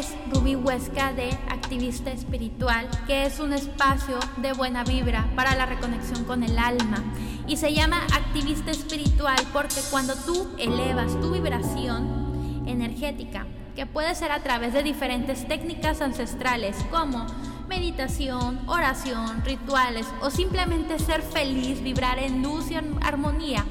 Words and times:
es 0.00 0.14
Rubí 0.32 0.54
Huesca 0.56 1.12
de 1.12 1.28
Activista 1.50 2.10
Espiritual, 2.10 2.88
que 3.06 3.26
es 3.26 3.38
un 3.38 3.52
espacio 3.52 4.18
de 4.38 4.54
buena 4.54 4.82
vibra 4.82 5.28
para 5.36 5.54
la 5.54 5.66
reconexión 5.66 6.24
con 6.24 6.42
el 6.42 6.58
alma. 6.58 7.04
Y 7.46 7.58
se 7.58 7.74
llama 7.74 8.06
Activista 8.14 8.70
Espiritual 8.70 9.36
porque 9.52 9.80
cuando 9.90 10.14
tú 10.14 10.48
elevas 10.58 11.20
tu 11.20 11.32
vibración 11.32 12.62
energética, 12.66 13.46
que 13.76 13.84
puede 13.84 14.14
ser 14.14 14.32
a 14.32 14.42
través 14.42 14.72
de 14.72 14.82
diferentes 14.82 15.46
técnicas 15.46 16.00
ancestrales 16.00 16.76
como 16.90 17.26
meditación, 17.68 18.58
oración, 18.68 19.44
rituales 19.44 20.06
o 20.22 20.30
simplemente 20.30 20.98
ser 20.98 21.20
feliz, 21.20 21.82
vibrar 21.82 22.18
en 22.18 22.42
luz 22.42 22.70
y 22.70 22.74
armonía, 23.02 23.66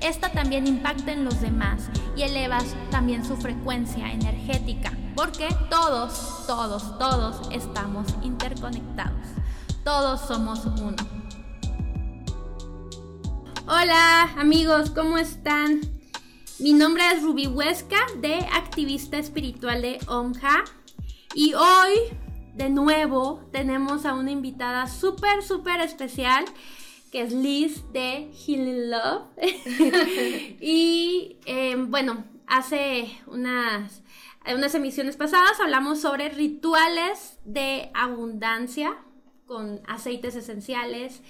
esta 0.00 0.30
también 0.30 0.66
impacta 0.66 1.12
en 1.12 1.24
los 1.24 1.40
demás 1.40 1.88
y 2.16 2.22
elevas 2.22 2.66
también 2.90 3.24
su 3.24 3.36
frecuencia 3.36 4.12
energética, 4.12 4.92
porque 5.14 5.48
todos, 5.68 6.46
todos, 6.46 6.98
todos 6.98 7.48
estamos 7.50 8.06
interconectados. 8.22 9.26
Todos 9.84 10.20
somos 10.20 10.64
uno. 10.66 10.96
Hola 13.66 14.24
amigos, 14.36 14.90
¿cómo 14.90 15.18
están? 15.18 15.80
Mi 16.58 16.72
nombre 16.72 17.02
es 17.12 17.22
Ruby 17.22 17.46
Huesca 17.46 17.98
de 18.18 18.34
Activista 18.52 19.16
Espiritual 19.18 19.82
de 19.82 19.98
OMJA 20.08 20.64
y 21.34 21.54
hoy 21.54 21.94
de 22.54 22.68
nuevo 22.68 23.42
tenemos 23.52 24.04
a 24.04 24.14
una 24.14 24.30
invitada 24.30 24.86
súper, 24.86 25.42
súper 25.42 25.80
especial 25.80 26.44
que 27.10 27.22
es 27.22 27.32
Liz 27.32 27.82
de 27.92 28.30
Healing 28.32 28.90
Love. 28.90 29.22
y 30.60 31.36
eh, 31.44 31.76
bueno, 31.76 32.24
hace 32.46 33.10
unas, 33.26 34.02
unas 34.46 34.74
emisiones 34.74 35.16
pasadas 35.16 35.60
hablamos 35.60 36.00
sobre 36.00 36.28
rituales 36.28 37.38
de 37.44 37.90
abundancia 37.94 38.96
con 39.46 39.80
aceites 39.86 40.34
esenciales, 40.36 41.22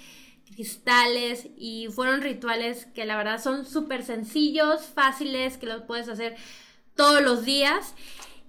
cristales 0.53 1.47
y 1.57 1.87
fueron 1.91 2.21
rituales 2.21 2.85
que 2.93 3.05
la 3.05 3.17
verdad 3.17 3.41
son 3.41 3.65
súper 3.65 4.03
sencillos, 4.03 4.85
fáciles, 4.85 5.57
que 5.57 5.65
los 5.65 5.83
puedes 5.83 6.07
hacer 6.07 6.35
todos 6.95 7.21
los 7.21 7.45
días. 7.45 7.95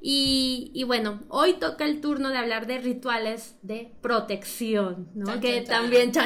Y, 0.04 0.82
bueno, 0.84 1.20
hoy 1.28 1.54
toca 1.54 1.84
el 1.84 2.00
turno 2.00 2.30
de 2.30 2.36
hablar 2.36 2.66
de 2.66 2.78
rituales 2.78 3.54
de 3.62 3.92
protección, 4.02 5.08
¿no? 5.14 5.38
que 5.40 5.60
también, 5.60 6.10
que 6.10 6.18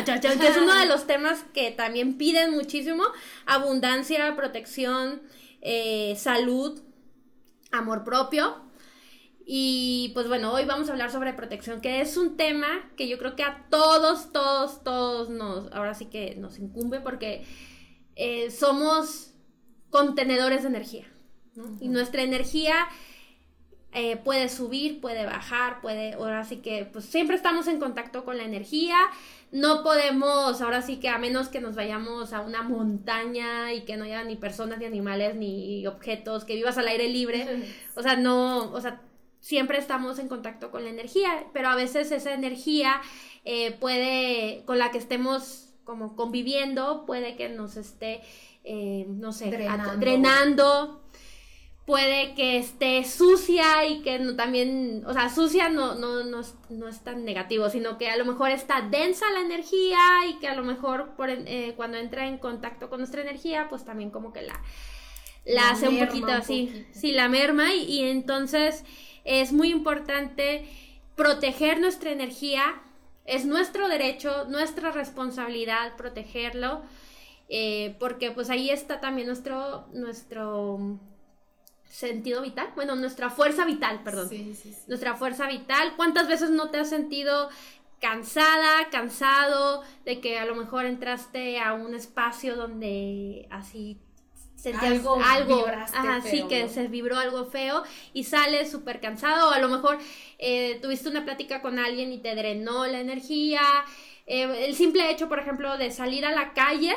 es 0.48 0.57
uno 0.57 0.75
de 0.75 0.87
los 0.89 1.07
temas 1.07 1.45
que 1.53 1.73
también 1.73 2.17
piden 2.17 2.53
muchísimo, 2.53 3.05
abundancia, 3.45 4.34
protección, 4.34 5.20
eh, 5.61 6.17
salud, 6.17 6.81
amor 7.72 8.05
propio. 8.05 8.64
Y 9.45 10.11
pues 10.14 10.27
bueno, 10.27 10.53
hoy 10.53 10.64
vamos 10.64 10.89
a 10.89 10.92
hablar 10.92 11.12
sobre 11.12 11.33
protección, 11.33 11.81
que 11.81 12.00
es 12.00 12.17
un 12.17 12.36
tema 12.36 12.91
que 12.97 13.06
yo 13.06 13.17
creo 13.17 13.36
que 13.36 13.45
a 13.45 13.67
todos, 13.70 14.33
todos, 14.33 14.83
todos 14.83 15.28
nos, 15.28 15.73
ahora 15.73 15.95
sí 15.95 16.06
que 16.06 16.34
nos 16.34 16.58
incumbe 16.58 17.00
porque 17.00 17.45
eh, 18.17 18.50
somos 18.50 19.34
contenedores 19.91 20.62
de 20.62 20.69
energía, 20.69 21.06
¿no? 21.55 21.77
Y 21.81 21.89
nuestra 21.89 22.23
energía 22.23 22.89
eh, 23.98 24.19
puede 24.19 24.50
subir, 24.50 25.00
puede 25.00 25.25
bajar, 25.25 25.80
puede, 25.80 26.12
ahora 26.12 26.44
sí 26.44 26.58
que 26.58 26.84
pues 26.84 27.06
siempre 27.06 27.34
estamos 27.34 27.66
en 27.66 27.80
contacto 27.80 28.27
con 28.27 28.36
la 28.36 28.44
energía, 28.44 28.94
no 29.52 29.83
podemos, 29.83 30.61
ahora 30.61 30.83
sí 30.83 30.98
que 30.98 31.08
a 31.08 31.16
menos 31.16 31.48
que 31.48 31.62
nos 31.62 31.77
vayamos 31.77 32.34
a 32.34 32.42
una 32.42 32.61
montaña 32.61 33.72
y 33.72 33.86
que 33.86 33.97
no 33.97 34.05
haya 34.05 34.22
ni 34.22 34.36
personas, 34.36 34.80
ni 34.80 34.84
animales, 34.84 35.34
ni 35.36 35.86
objetos, 35.86 36.44
que 36.44 36.56
vivas 36.56 36.77
al 36.77 36.89
aire 36.89 37.08
libre, 37.08 37.64
o 37.96 38.02
sea, 38.02 38.17
no, 38.17 38.70
o 38.70 38.80
sea, 38.83 39.01
siempre 39.40 39.79
estamos 39.79 40.18
en 40.18 40.28
contacto 40.28 40.70
con 40.70 40.84
la 40.84 40.90
energía, 40.90 41.46
pero 41.55 41.68
a 41.70 41.74
veces 41.74 42.13
esa 42.13 42.34
energía 42.34 43.01
eh, 43.46 43.73
puede, 43.80 44.63
con 44.67 44.78
la 44.78 44.90
que 44.90 44.98
estemos 44.98 45.70
como 45.84 46.17
conviviendo, 46.17 47.07
puede 47.07 47.34
que 47.34 47.48
nos 47.48 47.78
esté, 47.78 48.20
eh, 48.63 49.07
no 49.08 49.33
sé, 49.33 49.51
drenando 49.98 51.01
puede 51.86 52.35
que 52.35 52.58
esté 52.58 53.05
sucia 53.05 53.86
y 53.86 54.02
que 54.02 54.19
no, 54.19 54.35
también, 54.35 55.05
o 55.07 55.13
sea, 55.13 55.33
sucia 55.33 55.69
no, 55.69 55.95
no, 55.95 56.24
no, 56.24 56.42
no, 56.69 56.89
es 56.89 57.01
tan 57.05 57.24
negativo, 57.24 57.70
sino 57.70 57.97
que 57.97 58.11
a 58.11 58.17
lo 58.17 58.24
mejor 58.24 58.51
está 58.51 58.83
densa 58.83 59.30
la 59.30 59.41
energía 59.41 59.98
y 60.29 60.39
que 60.41 60.48
a 60.48 60.57
lo 60.57 60.64
mejor 60.64 61.14
por, 61.17 61.30
eh, 61.30 61.75
cuando 61.77 61.96
entra 61.96 62.27
en 62.27 62.39
contacto 62.39 62.91
con 62.91 62.98
nuestra 62.98 63.23
energía, 63.23 63.69
pues 63.70 63.85
también 63.85 64.11
como 64.11 64.33
que 64.33 64.42
la, 64.42 64.61
la, 65.45 65.70
hace 65.70 65.89
un 65.89 66.05
poquito 66.05 66.33
así, 66.33 66.85
sí, 66.91 67.13
la 67.13 67.29
merma 67.29 67.73
y, 67.73 67.85
y, 67.85 68.02
entonces 68.11 68.85
es 69.25 69.52
muy 69.52 69.70
importante 69.70 70.67
proteger 71.14 71.79
nuestra 71.80 72.11
energía, 72.11 72.83
es 73.27 73.46
nuestro 73.46 73.86
derecho, 73.86 74.45
nuestra 74.48 74.91
responsabilidad 74.91 75.96
protegerlo, 75.96 76.83
eh, 77.48 77.95
porque 78.01 78.33
pues 78.33 78.51
ahí 78.51 78.70
está 78.70 78.98
también 78.98 79.29
nuestro, 79.29 79.86
nuestro 79.92 80.98
sentido 81.89 82.42
vital, 82.42 82.69
bueno, 82.74 82.95
nuestra 82.97 83.30
fuerza 83.30 83.64
vital, 83.64 84.02
perdón. 84.02 84.29
Sí, 84.29 84.55
sí, 84.55 84.73
sí. 84.73 84.83
Nuestra 84.86 85.14
fuerza 85.14 85.47
vital. 85.47 85.95
¿Cuántas 85.97 86.29
veces 86.29 86.51
no 86.51 86.70
te 86.70 86.79
has 86.79 86.89
sentido 86.89 87.48
cansada, 88.01 88.89
cansado 88.91 89.83
de 90.05 90.20
que 90.20 90.39
a 90.39 90.45
lo 90.45 90.55
mejor 90.55 90.85
entraste 90.85 91.58
a 91.61 91.73
un 91.73 91.95
espacio 91.95 92.57
donde 92.57 93.48
así 93.51 93.98
sentías 94.55 94.92
algo, 94.95 95.19
algo 95.23 95.67
así 95.95 96.42
que 96.48 96.69
se 96.69 96.89
vibró 96.89 97.17
algo 97.19 97.46
feo 97.46 97.85
y 98.13 98.25
sales 98.25 98.70
súper 98.70 99.01
cansado 99.01 99.51
o 99.51 99.52
a 99.52 99.58
lo 99.61 99.69
mejor 99.69 99.98
eh, 100.39 100.79
tuviste 100.83 101.08
una 101.08 101.25
plática 101.25 101.63
con 101.63 101.79
alguien 101.79 102.13
y 102.13 102.19
te 102.19 102.35
drenó 102.35 102.86
la 102.86 103.01
energía. 103.01 103.61
Eh, 104.27 104.67
el 104.67 104.75
simple 104.75 105.11
hecho, 105.11 105.29
por 105.29 105.39
ejemplo, 105.39 105.79
de 105.79 105.91
salir 105.91 106.25
a 106.27 106.33
la 106.33 106.52
calle 106.52 106.95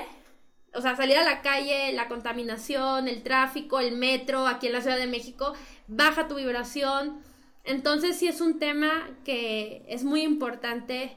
o 0.74 0.82
sea, 0.82 0.96
salir 0.96 1.18
a 1.18 1.24
la 1.24 1.42
calle, 1.42 1.92
la 1.94 2.08
contaminación, 2.08 3.08
el 3.08 3.24
tráfico, 3.24 3.80
el 3.80 3.96
metro, 3.96 4.48
aquí 4.48 4.68
en 4.68 4.74
la 4.74 4.82
Ciudad 4.82 4.98
de 4.98 5.08
México, 5.08 5.54
baja 5.88 6.28
tu 6.28 6.36
vibración. 6.36 7.22
Entonces 7.64 8.18
sí 8.18 8.28
es 8.28 8.42
un 8.42 8.60
tema 8.60 9.10
que 9.24 9.86
es 9.88 10.04
muy 10.04 10.22
importante 10.22 11.16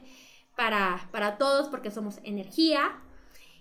para, 0.55 1.07
para 1.11 1.37
todos 1.37 1.67
porque 1.67 1.91
somos 1.91 2.19
energía. 2.23 2.99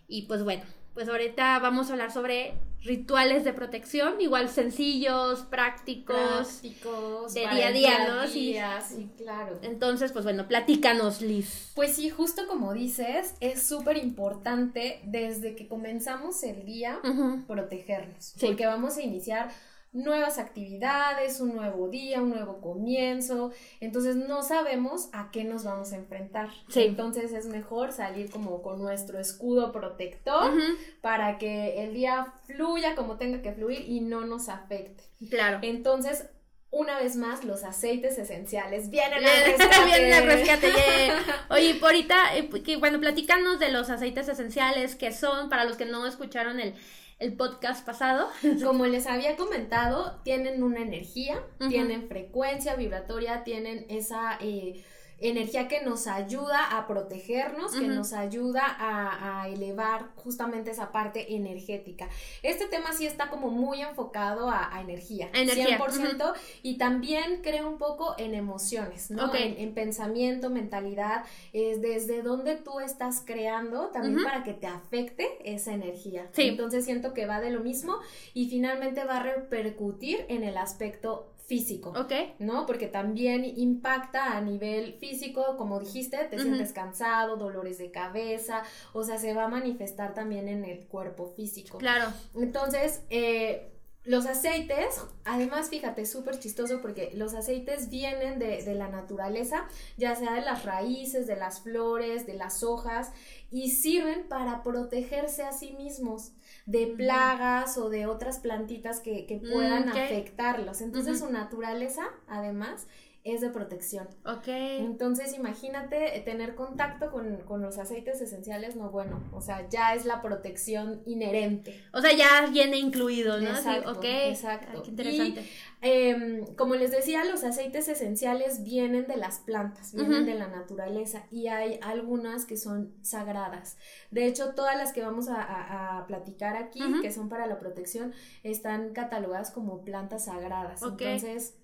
Y 0.08 0.22
pues 0.22 0.44
bueno, 0.44 0.64
pues 0.94 1.08
ahorita 1.08 1.58
vamos 1.58 1.88
a 1.88 1.92
hablar 1.92 2.12
sobre 2.12 2.54
rituales 2.84 3.44
de 3.44 3.52
protección, 3.52 4.20
igual 4.20 4.48
sencillos, 4.48 5.40
prácticos, 5.42 6.16
prácticos 6.16 7.34
de 7.34 7.40
día 7.40 7.68
a 7.68 7.72
día, 7.72 8.08
¿no? 8.08 8.26
sí, 8.26 8.56
sí, 8.88 9.08
claro. 9.16 9.58
Entonces, 9.62 10.12
pues 10.12 10.24
bueno, 10.24 10.48
platícanos, 10.48 11.22
Liz. 11.22 11.70
Pues 11.74 11.94
sí, 11.94 12.10
justo 12.10 12.46
como 12.48 12.72
dices, 12.72 13.34
es 13.40 13.62
súper 13.62 13.98
importante 13.98 15.00
desde 15.04 15.54
que 15.54 15.68
comenzamos 15.68 16.42
el 16.42 16.64
día 16.64 17.00
protegernos, 17.46 18.34
porque 18.40 18.66
vamos 18.66 18.96
a 18.96 19.02
iniciar 19.02 19.50
nuevas 19.92 20.38
actividades, 20.38 21.40
un 21.40 21.54
nuevo 21.54 21.88
día, 21.88 22.22
un 22.22 22.30
nuevo 22.30 22.60
comienzo. 22.60 23.52
Entonces 23.80 24.16
no 24.16 24.42
sabemos 24.42 25.08
a 25.12 25.30
qué 25.30 25.44
nos 25.44 25.64
vamos 25.64 25.92
a 25.92 25.96
enfrentar. 25.96 26.48
Entonces 26.74 27.32
es 27.32 27.46
mejor 27.46 27.92
salir 27.92 28.30
como 28.30 28.62
con 28.62 28.80
nuestro 28.80 29.18
escudo 29.18 29.72
protector 29.72 30.52
para 31.00 31.38
que 31.38 31.84
el 31.84 31.94
día 31.94 32.34
fluya 32.46 32.94
como 32.94 33.16
tenga 33.16 33.42
que 33.42 33.52
fluir 33.52 33.88
y 33.88 34.00
no 34.00 34.22
nos 34.22 34.48
afecte. 34.48 35.04
Claro. 35.30 35.58
Entonces 35.62 36.26
una 36.72 36.98
vez 36.98 37.16
más, 37.16 37.44
los 37.44 37.64
aceites 37.64 38.16
esenciales 38.16 38.88
vienen 38.88 39.22
al 39.22 39.44
rescate. 39.44 39.84
vienen 39.84 40.12
al 40.14 40.24
rescate. 40.24 40.72
Oye, 41.50 41.74
por 41.74 41.90
ahorita, 41.90 42.34
eh, 42.34 42.48
que, 42.64 42.76
bueno, 42.76 42.98
platícanos 42.98 43.58
de 43.58 43.70
los 43.70 43.90
aceites 43.90 44.26
esenciales 44.26 44.94
que 44.94 45.12
son, 45.12 45.50
para 45.50 45.64
los 45.64 45.76
que 45.76 45.84
no 45.84 46.06
escucharon 46.06 46.60
el, 46.60 46.74
el 47.22 47.34
podcast 47.34 47.86
pasado. 47.86 48.28
Como 48.64 48.86
les 48.86 49.06
había 49.06 49.36
comentado, 49.36 50.20
tienen 50.24 50.62
una 50.62 50.80
energía, 50.80 51.42
tienen 51.68 52.08
frecuencia 52.08 52.74
vibratoria, 52.74 53.44
tienen 53.44 53.86
esa 53.88 54.36
eh, 54.40 54.84
energía 55.22 55.68
que 55.68 55.82
nos 55.82 56.06
ayuda 56.06 56.76
a 56.76 56.86
protegernos, 56.86 57.72
que 57.72 57.86
nos 57.86 58.12
ayuda 58.12 58.62
a, 58.78 59.48
elevar 59.48 60.08
justamente 60.16 60.70
esa 60.70 60.92
parte 60.92 61.34
energética. 61.34 62.08
Este 62.42 62.66
tema 62.66 62.92
sí 62.92 63.06
está 63.06 63.28
como 63.28 63.50
muy 63.50 63.82
enfocado 63.82 64.50
a, 64.50 64.80
energía, 64.80 65.30
energía, 65.32 65.78
100%, 65.78 66.34
y 66.62 66.76
también 66.76 67.40
creo 67.42 67.68
un 67.68 67.78
poco 67.78 68.14
en 68.18 68.34
emociones, 68.34 69.10
¿no? 69.10 69.32
En, 69.34 69.74
pensamiento, 69.74 70.50
mentalidad, 70.50 71.24
es 71.52 71.80
desde 71.80 72.22
donde 72.22 72.56
tú 72.56 72.80
estás 72.80 73.22
creando 73.24 73.88
también 73.88 74.22
para 74.22 74.44
que 74.44 74.52
te 74.52 74.66
afecte 74.66 75.38
esa 75.44 75.72
energía. 75.72 76.30
Entonces 76.36 76.84
siento 76.84 77.14
que 77.14 77.26
va 77.26 77.40
de 77.40 77.50
lo 77.50 77.60
mismo 77.60 77.98
y 78.34 78.48
finalmente 78.48 79.04
va 79.04 79.18
a 79.18 79.22
repercutir 79.22 80.24
en 80.28 80.42
el 80.42 80.56
aspecto 80.56 81.31
físico. 81.52 81.90
Ok. 81.90 82.12
¿No? 82.38 82.64
Porque 82.64 82.86
también 82.86 83.44
impacta 83.44 84.38
a 84.38 84.40
nivel 84.40 84.94
físico, 84.94 85.58
como 85.58 85.80
dijiste, 85.80 86.16
te 86.30 86.38
sientes 86.38 86.72
cansado, 86.72 87.36
dolores 87.36 87.76
de 87.76 87.90
cabeza, 87.90 88.62
o 88.94 89.04
sea, 89.04 89.18
se 89.18 89.34
va 89.34 89.44
a 89.44 89.48
manifestar 89.48 90.14
también 90.14 90.48
en 90.48 90.64
el 90.64 90.86
cuerpo 90.86 91.34
físico. 91.36 91.76
Claro. 91.76 92.10
Entonces, 92.34 93.02
eh, 93.10 93.70
los 94.04 94.24
aceites, 94.24 94.98
además, 95.26 95.68
fíjate, 95.68 96.06
súper 96.06 96.38
chistoso 96.38 96.80
porque 96.80 97.10
los 97.12 97.34
aceites 97.34 97.90
vienen 97.90 98.38
de, 98.38 98.62
de, 98.62 98.74
la 98.74 98.88
naturaleza, 98.88 99.68
ya 99.98 100.16
sea 100.16 100.32
de 100.32 100.40
las 100.40 100.64
raíces, 100.64 101.26
de 101.26 101.36
las 101.36 101.60
flores, 101.60 102.26
de 102.26 102.32
las 102.32 102.62
hojas, 102.62 103.12
y 103.50 103.72
sirven 103.72 104.26
para 104.26 104.62
protegerse 104.62 105.42
a 105.42 105.52
sí 105.52 105.74
mismos 105.74 106.32
de 106.66 106.86
plagas 106.86 107.76
o 107.78 107.90
de 107.90 108.06
otras 108.06 108.38
plantitas 108.38 109.00
que, 109.00 109.26
que 109.26 109.36
puedan 109.38 109.88
afectarlos. 109.88 110.80
Entonces, 110.80 111.20
su 111.20 111.30
naturaleza, 111.30 112.04
además, 112.28 112.86
es 113.24 113.40
de 113.40 113.50
protección. 113.50 114.08
Ok. 114.24 114.48
Entonces, 114.48 115.34
imagínate 115.34 116.20
tener 116.24 116.56
contacto 116.56 117.10
con, 117.12 117.62
los 117.62 117.78
aceites 117.78 118.20
esenciales, 118.20 118.74
no 118.74 118.90
bueno, 118.90 119.22
o 119.32 119.40
sea, 119.40 119.68
ya 119.68 119.94
es 119.94 120.04
la 120.04 120.20
protección 120.22 121.02
inherente. 121.06 121.80
O 121.92 122.00
sea, 122.00 122.12
ya 122.12 122.46
viene 122.50 122.78
incluido, 122.78 123.40
¿no? 123.40 123.48
Exacto, 123.48 124.00
exacto. 124.02 124.82
qué 124.82 124.90
interesante. 124.90 125.48
Em, 125.82 126.46
como 126.56 126.74
les 126.74 126.90
decía, 126.90 127.24
los 127.24 127.44
aceites 127.44 127.88
esenciales 127.88 128.64
vienen 128.64 129.06
de 129.06 129.16
las 129.16 129.38
plantas, 129.38 129.94
vienen 129.94 130.26
de 130.26 130.34
la 130.34 130.48
naturaleza 130.48 131.26
y 131.30 131.48
hay 131.48 131.78
algunas 131.82 132.44
que 132.44 132.56
son 132.56 132.92
sagradas. 133.02 133.76
De 134.10 134.26
hecho, 134.26 134.54
todas 134.54 134.76
las 134.76 134.92
que 134.92 135.02
vamos 135.02 135.28
a, 135.28 136.04
platicar 136.08 136.56
aquí, 136.56 136.80
que 137.00 137.12
son 137.12 137.28
para 137.28 137.46
la 137.46 137.58
protección, 137.58 138.12
están 138.42 138.92
catalogadas 138.92 139.50
como 139.50 139.84
plantas 139.84 140.24
sagradas. 140.24 140.82
Entonces, 140.82 141.54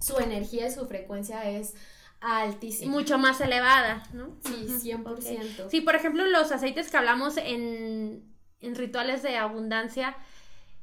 su 0.00 0.18
energía 0.18 0.68
y 0.68 0.70
su 0.70 0.86
frecuencia 0.86 1.48
es 1.48 1.74
altísima. 2.20 2.92
Mucho 2.92 3.18
más 3.18 3.40
elevada, 3.40 4.02
¿no? 4.12 4.36
Sí, 4.44 4.92
100%. 4.92 5.70
Sí, 5.70 5.80
por 5.80 5.94
ejemplo, 5.94 6.26
los 6.26 6.50
aceites 6.52 6.90
que 6.90 6.96
hablamos 6.96 7.36
en, 7.36 8.24
en 8.60 8.74
rituales 8.74 9.22
de 9.22 9.36
abundancia 9.36 10.16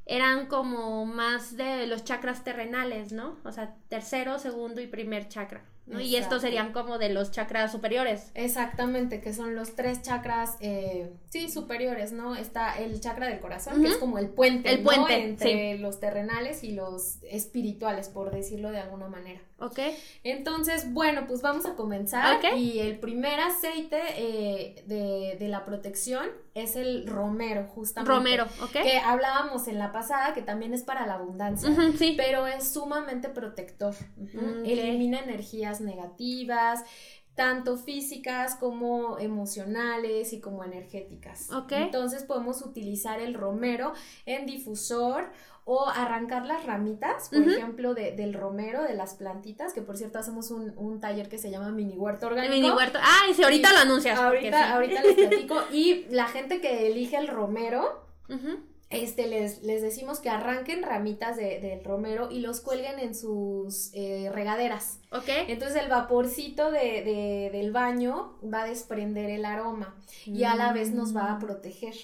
eran 0.06 0.48
como 0.48 1.06
más 1.06 1.58
de 1.58 1.88
los 1.88 2.04
chakras 2.04 2.44
terrenales, 2.44 3.12
¿no? 3.12 3.40
O 3.44 3.52
sea, 3.52 3.76
tercero, 3.90 4.40
segundo 4.40 4.82
y 4.82 4.88
primer 4.88 5.28
chakra. 5.28 5.66
Y 5.88 6.16
estos 6.16 6.42
serían 6.42 6.72
como 6.72 6.98
de 6.98 7.10
los 7.10 7.32
chakras 7.32 7.72
superiores. 7.72 8.32
Exactamente, 8.34 9.22
que 9.22 9.34
son 9.34 9.56
los 9.56 9.76
tres 9.76 10.02
chakras, 10.02 10.58
eh, 10.60 11.12
sí, 11.30 11.50
superiores, 11.50 12.12
¿no? 12.12 12.36
Está 12.36 12.78
el 12.80 13.00
chakra 13.00 13.28
del 13.28 13.40
corazón, 13.40 13.82
que 13.82 13.90
es 13.90 13.98
como 13.98 14.18
el 14.18 14.30
puente, 14.30 14.72
el 14.72 14.82
puente 14.82 15.24
entre 15.24 15.78
los 15.78 16.00
terrenales 16.00 16.64
y 16.64 16.72
los 16.72 17.20
espirituales, 17.24 18.10
por 18.10 18.32
decirlo 18.32 18.72
de 18.72 18.80
alguna 18.80 19.08
manera. 19.08 19.42
Ok. 19.60 19.80
Entonces, 20.24 20.92
bueno, 20.94 21.28
pues 21.28 21.42
vamos 21.42 21.66
a 21.66 21.76
comenzar. 21.76 22.40
Y 22.58 22.80
el 22.80 23.00
primer 23.00 23.40
aceite 23.40 24.00
eh, 24.18 24.84
de, 24.86 25.38
de, 25.40 25.48
la 25.48 25.64
protección 25.64 26.26
es 26.54 26.76
el 26.76 27.08
romero, 27.08 27.66
justamente. 27.74 28.12
Romero, 28.12 28.46
ok. 28.62 28.72
Que 28.72 28.98
hablábamos 28.98 29.68
en 29.68 29.80
la 29.80 29.92
pasada, 29.94 30.34
que 30.34 30.42
también 30.42 30.74
es 30.74 30.84
para 30.84 31.08
la 31.08 31.16
abundancia. 31.16 31.70
sí. 31.98 32.16
Pero 32.18 32.48
es 32.48 32.68
sumamente 32.74 33.30
protector. 33.30 33.96
Elimina 34.66 35.20
energías 35.20 35.80
negativas, 35.80 36.84
tanto 37.36 37.78
físicas 37.78 38.56
como 38.56 39.20
emocionales 39.20 40.34
y 40.34 40.40
como 40.40 40.64
energéticas. 40.64 41.50
Entonces 41.70 42.24
podemos 42.24 42.62
utilizar 42.62 43.20
el 43.20 43.34
romero 43.34 43.94
en 44.26 44.46
difusor 44.46 45.32
o 45.68 45.90
arrancar 45.90 46.46
las 46.46 46.64
ramitas, 46.66 47.30
por 47.30 47.42
ejemplo, 47.42 47.96
de, 47.96 48.12
del 48.12 48.36
romero, 48.36 48.84
de 48.84 48.94
las 48.94 49.16
plantitas, 49.16 49.74
que 49.74 49.82
por 49.82 49.98
cierto 49.98 50.20
hacemos 50.20 50.52
un, 50.52 50.74
un 50.78 51.00
taller 51.00 51.28
que 51.28 51.40
se 51.40 51.50
llama 51.50 51.72
mini 51.72 51.98
huerto 51.98 52.28
orgánico. 52.28 52.54
Mini 52.54 52.70
huerto, 52.70 53.00
ah, 53.02 53.24
y 53.30 53.34
si 53.34 53.44
ahorita 53.44 53.74
lo 53.74 53.80
anuncias. 53.80 54.20
Ahorita, 54.20 54.76
ahorita 54.76 55.02
les 55.02 55.16
platico. 55.16 55.56
Y 55.74 56.06
la 56.12 56.28
gente 56.28 56.62
que 56.62 56.86
elige 56.88 57.18
el 57.18 57.28
romero, 57.28 58.06
este, 58.92 59.26
les, 59.26 59.64
les 59.64 59.82
decimos 59.82 60.20
que 60.20 60.30
arranquen 60.30 60.84
ramitas 60.84 61.36
de, 61.36 61.60
del 61.60 61.84
romero 61.84 62.30
y 62.30 62.42
los 62.42 62.62
cuelguen 62.62 63.00
en 63.00 63.16
sus 63.16 63.90
eh, 63.96 64.30
regaderas. 64.32 65.00
Ok. 65.12 65.30
Entonces 65.48 65.82
el 65.82 65.90
vaporcito 65.90 66.70
de, 66.70 67.02
de, 67.04 67.50
del 67.52 67.72
baño 67.72 68.38
va 68.44 68.62
a 68.62 68.68
desprender 68.68 69.32
el 69.32 69.46
aroma 69.46 69.96
y 70.26 70.44
a 70.44 70.54
la 70.56 70.74
vez 70.74 70.92
nos 70.92 71.16
va 71.16 71.32
a 71.32 71.36
mm. 71.36 71.40
proteger. 71.40 71.96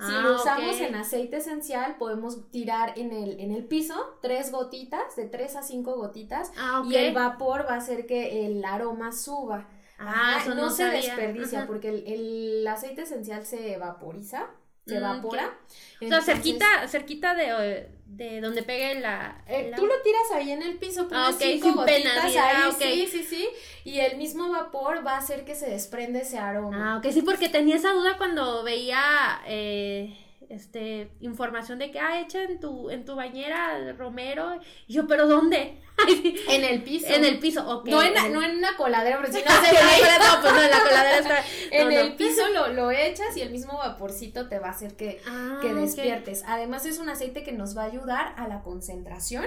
Si 0.00 0.12
lo 0.12 0.30
ah, 0.30 0.36
usamos 0.36 0.80
en 0.80 0.94
aceite 0.94 1.36
esencial, 1.38 1.96
podemos 1.98 2.50
tirar 2.50 2.98
en 2.98 3.12
el, 3.12 3.38
en 3.38 3.52
el 3.52 3.64
piso 3.64 3.94
tres 4.22 4.50
gotitas, 4.50 5.14
de 5.16 5.26
tres 5.26 5.56
a 5.56 5.62
cinco 5.62 5.96
gotitas, 5.96 6.52
ah, 6.58 6.82
y 6.86 6.94
el 6.94 7.14
vapor 7.14 7.66
va 7.68 7.74
a 7.74 7.78
hacer 7.78 8.06
que 8.06 8.46
el 8.46 8.64
aroma 8.64 9.12
suba. 9.12 9.68
Ah, 9.98 10.42
no, 10.56 10.70
se 10.70 10.84
desperdicia 10.86 11.66
porque 11.66 11.90
el, 11.90 12.04
el, 12.06 12.66
aceite 12.66 13.02
esencial 13.02 13.44
se 13.44 13.76
vaporiza 13.76 14.48
se 14.90 14.94
mm, 14.94 15.04
evapora. 15.04 15.58
o 16.02 16.06
sea, 16.06 16.20
cerquita, 16.20 16.88
cerquita 16.88 17.34
de, 17.34 17.88
de 18.06 18.40
donde 18.40 18.62
pegue 18.62 19.00
la, 19.00 19.42
eh, 19.46 19.72
Tú 19.74 19.86
lo 19.86 20.00
tiras 20.02 20.30
ahí 20.34 20.50
en 20.50 20.62
el 20.62 20.76
piso, 20.78 21.08
pones 21.08 21.34
ah, 21.34 21.36
cinco 21.38 21.72
gotitas 21.72 22.24
ahí, 22.24 22.36
ah, 22.38 22.70
sí, 22.76 23.08
sí, 23.10 23.22
sí, 23.22 23.48
y 23.84 24.00
el 24.00 24.16
mismo 24.16 24.50
vapor 24.50 25.06
va 25.06 25.14
a 25.14 25.18
hacer 25.18 25.44
que 25.44 25.54
se 25.54 25.70
desprende 25.70 26.20
ese 26.20 26.38
aroma. 26.38 26.94
Ah, 26.94 26.98
ok, 26.98 27.12
sí, 27.12 27.22
porque 27.22 27.48
tenía 27.48 27.76
esa 27.76 27.92
duda 27.92 28.16
cuando 28.18 28.62
veía... 28.62 29.40
Eh 29.46 30.26
este, 30.50 31.12
información 31.20 31.78
de 31.78 31.92
que, 31.92 32.00
ah, 32.00 32.20
echa 32.20 32.42
en 32.42 32.58
tu, 32.58 32.90
en 32.90 33.04
tu 33.04 33.14
bañera 33.14 33.92
romero. 33.96 34.60
Y 34.88 34.94
yo, 34.94 35.06
¿pero 35.06 35.28
dónde? 35.28 35.78
en 36.48 36.64
el 36.64 36.82
piso. 36.82 37.06
En 37.06 37.24
el 37.24 37.38
piso, 37.38 37.66
ok. 37.68 37.86
No 37.86 38.02
en, 38.02 38.14
no 38.32 38.42
en 38.42 38.58
una 38.58 38.76
coladera, 38.76 39.18
porque 39.18 39.32
si 39.32 39.44
no 39.44 39.50
se 39.50 39.72
no, 39.72 40.40
pues 40.40 40.52
no, 40.52 40.62
en 40.62 40.70
la 40.70 40.80
coladera 40.80 41.18
está. 41.18 41.44
en 41.70 41.92
el 41.92 42.16
piso 42.16 42.48
lo, 42.48 42.68
lo, 42.68 42.90
echas 42.90 43.36
y 43.36 43.42
el 43.42 43.50
mismo 43.50 43.78
vaporcito 43.78 44.48
te 44.48 44.58
va 44.58 44.68
a 44.68 44.70
hacer 44.72 44.96
que, 44.96 45.20
ah, 45.28 45.60
que 45.62 45.72
despiertes. 45.72 46.42
Además, 46.46 46.84
es 46.84 46.98
un 46.98 47.08
aceite 47.08 47.44
que 47.44 47.52
nos 47.52 47.76
va 47.76 47.82
a 47.82 47.86
ayudar 47.86 48.34
a 48.36 48.48
la 48.48 48.62
concentración, 48.62 49.46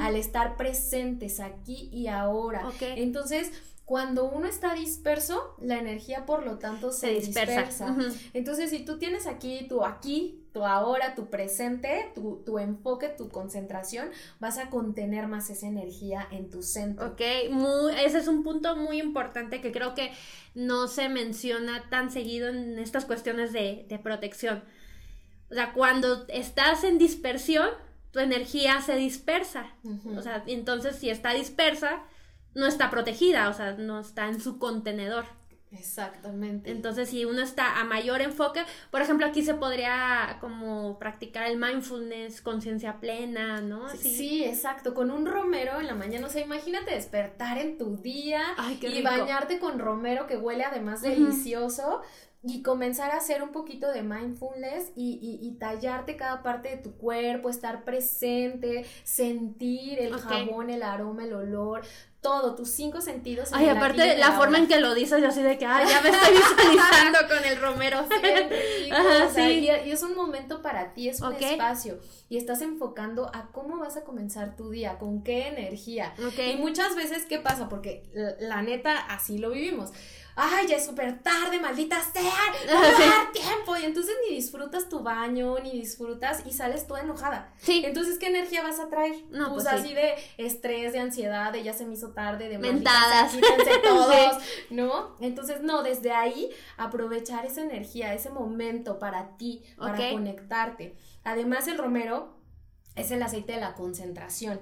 al 0.00 0.14
estar 0.14 0.56
presentes 0.56 1.40
aquí 1.40 1.90
y 1.92 2.06
ahora. 2.06 2.62
Entonces, 2.80 3.50
cuando 3.86 4.28
uno 4.28 4.48
está 4.48 4.74
disperso, 4.74 5.54
la 5.60 5.78
energía 5.78 6.26
por 6.26 6.44
lo 6.44 6.58
tanto 6.58 6.90
se, 6.90 7.10
dispersa. 7.10 7.96
Entonces, 8.34 8.70
si 8.70 8.84
tú 8.84 8.98
tienes 8.98 9.28
aquí 9.28 9.64
tu 9.68 9.84
aquí, 9.84 10.44
tu 10.52 10.64
ahora, 10.64 11.14
tu 11.14 11.30
presente, 11.30 12.10
tu, 12.12 12.42
tu, 12.44 12.58
enfoque, 12.58 13.08
tu 13.10 13.28
concentración, 13.28 14.08
vas 14.40 14.58
a 14.58 14.70
contener 14.70 15.28
más 15.28 15.50
esa 15.50 15.68
energía 15.68 16.26
en 16.32 16.50
tu 16.50 16.64
centro. 16.64 17.06
Ok, 17.12 17.20
muy, 17.50 17.94
ese 18.04 18.18
es 18.18 18.26
un 18.26 18.42
punto 18.42 18.74
muy 18.74 19.00
importante 19.00 19.60
que 19.60 19.70
creo 19.70 19.94
que 19.94 20.10
no 20.56 20.88
se 20.88 21.08
menciona 21.08 21.88
tan 21.88 22.10
seguido 22.10 22.48
en 22.48 22.80
estas 22.80 23.04
cuestiones 23.04 23.52
de, 23.52 23.86
de 23.88 23.98
protección. 24.00 24.64
O 25.48 25.54
sea, 25.54 25.72
cuando 25.72 26.26
estás 26.26 26.82
en 26.82 26.98
dispersión, 26.98 27.68
tu 28.10 28.18
energía 28.18 28.80
se 28.80 28.96
dispersa. 28.96 29.70
O 30.16 30.22
sea, 30.22 30.42
entonces 30.48 30.96
si 30.96 31.08
está 31.08 31.34
dispersa, 31.34 32.02
no 32.56 32.66
está 32.66 32.90
protegida, 32.90 33.50
o 33.50 33.52
sea, 33.52 33.72
no 33.72 34.00
está 34.00 34.28
en 34.28 34.40
su 34.40 34.58
contenedor. 34.58 35.26
Exactamente. 35.72 36.70
Entonces, 36.70 37.10
si 37.10 37.26
uno 37.26 37.42
está 37.42 37.80
a 37.80 37.84
mayor 37.84 38.22
enfoque, 38.22 38.62
por 38.90 39.02
ejemplo, 39.02 39.26
aquí 39.26 39.42
se 39.42 39.52
podría 39.52 40.38
como 40.40 40.98
practicar 40.98 41.46
el 41.48 41.58
mindfulness, 41.58 42.40
conciencia 42.40 42.98
plena, 42.98 43.60
¿no? 43.60 43.88
Sí, 43.90 44.44
exacto. 44.44 44.94
Con 44.94 45.10
un 45.10 45.26
romero 45.26 45.78
en 45.80 45.86
la 45.86 45.94
mañana, 45.94 46.26
o 46.26 46.30
sea, 46.30 46.42
imagínate 46.42 46.92
despertar 46.92 47.58
en 47.58 47.76
tu 47.76 47.96
día 47.98 48.42
y 48.80 49.02
bañarte 49.02 49.58
con 49.58 49.78
romero 49.78 50.26
que 50.26 50.38
huele 50.38 50.64
además 50.64 51.02
delicioso 51.02 52.00
y 52.42 52.62
comenzar 52.62 53.10
a 53.10 53.16
hacer 53.16 53.42
un 53.42 53.50
poquito 53.50 53.90
de 53.90 54.02
mindfulness 54.02 54.92
y, 54.94 55.40
y, 55.42 55.50
tallarte 55.58 56.16
cada 56.16 56.44
parte 56.44 56.68
de 56.68 56.76
tu 56.76 56.96
cuerpo, 56.96 57.50
estar 57.50 57.82
presente, 57.82 58.86
sentir 59.02 59.98
el 59.98 60.14
jabón, 60.14 60.70
el 60.70 60.84
aroma, 60.84 61.24
el 61.24 61.32
olor, 61.32 61.82
todo, 62.26 62.56
tus 62.56 62.70
cinco 62.70 63.00
sentidos. 63.00 63.50
Ay, 63.52 63.68
aparte 63.68 64.18
la, 64.18 64.32
forma 64.32 64.58
en 64.58 64.66
que 64.66 64.80
lo 64.80 64.96
dices, 64.96 65.22
yo 65.22 65.28
así 65.28 65.42
de 65.42 65.56
que, 65.58 65.64
ay, 65.64 65.86
ya 65.88 66.00
me 66.00 66.08
estoy 66.10 66.34
visualizando 66.34 67.18
con 67.28 67.44
el 67.44 67.60
romero. 67.60 68.04
sí. 69.32 69.40
y, 69.40 69.68
es 69.68 70.02
un 70.02 70.16
momento 70.16 70.60
para 70.60 70.92
ti, 70.92 71.08
es 71.08 71.20
un 71.20 71.34
espacio. 71.34 72.00
Y 72.28 72.36
estás 72.36 72.62
enfocando 72.62 73.30
a 73.32 73.52
cómo 73.52 73.78
vas 73.78 73.96
a 73.96 74.02
comenzar 74.02 74.56
tu 74.56 74.70
día, 74.70 74.98
con 74.98 75.22
qué 75.22 75.46
energía. 75.46 76.14
Y 76.18 76.56
muchas 76.56 76.96
veces, 76.96 77.26
¿qué 77.26 77.38
pasa? 77.38 77.68
Porque 77.68 78.02
la 78.40 78.60
neta, 78.62 78.98
así 78.98 79.38
lo 79.38 79.50
vivimos 79.50 79.92
ay, 80.36 80.66
ya 80.68 80.76
es 80.76 80.84
súper 80.84 81.22
tarde, 81.22 81.58
maldita 81.58 81.98
sea, 82.12 82.22
no 82.66 82.74
va 82.74 82.88
a 82.88 82.92
dar 82.92 83.32
tiempo. 83.32 83.76
Y 83.76 83.84
entonces 83.84 84.14
ni 84.28 84.36
disfrutas 84.36 84.88
tu 84.88 85.00
baño, 85.00 85.58
ni 85.60 85.72
disfrutas 85.72 86.42
y 86.46 86.52
sales 86.52 86.86
toda 86.86 87.00
enojada. 87.00 87.52
Sí. 87.58 87.82
Entonces, 87.84 88.18
¿qué 88.18 88.26
energía 88.26 88.62
vas 88.62 88.78
a 88.78 88.88
traer? 88.88 89.16
No, 89.30 89.52
pues, 89.52 89.64
pues 89.64 89.66
así 89.66 89.94
de 89.94 90.14
estrés, 90.36 90.92
de 90.92 91.00
ansiedad, 91.00 91.52
de 91.52 91.62
ya 91.62 91.72
se 91.72 91.86
me 91.86 91.94
hizo 91.94 92.10
tarde, 92.10 92.48
de 92.48 92.58
mentadas. 92.58 93.32
todos, 93.82 94.38
¿no? 94.70 95.16
Entonces, 95.20 95.62
no, 95.62 95.82
desde 95.82 96.12
ahí 96.12 96.50
aprovechar 96.76 97.46
esa 97.46 97.62
energía, 97.62 98.14
ese 98.14 98.30
momento 98.30 98.98
para 98.98 99.36
ti, 99.36 99.64
para 99.78 100.10
conectarte. 100.10 100.96
Además, 101.24 101.66
el 101.66 101.78
romero 101.78 102.35
es 102.96 103.10
el 103.10 103.22
aceite 103.22 103.52
de 103.52 103.60
la 103.60 103.74
concentración. 103.74 104.58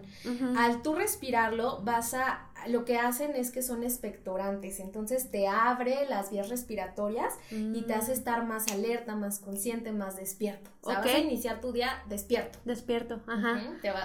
Al 0.58 0.82
tú 0.82 0.94
respirarlo, 0.94 1.80
vas 1.82 2.14
a, 2.14 2.50
lo 2.66 2.84
que 2.84 2.98
hacen 2.98 3.36
es 3.36 3.50
que 3.50 3.62
son 3.62 3.84
expectorantes, 3.84 4.80
entonces 4.80 5.30
te 5.30 5.46
abre 5.46 6.06
las 6.08 6.30
vías 6.30 6.48
respiratorias 6.48 7.34
y 7.50 7.82
te 7.82 7.94
hace 7.94 8.10
mm. 8.10 8.14
estar 8.14 8.44
más 8.44 8.66
alerta, 8.72 9.14
más 9.14 9.38
consciente, 9.38 9.92
más 9.92 10.16
despierto. 10.16 10.70
O 10.82 10.90
sea, 10.90 10.98
vas 10.98 11.14
a 11.14 11.18
iniciar 11.18 11.60
tu 11.60 11.72
día 11.72 12.02
despierto. 12.08 12.58
Despierto, 12.64 13.20
ajá. 13.26 13.62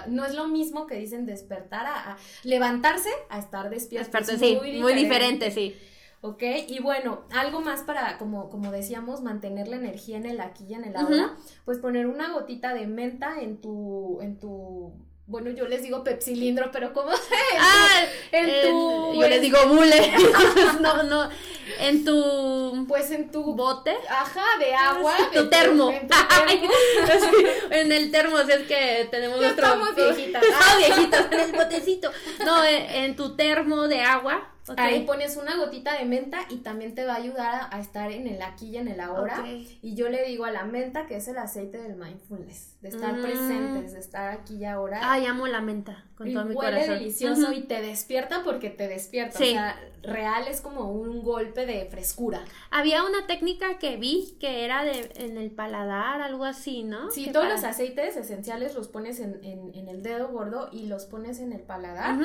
no 0.08 0.24
es 0.24 0.34
lo 0.34 0.46
mismo 0.46 0.86
que 0.86 0.94
dicen 0.94 1.26
despertar 1.26 1.86
a, 1.86 2.16
levantarse 2.44 3.10
a 3.28 3.38
estar 3.38 3.68
despierto. 3.68 4.16
sí, 4.24 4.58
muy 4.80 4.94
diferente, 4.94 5.50
sí. 5.50 5.76
¿Ok? 6.20 6.42
Y 6.68 6.80
bueno, 6.80 7.22
algo 7.32 7.60
más 7.60 7.82
para, 7.82 8.18
como, 8.18 8.50
como 8.50 8.70
decíamos, 8.70 9.22
mantener 9.22 9.68
la 9.68 9.76
energía 9.76 10.16
en 10.16 10.26
el 10.26 10.40
aquí 10.40 10.64
y 10.68 10.74
en 10.74 10.84
el 10.84 10.96
ahora, 10.96 11.36
pues 11.64 11.78
poner 11.78 12.06
una 12.06 12.32
gotita 12.32 12.74
de 12.74 12.86
menta 12.86 13.40
en 13.40 13.60
tu, 13.60 14.20
en 14.20 14.38
tu 14.38 14.92
bueno, 15.30 15.48
yo 15.50 15.68
les 15.68 15.84
digo 15.84 16.02
pepsilindro, 16.02 16.72
pero 16.72 16.92
¿cómo 16.92 17.12
se? 17.16 17.58
Ah, 17.60 18.04
en 18.32 18.68
tu. 18.68 19.14
Yo 19.14 19.28
les 19.28 19.40
digo 19.40 19.58
bule. 19.68 20.12
no, 20.80 21.04
no. 21.04 21.30
En 21.78 22.04
tu. 22.04 22.84
Pues 22.88 23.12
en 23.12 23.30
tu. 23.30 23.54
Bote. 23.54 23.96
Ajá, 24.08 24.44
de 24.58 24.74
agua. 24.74 25.14
Tu 25.32 25.48
termo. 25.48 25.92
En, 25.92 26.08
tu 26.08 26.16
termo. 26.16 26.70
en 27.70 27.92
el 27.92 28.10
termo, 28.10 28.38
si 28.38 28.52
es 28.52 28.66
que 28.66 29.06
tenemos 29.08 29.40
nuestro. 29.40 29.66
Estamos 29.66 29.94
viejitas. 29.94 30.42
Ah, 30.52 30.76
viejitas, 30.78 31.26
en 31.30 31.40
el 31.40 31.52
botecito. 31.52 32.10
No, 32.44 32.64
en 32.64 33.14
tu 33.14 33.36
termo 33.36 33.86
de 33.86 34.00
agua 34.00 34.50
Ahí 34.76 35.04
pones 35.04 35.36
una 35.36 35.56
gotita 35.56 35.98
de 35.98 36.04
menta 36.04 36.40
y 36.48 36.58
también 36.58 36.94
te 36.94 37.04
va 37.04 37.14
a 37.14 37.16
ayudar 37.16 37.68
a, 37.70 37.80
estar 37.80 38.10
en 38.12 38.26
el 38.26 38.42
aquí 38.42 38.68
y 38.68 38.76
en 38.76 38.88
el 38.88 39.00
ahora. 39.00 39.44
Y 39.46 39.94
yo 39.94 40.08
le 40.08 40.24
digo 40.24 40.44
a 40.44 40.50
la 40.50 40.64
menta 40.64 41.06
que 41.06 41.16
es 41.16 41.28
el 41.28 41.38
aceite 41.38 41.78
del 41.78 41.96
mindfulness, 41.96 42.76
de 42.80 42.88
estar 42.88 43.16
mm. 43.16 43.22
presentes, 43.22 43.92
de 43.92 44.00
estar 44.00 44.30
aquí 44.30 44.56
y 44.56 44.64
ahora. 44.64 45.00
Ay, 45.02 45.26
amo 45.26 45.46
la 45.46 45.60
menta 45.60 46.04
con 46.16 46.32
todo 46.34 46.44
mi 46.44 46.54
huele 46.54 46.86
delicioso 46.86 47.52
y 47.52 47.62
te 47.62 47.80
despierta 47.80 48.42
porque 48.44 48.68
te 48.68 48.88
despierta. 48.88 49.38
O 49.38 49.42
sea, 49.42 49.80
real 50.02 50.48
es 50.48 50.60
como 50.60 50.90
un 50.90 51.22
golpe 51.22 51.64
de 51.64 51.86
frescura. 51.86 52.44
Había 52.70 53.04
una 53.04 53.26
técnica 53.26 53.78
que 53.78 53.96
vi 53.96 54.36
que 54.38 54.64
era 54.64 54.84
de 54.84 55.10
en 55.14 55.38
el 55.38 55.50
paladar, 55.50 56.20
algo 56.20 56.44
así, 56.44 56.82
¿no? 56.82 57.10
Sí, 57.10 57.30
todos 57.32 57.48
los 57.48 57.64
aceites 57.64 58.16
esenciales 58.16 58.74
los 58.74 58.88
pones 58.88 59.20
en, 59.20 59.40
en, 59.42 59.88
el 59.88 60.02
dedo 60.02 60.28
gordo 60.28 60.68
y 60.72 60.86
los 60.86 61.06
pones 61.06 61.40
en 61.40 61.52
el 61.52 61.60
paladar 61.60 62.18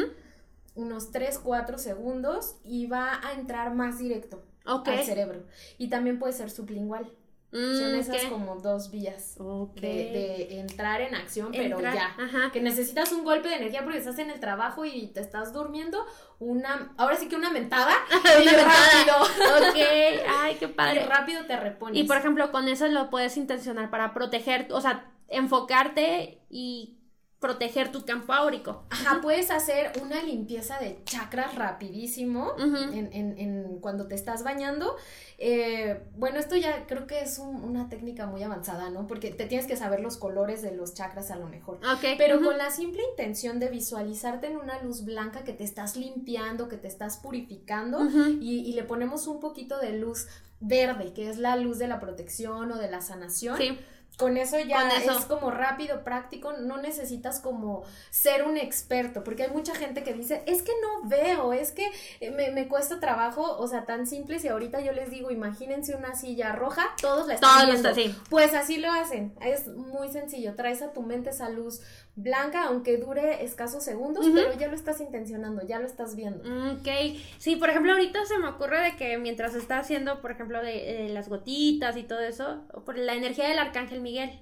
unos 0.75 1.11
3, 1.11 1.39
4 1.39 1.77
segundos 1.77 2.57
y 2.63 2.85
va 2.87 3.19
a 3.25 3.33
entrar 3.33 3.73
más 3.73 3.97
directo 3.97 4.43
al 4.65 5.03
cerebro. 5.03 5.43
Y 5.77 5.89
también 5.89 6.19
puede 6.19 6.33
ser 6.33 6.49
sublingual. 6.49 7.11
Son 7.51 7.93
mm, 7.93 7.95
esas 7.95 8.25
como 8.25 8.57
dos 8.57 8.91
vías 8.91 9.37
de, 9.75 10.59
entrar 10.59 10.99
en 10.99 11.15
acción, 11.15 11.53
pero 11.53 11.79
ya. 11.79 12.13
Que 12.51 12.59
necesitas 12.59 13.13
un 13.13 13.23
golpe 13.23 13.47
de 13.47 13.55
energía 13.55 13.81
porque 13.83 13.99
estás 13.99 14.19
en 14.19 14.29
el 14.29 14.41
trabajo 14.41 14.83
y 14.83 15.07
te 15.07 15.21
estás 15.21 15.53
durmiendo. 15.53 16.05
Una, 16.39 16.93
ahora 16.97 17.15
sí 17.15 17.29
que 17.29 17.37
una 17.37 17.51
mentada. 17.51 17.93
una 18.41 18.51
rápido. 18.51 19.69
ok, 19.69 19.77
ay, 20.41 20.55
qué 20.59 20.67
padre. 20.67 21.03
Y 21.03 21.05
rápido 21.05 21.45
te 21.45 21.55
repones. 21.55 21.97
Y 21.97 22.03
por 22.03 22.17
ejemplo, 22.17 22.51
con 22.51 22.67
eso 22.67 22.89
lo 22.89 23.09
puedes 23.09 23.37
intencionar 23.37 23.89
para 23.89 24.13
proteger, 24.13 24.67
o 24.71 24.81
sea, 24.81 25.09
enfocarte 25.29 26.41
y 26.49 26.97
proteger 27.45 27.91
tu 27.91 28.03
campo 28.05 28.33
áurico. 28.33 28.85
Ajá, 28.89 29.19
puedes 29.21 29.51
hacer 29.51 29.91
una 30.01 30.23
limpieza 30.23 30.79
de 30.79 30.99
chakras 31.05 31.53
rapidísimo 31.53 32.53
en, 32.57 33.13
en, 33.13 33.37
en, 33.37 33.79
cuando 33.81 34.07
te 34.07 34.15
estás 34.15 34.43
bañando. 34.43 34.95
Eh, 35.37 36.01
bueno, 36.15 36.39
esto 36.39 36.55
ya 36.55 36.87
creo 36.87 37.05
que 37.05 37.19
es 37.19 37.37
una 37.37 37.87
técnica 37.87 38.25
muy 38.25 38.41
avanzada, 38.41 38.89
¿no? 38.89 39.05
Porque 39.05 39.29
te 39.29 39.45
tienes 39.45 39.67
que 39.67 39.77
saber 39.77 39.99
los 39.99 40.17
colores 40.17 40.63
de 40.63 40.71
los 40.71 40.95
chakras 40.95 41.29
a 41.29 41.35
lo 41.35 41.45
mejor. 41.47 41.77
Ok. 41.77 42.15
Pero 42.17 42.41
con 42.41 42.57
la 42.57 42.71
simple 42.71 43.03
intención 43.11 43.59
de 43.59 43.69
visualizarte 43.69 44.47
en 44.47 44.57
una 44.57 44.81
luz 44.81 45.05
blanca 45.05 45.43
que 45.43 45.53
te 45.53 45.63
estás 45.63 45.97
limpiando, 45.97 46.67
que 46.67 46.77
te 46.77 46.87
estás 46.87 47.17
purificando 47.17 47.99
y, 48.41 48.61
y 48.61 48.73
le 48.73 48.83
ponemos 48.83 49.27
un 49.27 49.39
poquito 49.39 49.77
de 49.77 49.99
luz 49.99 50.25
verde, 50.61 51.13
que 51.13 51.29
es 51.29 51.37
la 51.37 51.57
luz 51.57 51.77
de 51.77 51.87
la 51.87 51.99
protección 51.99 52.71
o 52.71 52.77
de 52.77 52.89
la 52.89 53.01
sanación. 53.01 53.55
Sí 53.57 53.77
con 54.17 54.37
eso 54.37 54.59
ya 54.59 54.89
es 54.89 55.25
como 55.25 55.51
rápido, 55.51 56.03
práctico, 56.03 56.53
no 56.53 56.77
necesitas 56.77 57.39
como 57.39 57.83
ser 58.09 58.43
un 58.43 58.57
experto, 58.57 59.23
porque 59.23 59.43
hay 59.43 59.49
mucha 59.49 59.75
gente 59.75 60.03
que 60.03 60.13
dice, 60.13 60.43
es 60.45 60.61
que 60.61 60.71
no 60.81 61.09
veo, 61.09 61.53
es 61.53 61.71
que 61.71 61.89
me, 62.31 62.51
me 62.51 62.67
cuesta 62.67 62.99
trabajo, 62.99 63.57
o 63.57 63.67
sea, 63.67 63.85
tan 63.85 64.07
simple, 64.07 64.39
si 64.39 64.47
ahorita 64.47 64.79
yo 64.81 64.91
les 64.91 65.09
digo, 65.09 65.31
imagínense 65.31 65.95
una 65.95 66.15
silla 66.15 66.53
roja, 66.53 66.83
todos 67.01 67.27
la 67.27 67.35
están 67.35 67.69
viendo. 67.69 67.89
Pues 68.29 68.53
así 68.53 68.77
lo 68.77 68.91
hacen, 68.91 69.35
es 69.41 69.67
muy 69.67 70.09
sencillo, 70.09 70.55
traes 70.55 70.81
a 70.81 70.93
tu 70.93 71.01
mente 71.01 71.31
esa 71.31 71.49
luz 71.49 71.81
blanca, 72.15 72.65
aunque 72.65 72.97
dure 72.97 73.43
escasos 73.43 73.83
segundos, 73.83 74.25
pero 74.33 74.57
ya 74.57 74.67
lo 74.67 74.75
estás 74.75 75.01
intencionando, 75.01 75.65
ya 75.67 75.79
lo 75.79 75.85
estás 75.85 76.15
viendo. 76.15 76.43
Ok, 76.71 76.87
sí, 77.37 77.57
por 77.57 77.69
ejemplo, 77.69 77.91
ahorita 77.91 78.25
se 78.25 78.37
me 78.37 78.47
ocurre 78.47 78.81
de 78.81 78.95
que 78.95 79.17
mientras 79.17 79.53
está 79.53 79.79
haciendo, 79.79 80.21
por 80.21 80.31
ejemplo, 80.31 80.61
de, 80.61 81.09
las 81.09 81.27
gotitas 81.27 81.97
y 81.97 82.03
todo 82.03 82.19
eso, 82.19 82.63
por 82.85 82.97
la 82.97 83.15
energía 83.15 83.49
del 83.49 83.59
arcángel 83.59 84.01
Miguel, 84.01 84.39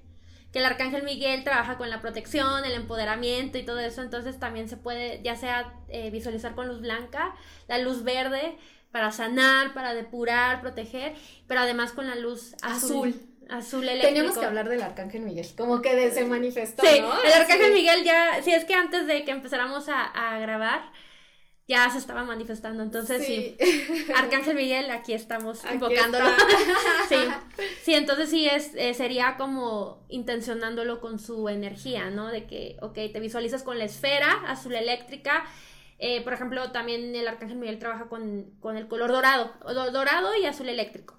que 0.51 0.59
el 0.59 0.65
arcángel 0.65 1.03
Miguel 1.03 1.43
trabaja 1.43 1.77
con 1.77 1.89
la 1.89 1.99
protección, 1.99 2.63
el 2.63 2.73
empoderamiento 2.73 3.57
y 3.57 3.65
todo 3.65 3.79
eso, 3.79 4.03
entonces 4.03 4.39
también 4.39 4.69
se 4.69 4.77
puede, 4.77 5.21
ya 5.23 5.35
sea 5.35 5.73
eh, 5.87 6.11
visualizar 6.11 6.53
con 6.53 6.67
luz 6.67 6.79
blanca, 6.79 7.33
la 7.67 7.79
luz 7.79 8.03
verde, 8.03 8.55
para 8.91 9.11
sanar, 9.11 9.73
para 9.73 9.95
depurar, 9.95 10.61
proteger, 10.61 11.15
pero 11.47 11.61
además 11.61 11.91
con 11.93 12.05
la 12.05 12.13
luz 12.13 12.53
azul. 12.61 13.09
azul 13.09 13.32
eléctrico. 13.49 14.01
Teníamos 14.01 14.37
que 14.37 14.45
hablar 14.45 14.69
del 14.69 14.81
Arcángel 14.81 15.21
Miguel, 15.21 15.47
como 15.57 15.81
que 15.81 16.11
se 16.11 16.25
manifestó, 16.25 16.83
sí, 16.85 16.99
¿no? 16.99 17.21
el 17.23 17.33
Arcángel 17.33 17.73
Miguel 17.73 18.03
ya, 18.03 18.41
si 18.41 18.51
es 18.51 18.65
que 18.65 18.73
antes 18.73 19.07
de 19.07 19.23
que 19.23 19.31
empezáramos 19.31 19.87
a, 19.89 20.39
grabar, 20.39 20.91
ya 21.67 21.89
se 21.89 21.97
estaba 21.97 22.23
manifestando, 22.23 22.83
entonces 22.83 23.25
sí, 23.25 23.57
Arcángel 24.15 24.55
Miguel, 24.55 24.91
aquí 24.91 25.13
estamos 25.13 25.61
invocándolo. 25.71 26.25
sí, 27.09 27.15
sí, 27.83 27.93
entonces 27.93 28.29
sí 28.29 28.47
es, 28.47 28.71
eh, 28.75 28.93
sería 28.93 29.37
como 29.37 30.05
intencionándolo 30.09 30.99
con 30.99 31.19
su 31.19 31.47
energía, 31.49 32.09
¿no? 32.09 32.29
De 32.29 32.45
que, 32.45 32.77
ok, 32.81 32.95
te 32.95 33.19
visualizas 33.19 33.63
con 33.63 33.79
la 33.79 33.85
esfera 33.85 34.43
azul 34.47 34.75
eléctrica, 34.75 35.45
eh, 35.99 36.21
por 36.21 36.33
ejemplo, 36.33 36.71
también 36.71 37.15
el 37.15 37.27
Arcángel 37.27 37.57
Miguel 37.57 37.79
trabaja 37.79 38.09
con, 38.09 38.51
con 38.59 38.75
el 38.75 38.89
color 38.89 39.11
dorado, 39.11 39.53
dorado 39.91 40.35
y 40.35 40.45
azul 40.45 40.67
eléctrico. 40.67 41.15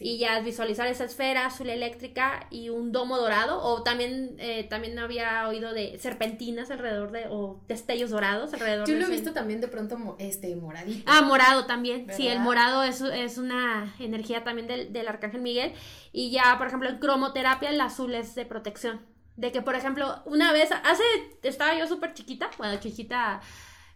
Y 0.00 0.18
ya 0.18 0.40
visualizar 0.40 0.86
esa 0.86 1.04
esfera 1.04 1.46
azul 1.46 1.68
eléctrica 1.68 2.46
y 2.50 2.68
un 2.68 2.92
domo 2.92 3.18
dorado. 3.18 3.62
O 3.62 3.82
también, 3.82 4.36
eh, 4.38 4.64
también 4.64 4.98
había 4.98 5.48
oído 5.48 5.72
de 5.72 5.98
serpentinas 5.98 6.70
alrededor 6.70 7.10
de, 7.10 7.26
o 7.28 7.60
destellos 7.68 8.10
dorados 8.10 8.52
alrededor 8.52 8.86
Yo 8.86 8.96
lo 8.96 9.06
he 9.06 9.10
visto 9.10 9.32
también 9.32 9.60
de 9.60 9.68
pronto 9.68 10.16
este 10.18 10.54
moradito. 10.56 11.02
Ah, 11.06 11.22
morado 11.22 11.66
también. 11.66 12.06
Sí, 12.12 12.28
el 12.28 12.40
morado 12.40 12.82
es, 12.82 13.00
es 13.00 13.38
una 13.38 13.94
energía 13.98 14.44
también 14.44 14.68
del, 14.68 14.92
del 14.92 15.08
Arcángel 15.08 15.40
Miguel. 15.40 15.72
Y 16.12 16.30
ya, 16.30 16.56
por 16.58 16.68
ejemplo, 16.68 16.88
en 16.88 16.98
cromoterapia, 16.98 17.70
el 17.70 17.80
azul 17.80 18.14
es 18.14 18.34
de 18.34 18.44
protección. 18.46 19.00
De 19.36 19.52
que, 19.52 19.62
por 19.62 19.76
ejemplo, 19.76 20.22
una 20.26 20.52
vez, 20.52 20.70
hace, 20.72 21.04
estaba 21.42 21.78
yo 21.78 21.86
súper 21.86 22.12
chiquita, 22.12 22.50
bueno, 22.58 22.80
chiquita 22.80 23.40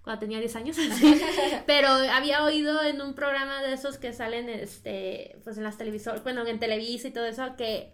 cuando 0.02 0.20
tenía 0.20 0.40
10 0.40 0.56
años, 0.56 0.76
pero 1.66 1.88
había 1.88 2.42
oído 2.44 2.82
en 2.82 3.00
un 3.00 3.14
programa 3.14 3.62
de 3.62 3.72
esos 3.72 3.98
que 3.98 4.12
salen, 4.12 4.48
este, 4.48 5.38
pues 5.44 5.56
en 5.56 5.64
las 5.64 5.78
televisores, 5.78 6.22
bueno, 6.22 6.44
en 6.46 6.58
Televisa 6.58 7.08
y 7.08 7.12
todo 7.12 7.24
eso, 7.24 7.54
que, 7.56 7.92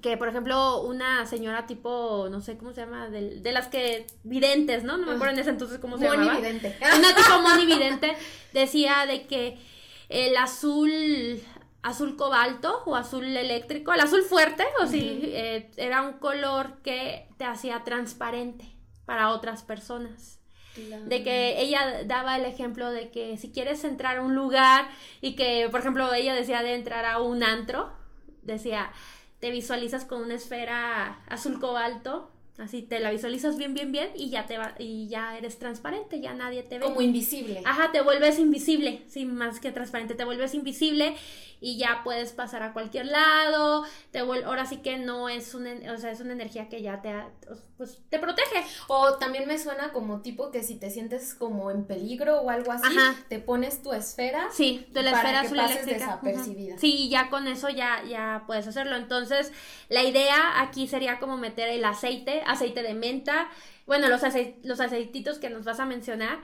que 0.00 0.16
por 0.16 0.28
ejemplo, 0.28 0.82
una 0.82 1.26
señora 1.26 1.66
tipo, 1.66 2.28
no 2.30 2.40
sé 2.40 2.56
cómo 2.56 2.72
se 2.72 2.82
llama, 2.82 3.08
de, 3.08 3.40
de 3.40 3.52
las 3.52 3.66
que, 3.66 4.06
videntes, 4.22 4.84
¿no? 4.84 4.96
No 4.96 5.06
me 5.06 5.14
acuerdo 5.14 5.34
en 5.34 5.40
ese 5.40 5.50
entonces 5.50 5.78
cómo 5.78 5.98
se 5.98 6.04
llama. 6.04 6.36
Vidente. 6.36 6.76
Una 6.80 7.14
tipo 7.14 7.38
monividente 7.42 8.16
decía 8.52 9.04
de 9.06 9.26
que 9.26 9.58
el 10.08 10.36
azul 10.36 11.42
azul 11.82 12.16
cobalto 12.16 12.82
o 12.86 12.96
azul 12.96 13.24
eléctrico, 13.24 13.92
el 13.92 14.00
azul 14.00 14.22
fuerte, 14.22 14.64
o 14.82 14.86
sí, 14.86 15.20
eh, 15.24 15.70
era 15.76 16.02
un 16.02 16.14
color 16.14 16.82
que 16.82 17.28
te 17.38 17.44
hacía 17.44 17.84
transparente 17.84 18.66
para 19.04 19.30
otras 19.30 19.62
personas. 19.62 20.37
De 21.06 21.22
que 21.22 21.60
ella 21.60 22.04
daba 22.04 22.36
el 22.36 22.44
ejemplo 22.44 22.90
de 22.90 23.10
que 23.10 23.36
si 23.36 23.50
quieres 23.50 23.84
entrar 23.84 24.18
a 24.18 24.22
un 24.22 24.34
lugar 24.34 24.88
y 25.20 25.34
que, 25.36 25.68
por 25.70 25.80
ejemplo, 25.80 26.12
ella 26.14 26.34
decía 26.34 26.62
de 26.62 26.74
entrar 26.74 27.04
a 27.04 27.20
un 27.20 27.42
antro, 27.42 27.92
decía, 28.42 28.92
te 29.40 29.50
visualizas 29.50 30.04
con 30.04 30.22
una 30.22 30.34
esfera 30.34 31.20
azul 31.28 31.60
cobalto, 31.60 32.30
así 32.58 32.82
te 32.82 33.00
la 33.00 33.10
visualizas 33.10 33.56
bien, 33.56 33.72
bien, 33.72 33.92
bien 33.92 34.10
y 34.16 34.30
ya 34.30 34.46
te 34.46 34.58
va, 34.58 34.74
y 34.78 35.08
ya 35.08 35.38
eres 35.38 35.58
transparente, 35.58 36.20
ya 36.20 36.34
nadie 36.34 36.62
te 36.62 36.78
ve. 36.78 36.84
Como 36.84 37.00
invisible. 37.00 37.62
Ajá, 37.64 37.92
te 37.92 38.02
vuelves 38.02 38.38
invisible, 38.38 39.02
sí, 39.08 39.24
más 39.24 39.60
que 39.60 39.72
transparente, 39.72 40.14
te 40.14 40.24
vuelves 40.24 40.54
invisible 40.54 41.14
y 41.60 41.76
ya 41.76 42.02
puedes 42.04 42.32
pasar 42.32 42.62
a 42.62 42.72
cualquier 42.72 43.06
lado, 43.06 43.84
te 44.10 44.20
ahora 44.20 44.66
sí 44.66 44.78
que 44.78 44.98
no 44.98 45.28
es 45.28 45.54
una, 45.54 45.72
o 45.92 45.98
sea, 45.98 46.10
es 46.10 46.20
una 46.20 46.32
energía 46.32 46.68
que 46.68 46.82
ya 46.82 47.02
te, 47.02 47.12
pues, 47.76 47.98
te 48.08 48.18
protege. 48.18 48.64
O 48.86 49.14
también 49.14 49.46
me 49.48 49.58
suena 49.58 49.92
como 49.92 50.20
tipo 50.20 50.50
que 50.50 50.62
si 50.62 50.76
te 50.76 50.90
sientes 50.90 51.34
como 51.34 51.70
en 51.70 51.84
peligro 51.84 52.40
o 52.40 52.50
algo 52.50 52.72
así, 52.72 52.96
te 53.28 53.38
pones 53.38 53.82
tu 53.82 53.92
esfera. 53.92 54.48
Sí, 54.52 54.86
tu 54.92 55.00
la 55.00 55.12
esfera 55.12 55.40
azul 55.40 55.58
eléctrica. 55.58 55.98
desapercibida. 55.98 56.78
Sí, 56.78 57.08
ya 57.08 57.28
con 57.28 57.48
eso 57.48 57.68
ya, 57.68 58.02
ya 58.08 58.44
puedes 58.46 58.66
hacerlo. 58.66 58.96
Entonces, 58.96 59.52
la 59.88 60.04
idea 60.04 60.60
aquí 60.60 60.86
sería 60.86 61.18
como 61.18 61.36
meter 61.36 61.68
el 61.68 61.84
aceite, 61.84 62.42
aceite 62.48 62.82
de 62.82 62.94
menta, 62.94 63.48
bueno, 63.86 64.08
los, 64.08 64.22
los 64.64 64.80
aceititos 64.80 65.38
que 65.38 65.50
nos 65.50 65.64
vas 65.64 65.80
a 65.80 65.86
mencionar 65.86 66.40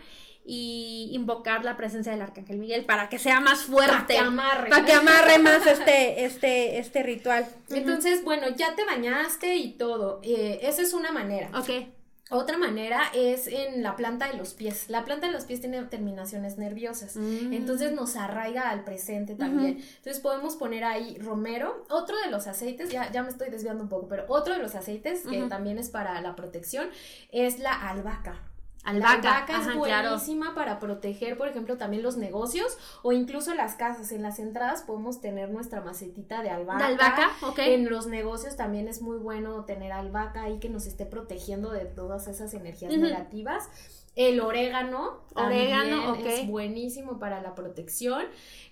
y 0.47 1.09
invocar 1.13 1.65
la 1.65 1.77
presencia 1.77 2.13
del 2.13 2.21
arcángel 2.21 2.59
Miguel 2.59 2.85
para 2.85 3.09
que 3.09 3.19
sea 3.19 3.41
más 3.41 3.63
fuerte. 3.63 3.93
Para 3.93 4.07
que 4.07 4.19
amarre. 4.19 4.71
Para 4.71 4.85
que 4.85 4.93
amarre 4.93 5.39
más 5.39 5.67
este, 5.67 6.25
este, 6.25 6.79
este 6.79 7.03
ritual. 7.03 7.47
Entonces, 7.71 8.23
bueno, 8.25 8.49
ya 8.55 8.75
te 8.77 8.85
bañaste 8.85 9.57
y 9.57 9.73
todo. 9.73 10.21
Eh, 10.23 10.61
esa 10.63 10.83
es 10.83 10.93
una 10.93 11.13
manera. 11.13 11.51
Ok. 11.59 11.89
Otra 12.35 12.59
manera 12.59 13.01
es 13.15 13.47
en 13.47 13.85
la 13.85 13.95
planta 13.95 14.27
de 14.27 14.37
los 14.37 14.55
pies. 14.55 14.87
La 14.89 15.05
planta 15.05 15.29
de 15.29 15.33
los 15.33 15.45
pies 15.45 15.61
tiene 15.61 15.81
terminaciones 15.85 16.59
nerviosas, 16.59 17.15
mm. 17.15 17.53
entonces 17.53 17.93
nos 17.93 18.17
arraiga 18.17 18.71
al 18.71 18.83
presente 18.83 19.37
también. 19.37 19.79
Entonces 19.97 20.21
podemos 20.21 20.57
poner 20.57 20.83
ahí 20.83 21.17
romero. 21.19 21.85
Otro 21.91 22.17
de 22.19 22.33
los 22.33 22.49
aceites, 22.49 22.91
ya, 22.91 23.13
ya 23.13 23.23
me 23.23 23.29
estoy 23.29 23.51
desviando 23.51 23.85
un 23.85 23.89
poco, 23.89 24.09
pero 24.09 24.25
otro 24.29 24.55
de 24.55 24.61
los 24.61 24.75
aceites 24.75 25.23
que 25.23 25.43
también 25.43 25.79
es 25.79 25.91
para 25.91 26.21
la 26.21 26.35
protección 26.35 26.89
es 27.31 27.61
la 27.61 27.89
albahaca. 27.89 28.41
Albahaca, 28.85 29.47
la 29.49 29.59
es 29.59 29.77
buenísima 29.77 30.55
para 30.55 30.79
proteger, 30.79 31.39
por 31.39 31.49
ejemplo, 31.49 31.79
también 31.79 32.03
los 32.03 32.17
negocios 32.17 32.77
o 33.03 33.13
incluso 33.13 33.55
las 33.55 33.75
casas. 33.75 34.13
En 34.13 34.23
las 34.23 34.39
entradas 34.39 34.83
podemos 34.83 35.21
tener 35.21 35.51
nuestra 35.51 35.81
macetita 35.81 36.43
de 36.43 36.51
albahaca. 36.51 36.87
De 36.87 36.93
albahaca, 36.93 37.31
ok. 37.43 37.59
En 37.61 37.89
los 37.89 38.07
negocios 38.07 38.57
también 38.57 38.87
es 38.87 39.01
muy 39.01 39.17
bueno 39.17 39.65
tener 39.65 39.93
albahaca 39.93 40.43
ahí 40.43 40.59
que 40.59 40.69
nos 40.69 40.87
esté 40.87 41.07
protegiendo 41.07 41.71
de 41.71 41.87
todas 41.87 42.29
esas 42.29 42.53
energías 42.53 42.95
negativas. 42.95 43.71
El 44.17 44.41
orégano, 44.41 45.25
orégano 45.35 46.15
es 46.17 46.47
buenísimo 46.47 47.19
para 47.19 47.41
la 47.41 47.55
protección. 47.55 48.23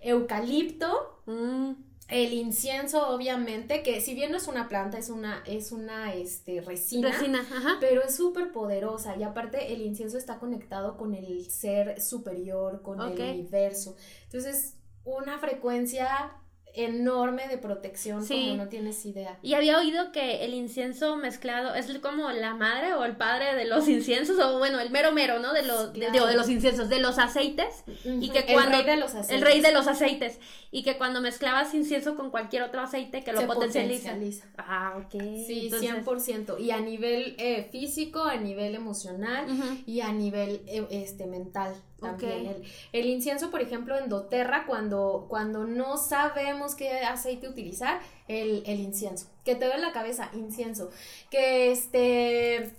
Eucalipto. 0.01 1.21
Mm. 1.27 1.73
El 2.13 2.33
incienso, 2.35 3.09
obviamente, 3.09 3.83
que 3.83 4.01
si 4.01 4.15
bien 4.15 4.31
no 4.31 4.37
es 4.37 4.47
una 4.47 4.69
planta, 4.69 4.99
es 4.99 5.09
una, 5.09 5.43
es 5.47 5.73
una 5.73 6.15
este, 6.15 6.61
resina, 6.61 7.11
resina 7.11 7.45
pero 7.81 8.03
es 8.03 8.15
súper 8.15 8.53
poderosa 8.53 9.17
y 9.17 9.23
aparte 9.23 9.73
el 9.73 9.81
incienso 9.81 10.19
está 10.19 10.39
conectado 10.39 10.97
con 10.97 11.15
el 11.15 11.51
ser 11.51 12.01
superior, 12.01 12.83
con 12.83 13.01
el 13.01 13.19
universo. 13.19 13.97
Entonces, 14.25 14.75
una 15.05 15.39
frecuencia 15.39 16.37
enorme 16.75 17.49
de 17.49 17.59
protección 17.59 18.27
como 18.27 18.57
no 18.57 18.69
tienes 18.69 19.05
idea. 19.05 19.39
Y 19.43 19.55
había 19.55 19.79
oído 19.79 20.13
que 20.13 20.45
el 20.45 20.55
incienso 20.55 21.17
mezclado 21.17 21.75
es 21.75 21.87
como 21.99 22.31
la 22.31 22.55
madre 22.55 22.95
o 22.95 23.05
el 23.05 23.17
padre 23.17 23.55
de 23.55 23.65
los 23.67 23.89
inciensos 23.89 24.39
o 24.39 24.59
bueno, 24.59 24.81
el 24.81 24.91
mero 24.91 25.13
mero, 25.13 25.39
¿no? 25.39 25.53
De 25.53 25.63
los 25.63 25.93
de, 25.93 26.11
los 26.35 26.49
inciensos, 26.49 26.89
de 26.89 27.01
los 27.01 27.19
aceites 27.19 27.85
y 28.05 28.31
que 28.31 28.45
cuando 28.53 28.79
el 28.79 28.85
rey 28.85 28.95
de 28.95 29.01
los 29.01 29.15
aceites. 29.15 29.31
El 29.31 29.43
rey 29.43 29.61
de 29.61 29.73
los 29.73 29.87
aceites 29.87 30.41
y 30.71 30.83
que 30.83 30.97
cuando 30.97 31.21
mezclabas 31.21 31.75
incienso 31.75 32.17
con 32.17 32.31
cualquier 32.31 32.63
otro 32.63 32.81
aceite 32.81 33.23
que 33.23 33.33
lo 33.33 33.47
potencializa. 33.47 34.17
Ah, 34.57 34.95
ok. 34.97 35.21
Sí, 35.47 35.71
100%. 35.71 36.59
Y 36.59 36.71
a 36.71 36.81
nivel 36.81 37.35
eh, 37.39 37.69
físico, 37.71 38.25
a 38.25 38.37
nivel 38.37 38.75
emocional 38.75 39.47
y 39.87 40.01
a 40.01 40.13
nivel 40.13 40.63
eh, 40.67 40.87
este 40.91 41.27
mental 41.27 41.75
también. 42.03 42.63
El, 42.93 43.07
incienso, 43.07 43.51
por 43.51 43.63
ejemplo, 43.63 43.99
en 43.99 44.09
doTERRA, 44.09 44.67
cuando, 44.67 45.27
cuando 45.29 45.65
no 45.65 45.97
sabemos 45.97 46.75
qué 46.75 47.01
aceite 47.01 47.49
utilizar, 47.49 48.01
el, 48.29 48.63
incienso. 48.67 49.29
Que 49.45 49.55
te 49.55 49.67
duele 49.67 49.81
la 49.81 49.93
cabeza, 49.93 50.31
incienso. 50.35 50.91
Que 51.31 51.73
este 51.73 52.75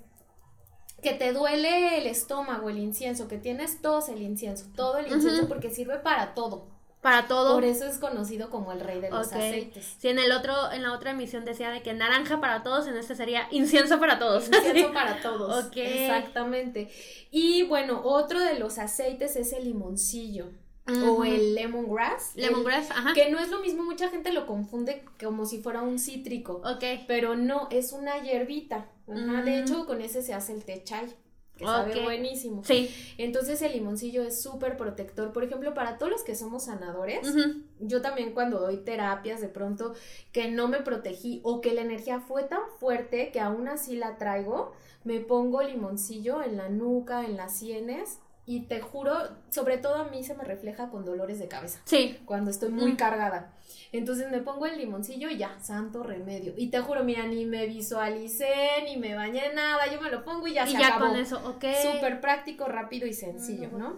que 1.01 1.13
te 1.13 1.34
duele 1.34 1.98
el 1.98 2.08
estómago, 2.08 2.70
el 2.70 2.77
incienso, 2.77 3.27
que 3.27 3.38
tienes 3.38 3.82
tos, 3.82 4.08
el 4.08 4.22
incienso, 4.22 4.68
todo 4.74 5.00
el 5.00 5.12
incienso, 5.12 5.50
porque 5.50 5.70
sirve 5.70 6.00
para 6.00 6.34
todo. 6.34 6.73
Para 7.03 7.27
todo. 7.27 7.53
Por 7.53 7.65
eso 7.65 7.86
es 7.86 7.98
conocido 7.98 8.50
como 8.50 8.72
el 8.72 8.79
rey 8.79 9.01
de 9.01 9.12
los 9.12 9.27
aceites. 9.33 9.98
Sí, 10.00 10.07
en 10.07 10.19
el 10.19 10.31
otro, 10.31 10.72
en 10.72 10.83
la 10.83 10.93
otra 10.93 11.12
emisión 11.12 11.43
decía 11.43 11.69
de 11.69 11.83
que 11.83 11.93
naranja 11.93 12.39
para 12.39 12.63
todos, 12.63 12.88
en 12.88 12.95
este 12.95 13.13
sería 13.13 13.45
incienso 13.51 14.00
para 14.00 14.19
todos. 14.19 14.48
Incienso 14.48 14.93
para 14.93 15.22
todos. 15.22 15.65
Ok. 15.65 15.75
Exactamente. 15.75 16.89
Y 17.29 17.63
bueno, 17.63 18.01
otro 18.05 18.39
de 18.39 18.57
los 18.57 18.79
aceites 18.79 19.36
es 19.36 19.51
el 19.51 19.65
limoncillo. 19.65 20.45
O 20.88 21.25
el 21.25 21.55
lemongrass. 21.55 22.36
Lemongrass, 22.36 22.91
ajá. 22.91 23.13
Que 23.13 23.29
no 23.29 23.39
es 23.39 23.50
lo 23.50 23.60
mismo, 23.60 23.83
mucha 23.83 24.10
gente 24.10 24.31
lo 24.31 24.45
confunde 24.45 25.03
como 25.22 25.45
si 25.45 25.62
fuera 25.62 25.81
un 25.81 26.00
cítrico. 26.00 26.62
Ok. 26.65 26.83
Pero 27.05 27.36
no, 27.36 27.67
es 27.69 27.91
una 27.91 28.21
hierbita. 28.21 28.88
De 29.08 29.15
mm. 29.15 29.47
hecho, 29.47 29.86
con 29.86 30.01
ese 30.01 30.21
se 30.21 30.34
hace 30.34 30.54
el 30.54 30.63
té 30.63 30.84
chai 30.86 31.13
que 31.63 31.93
sabe 31.93 32.04
buenísimo. 32.04 32.63
Sí. 32.63 32.89
Entonces 33.17 33.62
el 33.62 33.73
limoncillo 33.73 34.23
es 34.23 34.41
súper 34.41 34.78
protector. 34.78 35.34
Por 35.34 35.43
ejemplo, 35.43 35.73
para 35.73 35.97
todos 35.97 36.12
los 36.12 36.23
que 36.23 36.36
somos 36.36 36.65
sanadores, 36.65 37.34
yo 37.80 38.02
también 38.02 38.34
cuando 38.34 38.60
doy 38.60 38.78
terapias 38.78 39.41
de 39.41 39.49
pronto 39.49 39.93
que 40.32 40.49
no 40.49 40.67
me 40.67 40.82
protegí 40.82 41.41
o 41.43 41.62
que 41.62 41.73
la 41.73 41.82
energía 41.82 42.19
fue 42.19 42.43
tan 42.43 42.62
fuerte 42.80 43.32
que 43.32 43.39
aún 43.39 43.67
así 43.67 43.95
la 43.95 44.17
traigo, 44.17 44.73
me 45.04 45.19
pongo 45.19 45.62
limoncillo 45.62 46.41
en 46.41 46.58
la 46.58 46.69
nuca, 46.69 47.26
en 47.26 47.38
las 47.38 47.58
sienes 47.58 48.19
y 48.45 48.62
te 48.62 48.82
juro, 48.82 49.15
sobre 49.49 49.77
todo 49.77 49.95
a 49.95 50.06
mí 50.06 50.23
se 50.23 50.36
me 50.36 50.43
refleja 50.43 50.89
con 50.89 51.06
dolores 51.06 51.39
de 51.39 51.47
cabeza. 51.47 51.79
Sí. 51.86 52.19
Cuando 52.25 52.51
estoy 52.51 52.69
muy 52.69 52.95
cargada. 52.95 53.53
Entonces 53.93 54.29
me 54.32 54.39
pongo 54.39 54.65
el 54.65 54.77
limoncillo 54.77 55.29
y 55.29 55.38
ya, 55.38 55.58
santo 55.62 56.03
remedio. 56.03 56.53
Y 56.58 56.67
te 56.67 56.79
juro, 56.79 57.03
mira, 57.03 57.25
ni 57.27 57.45
me 57.45 57.67
visualicé, 57.67 58.84
ni 58.86 58.97
me 58.97 59.15
bañé 59.15 59.53
nada, 59.53 59.91
yo 59.91 60.01
me 60.01 60.10
lo 60.10 60.25
pongo 60.25 60.47
y 60.47 60.56
ya 60.56 60.67
y 60.67 60.73
ya 60.73 60.99
con 60.99 61.15
eso, 61.15 61.38
ok. 61.47 61.63
Súper 61.93 62.19
práctico, 62.19 62.65
rápido 62.65 63.08
y 63.08 63.13
sencillo, 63.13 63.69
¿no? 63.77 63.97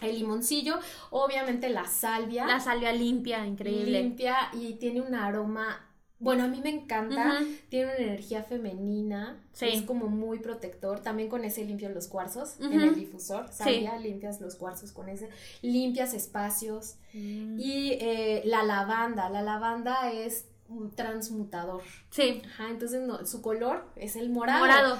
El 0.00 0.18
limoncillo, 0.18 0.78
obviamente 1.10 1.70
la 1.70 1.86
salvia. 1.86 2.46
La 2.46 2.58
salvia 2.58 2.92
limpia, 2.92 3.46
increíble. 3.46 4.02
Limpia 4.02 4.36
y 4.52 4.74
tiene 4.74 5.00
un 5.00 5.14
aroma 5.14 5.91
bueno, 6.22 6.44
a 6.44 6.48
mí 6.48 6.60
me 6.62 6.70
encanta, 6.70 7.40
tiene 7.68 7.86
una 7.86 7.96
energía 7.96 8.44
femenina, 8.44 9.40
es 9.60 9.82
como 9.82 10.06
muy 10.06 10.38
protector, 10.38 11.00
también 11.00 11.28
con 11.28 11.44
ese 11.44 11.64
limpio 11.64 11.88
los 11.88 12.06
cuarzos 12.06 12.54
en 12.60 12.80
el 12.80 12.94
difusor, 12.94 13.48
sabía, 13.52 13.98
limpias 13.98 14.40
los 14.40 14.54
cuarzos 14.54 14.92
con 14.92 15.08
ese, 15.08 15.28
limpias 15.62 16.14
espacios. 16.14 16.96
Mm. 17.14 17.60
y 17.60 17.90
eh, 18.00 18.40
la 18.46 18.62
lavanda, 18.62 19.28
la 19.28 19.42
lavanda 19.42 20.10
es 20.10 20.46
un 20.68 20.90
transmutador. 20.90 21.82
Sí. 22.10 22.42
Ajá, 22.46 22.70
entonces 22.70 23.02
no, 23.02 23.26
su 23.26 23.42
color 23.42 23.84
es 23.96 24.16
el 24.16 24.30
morado. 24.30 24.60
Morado. 24.60 24.98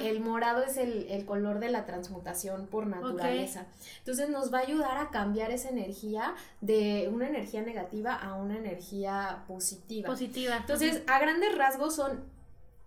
El, 0.00 0.20
morado 0.20 0.62
es 0.62 0.76
el, 0.76 1.24
color 1.24 1.60
de 1.60 1.70
la 1.70 1.86
transmutación 1.86 2.66
por 2.66 2.86
naturaleza. 2.86 3.66
Entonces 3.98 4.28
nos 4.28 4.52
va 4.52 4.58
a 4.58 4.62
ayudar 4.62 4.98
a 4.98 5.10
cambiar 5.10 5.50
esa 5.50 5.70
energía 5.70 6.34
de 6.60 7.08
una 7.12 7.28
energía 7.28 7.62
negativa 7.62 8.14
a 8.14 8.34
una 8.34 8.58
energía 8.58 9.44
positiva. 9.48 10.08
Positiva. 10.08 10.56
Entonces, 10.56 11.02
a 11.06 11.18
grandes 11.18 11.56
rasgos 11.56 11.94
son 11.94 12.34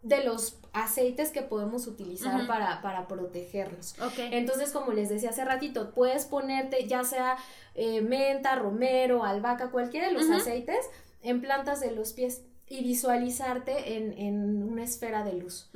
de 0.03 0.23
los 0.23 0.59
aceites 0.73 1.31
que 1.31 1.41
podemos 1.41 1.87
utilizar 1.87 2.45
para, 2.45 2.81
para, 2.81 3.07
protegernos. 3.07 3.99
Okay. 3.99 4.29
Entonces, 4.31 4.71
como 4.71 4.93
les 4.93 5.09
decía 5.09 5.31
hace 5.31 5.43
ratito, 5.43 5.91
puedes 5.91 6.25
ponerte 6.25 6.87
ya 6.87 7.03
sea 7.03 7.35
eh, 7.73 8.01
menta, 8.01 8.55
romero, 8.55 9.23
albahaca, 9.23 9.71
cualquiera 9.71 10.07
de 10.07 10.13
los 10.13 10.29
aceites 10.29 10.85
en 11.21 11.41
plantas 11.41 11.79
de 11.79 11.91
los 11.91 12.13
pies 12.13 12.43
y 12.69 12.83
visualizarte 12.83 13.95
en, 13.95 14.63
una 14.63 14.83
esfera 14.83 15.23
de 15.23 15.33
luz. 15.33 15.69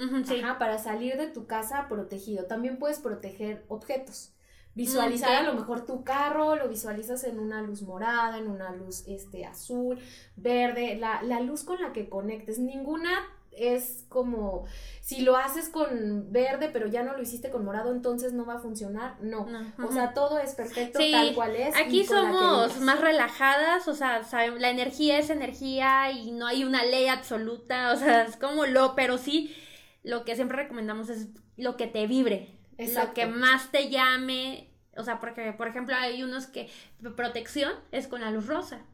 para 0.60 0.78
salir 0.78 1.18
de 1.18 1.28
tu 1.28 1.48
casa 1.48 1.88
protegido. 1.88 2.46
También 2.46 2.78
puedes 2.78 3.00
proteger 3.00 3.64
objetos. 3.68 4.34
Visualizar 4.74 5.36
a 5.36 5.44
lo 5.44 5.54
mejor 5.54 5.86
tu 5.86 6.04
carro, 6.04 6.56
lo 6.56 6.70
visualizas 6.70 7.26
en 7.26 7.40
una 7.40 7.62
luz 7.62 7.82
morada, 7.82 8.38
en 8.38 8.48
una 8.48 8.74
luz 8.74 9.04
este, 9.06 9.46
azul, 9.46 10.00
verde, 10.38 10.96
la, 10.96 11.22
la 11.24 11.42
luz 11.42 11.64
con 11.64 11.82
la 11.82 11.92
que 11.92 12.08
conectes. 12.08 12.58
Ninguna 12.58 13.10
es 13.52 14.06
como 14.08 14.66
si 15.02 15.22
lo 15.22 15.36
haces 15.36 15.70
con 15.70 16.32
verde 16.32 16.70
pero 16.72 16.88
ya 16.88 17.04
no 17.04 17.16
lo 17.16 17.22
hiciste 17.22 17.50
con 17.50 17.66
morado 17.66 17.92
entonces 17.92 18.34
no 18.34 18.46
va 18.46 18.56
a 18.56 18.60
funcionar. 18.60 19.22
No, 19.22 19.48
o 19.84 19.92
sea 19.92 20.14
todo 20.14 20.40
es 20.40 20.56
perfecto 20.56 21.00
tal 21.00 21.34
cual 21.36 21.56
es 21.56 21.76
aquí 21.76 22.06
somos 22.06 22.80
más 22.80 23.02
relajadas 23.02 23.88
o 23.88 23.96
sea 23.96 24.22
la 24.58 24.70
energía 24.70 25.18
es 25.20 25.30
energía 25.30 26.12
y 26.12 26.32
no 26.32 26.48
hay 26.48 26.64
una 26.64 26.84
ley 26.84 27.08
absoluta 27.08 27.92
o 27.92 27.98
sea 27.98 28.24
es 28.24 28.38
como 28.38 28.66
lo 28.66 28.96
pero 28.96 29.18
sí 29.18 29.56
lo 30.04 30.24
que 30.24 30.36
siempre 30.36 30.58
recomendamos 30.58 31.10
es 31.10 31.28
lo 31.58 31.78
que 31.78 31.88
te 31.88 32.08
vibre 32.08 32.58
lo 32.78 33.14
que 33.14 33.28
más 33.28 33.72
te 33.72 33.90
llame 33.90 34.74
o 34.96 35.04
sea 35.04 35.20
porque 35.20 35.54
por 35.54 35.68
ejemplo 35.68 35.96
hay 35.96 36.24
unos 36.24 36.48
que 36.48 36.70
protección 37.16 37.74
es 37.92 38.08
con 38.08 38.22
la 38.22 38.32
luz 38.32 38.48
rosa 38.48 38.86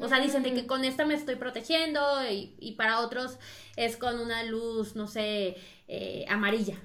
o 0.00 0.08
sea, 0.08 0.20
dicen 0.20 0.42
de 0.42 0.54
que 0.54 0.66
con 0.66 0.84
esta 0.84 1.04
me 1.04 1.14
estoy 1.14 1.36
protegiendo 1.36 2.00
y, 2.30 2.74
para 2.76 3.00
otros 3.00 3.38
es 3.76 3.96
con 3.96 4.20
una 4.20 4.44
luz, 4.44 4.94
no 4.96 5.06
sé, 5.06 5.56
eh, 5.88 6.24
amarilla. 6.28 6.76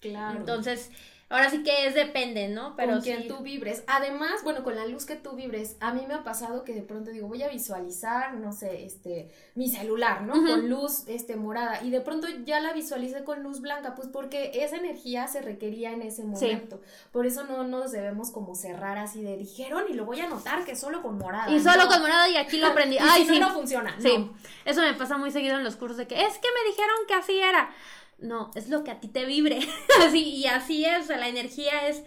Claro. 0.00 0.38
Entonces, 0.38 0.90
Ahora 1.30 1.48
sí 1.48 1.62
que 1.62 1.86
es 1.86 1.94
depende, 1.94 2.48
¿no? 2.48 2.74
Pero 2.76 2.94
con 2.94 3.02
quien 3.02 3.28
tú 3.28 3.38
vibres. 3.38 3.84
Además, 3.86 4.42
bueno, 4.42 4.64
con 4.64 4.74
la 4.74 4.84
luz 4.86 5.06
que 5.06 5.14
tú 5.14 5.36
vibres, 5.36 5.76
a 5.78 5.94
mí 5.94 6.04
me 6.08 6.14
ha 6.14 6.24
pasado 6.24 6.64
que 6.64 6.74
de 6.74 6.82
pronto 6.82 7.12
digo, 7.12 7.28
voy 7.28 7.44
a 7.44 7.48
visualizar, 7.48 8.34
no 8.34 8.52
sé, 8.52 8.84
este, 8.84 9.30
mi 9.54 9.68
celular, 9.68 10.22
¿no? 10.22 10.32
Con 10.32 10.68
luz, 10.68 11.04
este, 11.06 11.36
morada. 11.36 11.84
Y 11.84 11.90
de 11.90 12.00
pronto 12.00 12.26
ya 12.44 12.58
la 12.58 12.72
visualicé 12.72 13.22
con 13.22 13.44
luz 13.44 13.60
blanca, 13.60 13.94
pues 13.94 14.08
porque 14.08 14.50
esa 14.54 14.76
energía 14.76 15.28
se 15.28 15.40
requería 15.40 15.92
en 15.92 16.02
ese 16.02 16.24
momento. 16.24 16.80
Por 17.12 17.26
eso 17.26 17.44
no 17.44 17.62
nos 17.62 17.92
debemos 17.92 18.32
como 18.32 18.56
cerrar 18.56 18.98
así 18.98 19.22
de, 19.22 19.36
dijeron 19.36 19.84
y 19.88 19.94
lo 19.94 20.04
voy 20.04 20.18
a 20.18 20.28
notar 20.28 20.64
que 20.64 20.74
solo 20.74 21.00
con 21.00 21.16
morada. 21.16 21.48
Y 21.52 21.60
solo 21.60 21.86
con 21.86 22.00
morada 22.00 22.28
y 22.28 22.38
aquí 22.38 22.58
lo 22.58 22.66
aprendí. 22.72 22.98
Ay, 23.00 23.24
sí. 23.24 23.38
no, 23.38 23.50
funciona. 23.50 23.94
Sí. 24.00 24.28
Eso 24.64 24.80
me 24.80 24.94
pasa 24.94 25.16
muy 25.16 25.30
seguido 25.30 25.56
en 25.56 25.62
los 25.62 25.76
cursos 25.76 25.96
de 25.96 26.08
que 26.08 26.20
es 26.20 26.38
que 26.38 26.48
me 26.48 26.70
dijeron 26.70 26.96
que 27.06 27.14
así 27.14 27.38
era. 27.38 27.70
No, 28.20 28.50
es 28.54 28.68
lo 28.68 28.84
que 28.84 28.90
a 28.90 29.00
ti 29.00 29.08
te 29.08 29.24
vibre. 29.24 29.60
así, 30.06 30.22
y 30.22 30.46
así 30.46 30.84
es, 30.84 31.04
o 31.04 31.06
sea, 31.08 31.18
la 31.18 31.28
energía 31.28 31.88
es 31.88 32.02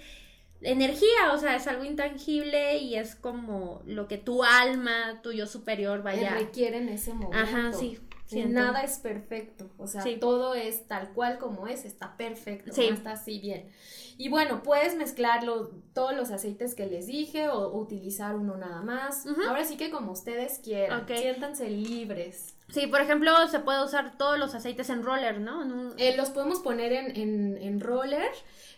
energía, 0.62 1.34
o 1.34 1.38
sea, 1.38 1.56
es 1.56 1.68
algo 1.68 1.84
intangible 1.84 2.78
y 2.78 2.96
es 2.96 3.16
como 3.16 3.82
lo 3.86 4.08
que 4.08 4.18
tu 4.18 4.44
alma, 4.44 5.22
tu 5.22 5.32
yo 5.32 5.46
superior 5.46 6.04
vaya. 6.04 6.36
requiere 6.36 6.78
en 6.78 6.90
ese 6.90 7.14
momento. 7.14 7.38
Ajá, 7.38 7.74
sí. 7.74 8.00
Nada 8.36 8.84
es 8.84 8.98
perfecto, 9.00 9.70
o 9.78 9.88
sea, 9.88 10.04
todo 10.20 10.56
es 10.56 10.88
tal 10.88 11.10
cual 11.14 11.38
como 11.38 11.68
es, 11.68 11.86
está 11.86 12.18
perfecto, 12.18 12.74
sí. 12.74 12.86
está 12.86 13.14
así 13.14 13.40
bien. 13.40 13.70
Y 14.18 14.30
bueno, 14.30 14.62
puedes 14.64 14.96
mezclarlo, 14.96 15.72
todos 15.94 16.16
los 16.16 16.32
aceites 16.32 16.76
que 16.76 16.86
les 16.86 17.08
dije 17.08 17.50
o, 17.50 17.70
utilizar 17.76 18.36
uno 18.36 18.58
nada 18.58 18.82
más. 18.82 19.26
Ahora 19.48 19.66
sí 19.66 19.76
que 19.78 19.90
como 19.90 20.12
ustedes 20.12 20.60
quieran, 20.60 21.08
siéntanse 21.08 21.70
libres. 21.70 22.54
Sí, 22.70 22.88
por 22.88 23.02
ejemplo, 23.02 23.48
se 23.48 23.60
puede 23.60 23.84
usar 23.84 24.18
todos 24.18 24.40
los 24.40 24.56
aceites 24.56 24.90
en 24.90 25.04
roller, 25.04 25.40
¿no? 25.40 25.94
Eh, 25.98 26.16
los 26.16 26.30
podemos 26.30 26.60
poner 26.60 26.94
en, 26.94 27.58
en, 27.58 27.80
roller 27.80 28.32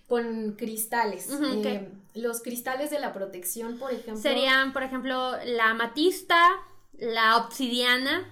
con 0.07 0.53
cristales. 0.57 1.29
Eh, 1.63 1.91
los 2.13 2.41
cristales 2.41 2.89
de 2.89 2.99
la 2.99 3.13
protección, 3.13 3.77
por 3.77 3.91
ejemplo. 3.91 4.17
Serían, 4.17 4.73
por 4.73 4.83
ejemplo, 4.83 5.33
la 5.45 5.69
amatista, 5.69 6.41
la 6.97 7.37
obsidiana, 7.37 8.29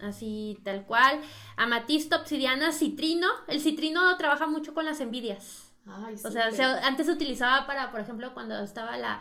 así 0.00 0.58
tal 0.64 0.84
cual. 0.84 1.20
Amatista, 1.56 2.20
obsidiana, 2.20 2.72
citrino. 2.72 3.28
El 3.48 3.60
citrino 3.60 4.16
trabaja 4.16 4.46
mucho 4.46 4.74
con 4.74 4.84
las 4.84 5.00
envidias. 5.00 5.72
Ay, 5.86 6.14
o 6.14 6.30
sea, 6.30 6.86
antes 6.86 7.06
se 7.06 7.12
utilizaba 7.12 7.66
para, 7.66 7.90
por 7.90 8.00
ejemplo, 8.00 8.32
cuando 8.32 8.62
estaba 8.62 8.96
la 8.96 9.20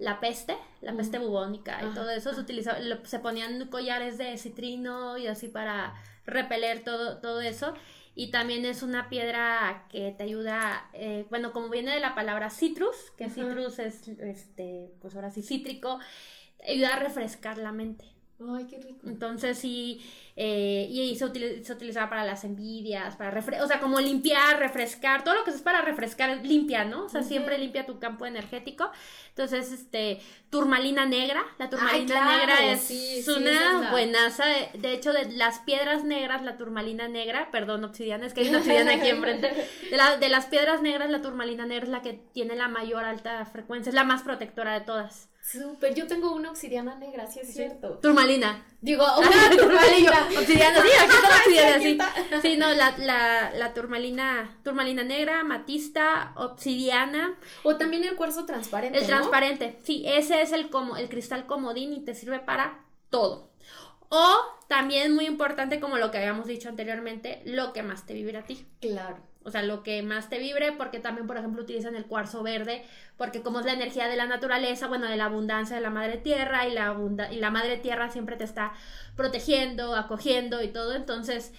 la 0.00 0.18
peste, 0.18 0.56
la 0.80 0.96
peste 0.96 1.18
bubónica 1.18 1.78
y 1.84 1.94
todo 1.94 2.08
eso, 2.10 2.32
se 2.32 2.40
utilizaba, 2.40 2.78
se 3.04 3.18
ponían 3.18 3.68
collares 3.68 4.16
de 4.16 4.36
citrino 4.38 5.18
y 5.18 5.26
así 5.26 5.48
para 5.48 5.94
repeler 6.24 6.82
todo, 6.82 7.18
todo 7.18 7.42
eso. 7.42 7.74
Y 8.14 8.30
también 8.30 8.64
es 8.64 8.82
una 8.82 9.10
piedra 9.10 9.86
que 9.90 10.12
te 10.16 10.24
ayuda, 10.24 10.88
eh, 10.94 11.26
bueno, 11.28 11.52
como 11.52 11.68
viene 11.68 11.92
de 11.92 12.00
la 12.00 12.14
palabra 12.14 12.48
citrus, 12.48 12.96
que 13.16 13.28
citrus 13.28 13.78
es, 13.78 14.08
este, 14.08 14.90
pues 15.00 15.14
ahora 15.14 15.30
sí, 15.30 15.42
cítrico, 15.42 16.00
ayuda 16.66 16.94
a 16.94 16.98
refrescar 16.98 17.58
la 17.58 17.72
mente. 17.72 18.06
Ay, 18.48 18.66
qué 18.66 18.78
rico. 18.78 19.00
Entonces 19.06 19.58
sí, 19.58 20.00
eh, 20.36 20.86
y 20.88 21.14
se, 21.16 21.26
utilizaba 21.26 22.08
para 22.08 22.24
las 22.24 22.44
envidias, 22.44 23.16
para 23.16 23.30
refrescar, 23.30 23.64
o 23.64 23.68
sea, 23.68 23.80
como 23.80 24.00
limpiar, 24.00 24.58
refrescar, 24.58 25.22
todo 25.22 25.34
lo 25.34 25.44
que 25.44 25.50
es 25.50 25.60
para 25.60 25.82
refrescar, 25.82 26.44
limpia, 26.44 26.84
¿no? 26.84 27.04
O 27.04 27.08
sea, 27.10 27.22
siempre 27.22 27.58
limpia 27.58 27.84
tu 27.84 27.98
campo 27.98 28.24
energético. 28.24 28.90
Entonces, 29.28 29.70
este, 29.72 30.20
turmalina 30.48 31.04
negra, 31.04 31.44
la 31.58 31.68
turmalina 31.68 32.38
negra 32.38 32.72
es 32.72 33.28
una 33.28 33.90
buenaza, 33.90 34.44
de, 34.72 34.92
hecho, 34.94 35.12
de 35.12 35.30
las 35.32 35.58
piedras 35.58 36.04
negras, 36.04 36.42
la 36.42 36.56
turmalina 36.56 37.08
negra, 37.08 37.50
perdón, 37.50 37.84
obsidiana, 37.84 38.26
es 38.26 38.32
que 38.32 38.40
hay 38.40 38.48
una 38.48 38.58
obsidiana 38.58 38.94
aquí 38.94 39.08
enfrente, 39.08 39.52
de, 39.90 39.96
la, 39.96 40.16
de 40.16 40.28
las 40.30 40.46
piedras 40.46 40.80
negras, 40.80 41.10
la 41.10 41.20
turmalina 41.20 41.66
negra 41.66 41.84
es 41.84 41.90
la 41.90 42.02
que 42.02 42.14
tiene 42.32 42.56
la 42.56 42.68
mayor 42.68 43.04
alta 43.04 43.44
frecuencia, 43.44 43.90
es 43.90 43.94
la 43.94 44.04
más 44.04 44.22
protectora 44.22 44.72
de 44.72 44.80
todas. 44.80 45.29
Súper, 45.42 45.94
yo 45.94 46.06
tengo 46.06 46.32
una 46.32 46.50
obsidiana 46.50 46.94
negra, 46.96 47.26
sí 47.26 47.40
es 47.40 47.52
cierto. 47.52 47.98
Turmalina. 47.98 48.64
Digo, 48.80 49.04
una 49.18 49.50
turmalina. 49.50 50.28
obsidiana, 50.38 50.80
sí, 50.80 50.88
aquí 50.98 51.14
está 51.16 51.28
la 51.28 51.36
obsidiana, 51.44 51.78
sí. 51.80 51.98
Sí, 52.42 52.56
no, 52.56 52.72
la, 52.72 52.96
la, 52.98 53.50
la 53.54 53.74
turmalina, 53.74 54.58
turmalina 54.62 55.02
negra, 55.02 55.42
matista, 55.42 56.32
obsidiana. 56.36 57.38
O 57.64 57.76
también 57.76 58.04
el 58.04 58.16
cuarzo 58.16 58.44
transparente, 58.44 58.98
El 58.98 59.06
transparente, 59.06 59.78
sí, 59.82 60.04
ese 60.06 60.42
es 60.42 60.52
el, 60.52 60.70
como, 60.70 60.96
el 60.96 61.08
cristal 61.08 61.46
comodín 61.46 61.94
y 61.94 62.04
te 62.04 62.14
sirve 62.14 62.38
para 62.38 62.84
todo. 63.08 63.50
O 64.08 64.36
también 64.68 65.14
muy 65.14 65.26
importante, 65.26 65.80
como 65.80 65.96
lo 65.96 66.10
que 66.10 66.18
habíamos 66.18 66.46
dicho 66.46 66.68
anteriormente, 66.68 67.42
lo 67.44 67.72
que 67.72 67.82
más 67.82 68.06
te 68.06 68.14
vibra 68.14 68.40
a 68.40 68.44
ti. 68.44 68.66
Claro 68.80 69.29
o 69.42 69.50
sea, 69.50 69.62
lo 69.62 69.82
que 69.82 70.02
más 70.02 70.28
te 70.28 70.38
vibre, 70.38 70.72
porque 70.72 71.00
también, 71.00 71.26
por 71.26 71.36
ejemplo, 71.36 71.62
utilizan 71.62 71.96
el 71.96 72.06
cuarzo 72.06 72.42
verde, 72.42 72.82
porque 73.16 73.42
como 73.42 73.60
es 73.60 73.66
la 73.66 73.72
energía 73.72 74.08
de 74.08 74.16
la 74.16 74.26
naturaleza, 74.26 74.86
bueno, 74.86 75.08
de 75.08 75.16
la 75.16 75.26
abundancia 75.26 75.76
de 75.76 75.82
la 75.82 75.90
madre 75.90 76.18
tierra, 76.18 76.68
y 76.68 76.72
la, 76.72 76.94
y 77.30 77.36
la 77.36 77.50
madre 77.50 77.78
tierra 77.78 78.10
siempre 78.10 78.36
te 78.36 78.44
está 78.44 78.72
protegiendo, 79.16 79.96
acogiendo 79.96 80.62
y 80.62 80.68
todo, 80.68 80.94
entonces, 80.94 81.52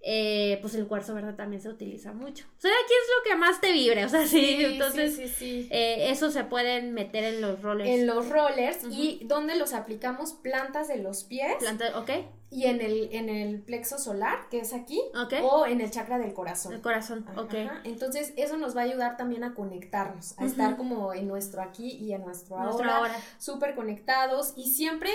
eh, 0.00 0.58
pues 0.62 0.74
el 0.74 0.86
cuarzo 0.88 1.14
verde 1.14 1.32
también 1.32 1.62
se 1.62 1.68
utiliza 1.68 2.12
mucho. 2.12 2.44
O 2.56 2.60
sea, 2.60 2.70
aquí 2.70 2.92
es 2.92 3.08
lo 3.16 3.30
que 3.30 3.36
más 3.36 3.60
te 3.60 3.72
vibre, 3.72 4.04
o 4.04 4.08
sea, 4.08 4.26
sí, 4.26 4.56
entonces, 4.64 5.14
sí, 5.14 5.28
sí, 5.28 5.68
eh, 5.70 6.10
eso 6.10 6.32
se 6.32 6.42
pueden 6.42 6.92
meter 6.92 7.22
en 7.22 7.40
los 7.40 7.62
rollers. 7.62 7.88
En 7.88 8.06
los 8.06 8.28
rollers, 8.28 8.78
y 8.90 9.20
donde 9.26 9.54
los 9.54 9.74
aplicamos 9.74 10.32
plantas 10.32 10.88
de 10.88 10.96
los 10.96 11.22
pies. 11.22 11.54
Plantas, 11.60 11.94
ok 11.94 12.10
y 12.50 12.64
en 12.64 12.80
el, 12.80 13.08
en 13.12 13.28
el 13.28 13.60
plexo 13.60 13.98
solar, 13.98 14.48
que 14.50 14.60
es 14.60 14.72
aquí, 14.72 15.00
o 15.42 15.66
en 15.66 15.80
el 15.80 15.90
chakra 15.90 16.18
del 16.18 16.32
corazón. 16.32 16.72
El 16.72 16.80
corazón, 16.80 17.26
ok. 17.36 17.54
Entonces, 17.84 18.32
eso 18.36 18.56
nos 18.56 18.76
va 18.76 18.82
a 18.82 18.84
ayudar 18.84 19.16
también 19.16 19.44
a 19.44 19.54
conectarnos, 19.54 20.38
a 20.38 20.44
estar 20.44 20.76
como 20.76 21.12
en 21.12 21.28
nuestro 21.28 21.62
aquí 21.62 21.90
y 21.90 22.12
en 22.12 22.24
nuestro, 22.24 22.58
ahora, 22.58 23.14
súper 23.38 23.74
conectados 23.74 24.54
y 24.56 24.70
siempre... 24.70 25.10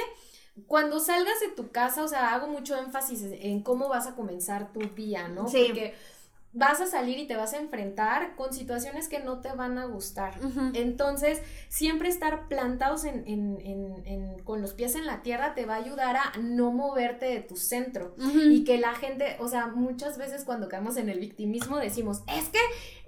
Cuando 0.67 0.99
salgas 0.99 1.39
de 1.39 1.47
tu 1.47 1.71
casa, 1.71 2.03
o 2.03 2.07
sea, 2.07 2.35
hago 2.35 2.45
mucho 2.45 2.77
énfasis 2.77 3.23
en 3.23 3.63
cómo 3.63 3.89
vas 3.89 4.05
a 4.05 4.13
comenzar 4.13 4.71
tu 4.71 4.81
día, 4.81 5.27
¿no? 5.27 5.47
Sí. 5.47 5.63
Porque 5.65 5.95
vas 6.53 6.79
a 6.81 6.85
salir 6.85 7.17
y 7.17 7.27
te 7.27 7.35
vas 7.35 7.53
a 7.53 7.57
enfrentar 7.57 8.35
con 8.35 8.53
situaciones 8.53 9.09
que 9.09 9.19
no 9.19 9.41
te 9.41 9.51
van 9.53 9.77
a 9.77 9.85
gustar. 9.85 10.35
Entonces, 10.73 11.41
siempre 11.67 12.09
estar 12.09 12.47
plantados 12.47 13.05
en, 13.05 13.27
en, 13.27 13.57
en, 14.05 14.39
con 14.43 14.61
los 14.61 14.73
pies 14.73 14.95
en 14.95 15.05
la 15.07 15.23
tierra 15.23 15.55
te 15.55 15.65
va 15.65 15.75
a 15.75 15.77
ayudar 15.77 16.15
a 16.15 16.31
no 16.39 16.71
moverte 16.71 17.25
de 17.25 17.39
tu 17.41 17.55
centro. 17.55 18.15
Y 18.17 18.63
que 18.63 18.77
la 18.77 18.93
gente, 18.93 19.37
o 19.39 19.47
sea, 19.47 19.67
muchas 19.67 20.17
veces 20.17 20.43
cuando 20.45 20.69
caemos 20.69 20.97
en 20.97 21.09
el 21.09 21.19
victimismo 21.19 21.77
decimos, 21.77 22.21
es 22.27 22.49
que 22.49 22.59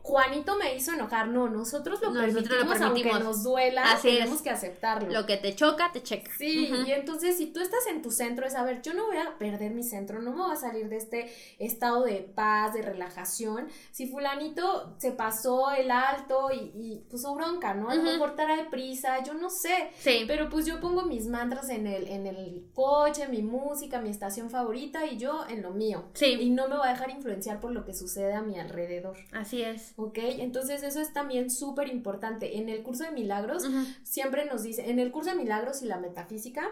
Juanito 0.05 0.55
me 0.55 0.75
hizo 0.75 0.93
enojar. 0.93 1.29
No, 1.29 1.49
nosotros 1.49 1.99
lo, 1.99 2.13
permitimos, 2.13 2.79
aunque 2.79 3.11
nos 3.13 3.41
duela, 3.41 3.83
tenemos 3.99 4.39
que 4.43 4.51
aceptarlo. 4.51 5.11
Lo 5.11 5.25
que 5.25 5.37
te 5.37 5.55
choca, 5.55 5.91
te 5.91 6.03
checa. 6.03 6.31
Sí, 6.37 6.71
y 6.85 6.91
entonces 6.91 7.37
si 7.37 7.47
tú 7.47 7.59
estás 7.59 7.87
en 7.89 8.03
tu 8.03 8.11
centro, 8.11 8.45
es 8.45 8.53
a 8.53 8.63
ver, 8.63 8.83
yo 8.83 8.93
no 8.93 9.07
voy 9.07 9.17
a 9.17 9.35
perder 9.39 9.71
mi 9.71 9.81
centro, 9.81 10.21
no 10.21 10.29
me 10.29 10.43
voy 10.43 10.51
a 10.51 10.57
salir 10.57 10.89
de 10.89 10.97
este 10.97 11.33
estado 11.57 12.03
de 12.03 12.17
paz, 12.17 12.75
de 12.75 12.83
relajación. 12.83 13.67
Si 13.91 14.05
fulanito 14.05 14.95
se 14.99 15.11
pasó 15.11 15.71
el 15.71 15.89
alto 15.89 16.49
y, 16.53 17.03
puso 17.09 17.33
bronca, 17.33 17.73
¿no? 17.73 17.89
A 17.89 17.95
lo 17.95 18.03
mejor 18.03 18.35
de 18.35 18.65
prisa, 18.69 19.23
yo 19.23 19.33
no 19.33 19.49
sé. 19.49 19.89
Sí. 19.97 20.25
Pero 20.27 20.49
pues 20.49 20.67
yo 20.67 20.79
pongo 20.79 21.05
mis 21.05 21.25
mantras 21.25 21.69
en 21.69 21.87
el, 21.87 22.07
en 22.09 22.27
el 22.27 22.69
coche, 22.75 23.27
mi 23.27 23.41
música, 23.41 24.01
mi 24.01 24.09
estación 24.09 24.51
favorita 24.51 25.03
y 25.07 25.17
yo 25.17 25.45
en 25.49 25.63
lo 25.63 25.71
mío. 25.71 26.03
Sí. 26.13 26.37
Y 26.39 26.51
no 26.51 26.67
me 26.67 26.77
voy 26.77 26.87
a 26.87 26.91
dejar 26.91 27.09
influenciar 27.09 27.59
por 27.59 27.71
lo 27.71 27.85
que 27.85 27.95
sucede 27.95 28.35
a 28.35 28.43
mi 28.43 28.59
alrededor. 28.59 29.17
Así 29.31 29.63
es. 29.63 29.94
¿Ok? 29.95 30.17
Entonces 30.39 30.83
eso 30.83 30.99
es 30.99 31.13
también 31.13 31.49
súper 31.49 31.87
importante. 31.87 32.57
En 32.57 32.69
el 32.69 32.83
curso 32.83 33.03
de 33.03 33.11
milagros 33.11 33.63
siempre 34.03 34.45
nos 34.45 34.63
dice, 34.63 34.89
en 34.89 34.99
el 34.99 35.11
curso 35.11 35.31
de 35.31 35.37
milagros 35.37 35.81
y 35.81 35.85
la 35.85 35.97
metafísica, 35.97 36.69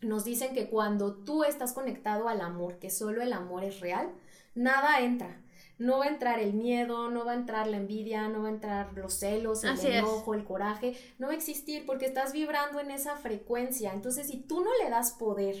nos 0.00 0.24
dicen 0.24 0.54
que 0.54 0.68
cuando 0.68 1.14
tú 1.14 1.44
estás 1.44 1.72
conectado 1.72 2.28
al 2.28 2.40
amor, 2.40 2.78
que 2.78 2.90
solo 2.90 3.22
el 3.22 3.32
amor 3.32 3.64
es 3.64 3.80
real, 3.80 4.10
nada 4.54 5.00
entra. 5.00 5.40
No 5.78 5.98
va 5.98 6.04
a 6.04 6.08
entrar 6.08 6.40
el 6.40 6.52
miedo, 6.52 7.10
no 7.10 7.24
va 7.24 7.32
a 7.32 7.36
entrar 7.36 7.66
la 7.66 7.78
envidia, 7.78 8.28
no 8.28 8.42
va 8.42 8.48
a 8.48 8.52
entrar 8.52 8.92
los 8.98 9.14
celos, 9.14 9.64
el 9.64 9.78
enojo, 9.80 10.34
el 10.34 10.44
coraje, 10.44 10.94
no 11.18 11.28
va 11.28 11.32
a 11.32 11.36
existir 11.36 11.86
porque 11.86 12.04
estás 12.04 12.34
vibrando 12.34 12.80
en 12.80 12.90
esa 12.90 13.16
frecuencia. 13.16 13.94
Entonces, 13.94 14.26
si 14.26 14.36
tú 14.38 14.62
no 14.62 14.70
le 14.82 14.90
das 14.90 15.12
poder 15.12 15.56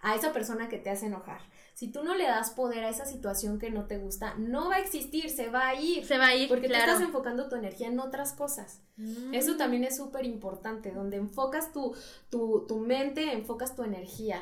a 0.00 0.14
esa 0.14 0.32
persona 0.32 0.70
que 0.70 0.78
te 0.78 0.88
hace 0.88 1.06
enojar, 1.06 1.40
si 1.78 1.86
tú 1.86 2.02
no 2.02 2.16
le 2.16 2.24
das 2.24 2.50
poder 2.50 2.82
a 2.82 2.88
esa 2.88 3.06
situación 3.06 3.60
que 3.60 3.70
no 3.70 3.86
te 3.86 3.98
gusta, 3.98 4.34
no 4.34 4.68
va 4.68 4.74
a 4.74 4.78
existir, 4.80 5.30
se 5.30 5.48
va 5.48 5.68
a 5.68 5.80
ir. 5.80 6.04
Se 6.04 6.18
va 6.18 6.26
a 6.26 6.34
ir. 6.34 6.48
Porque 6.48 6.66
tú 6.66 6.74
estás 6.74 7.00
enfocando 7.00 7.48
tu 7.48 7.54
energía 7.54 7.86
en 7.86 8.00
otras 8.00 8.32
cosas. 8.32 8.80
Mm. 8.96 9.32
Eso 9.32 9.56
también 9.56 9.84
es 9.84 9.96
súper 9.96 10.24
importante, 10.24 10.90
donde 10.90 11.18
enfocas 11.18 11.72
tu, 11.72 11.94
tu, 12.30 12.66
tu 12.66 12.80
mente, 12.80 13.32
enfocas 13.32 13.76
tu 13.76 13.84
energía. 13.84 14.40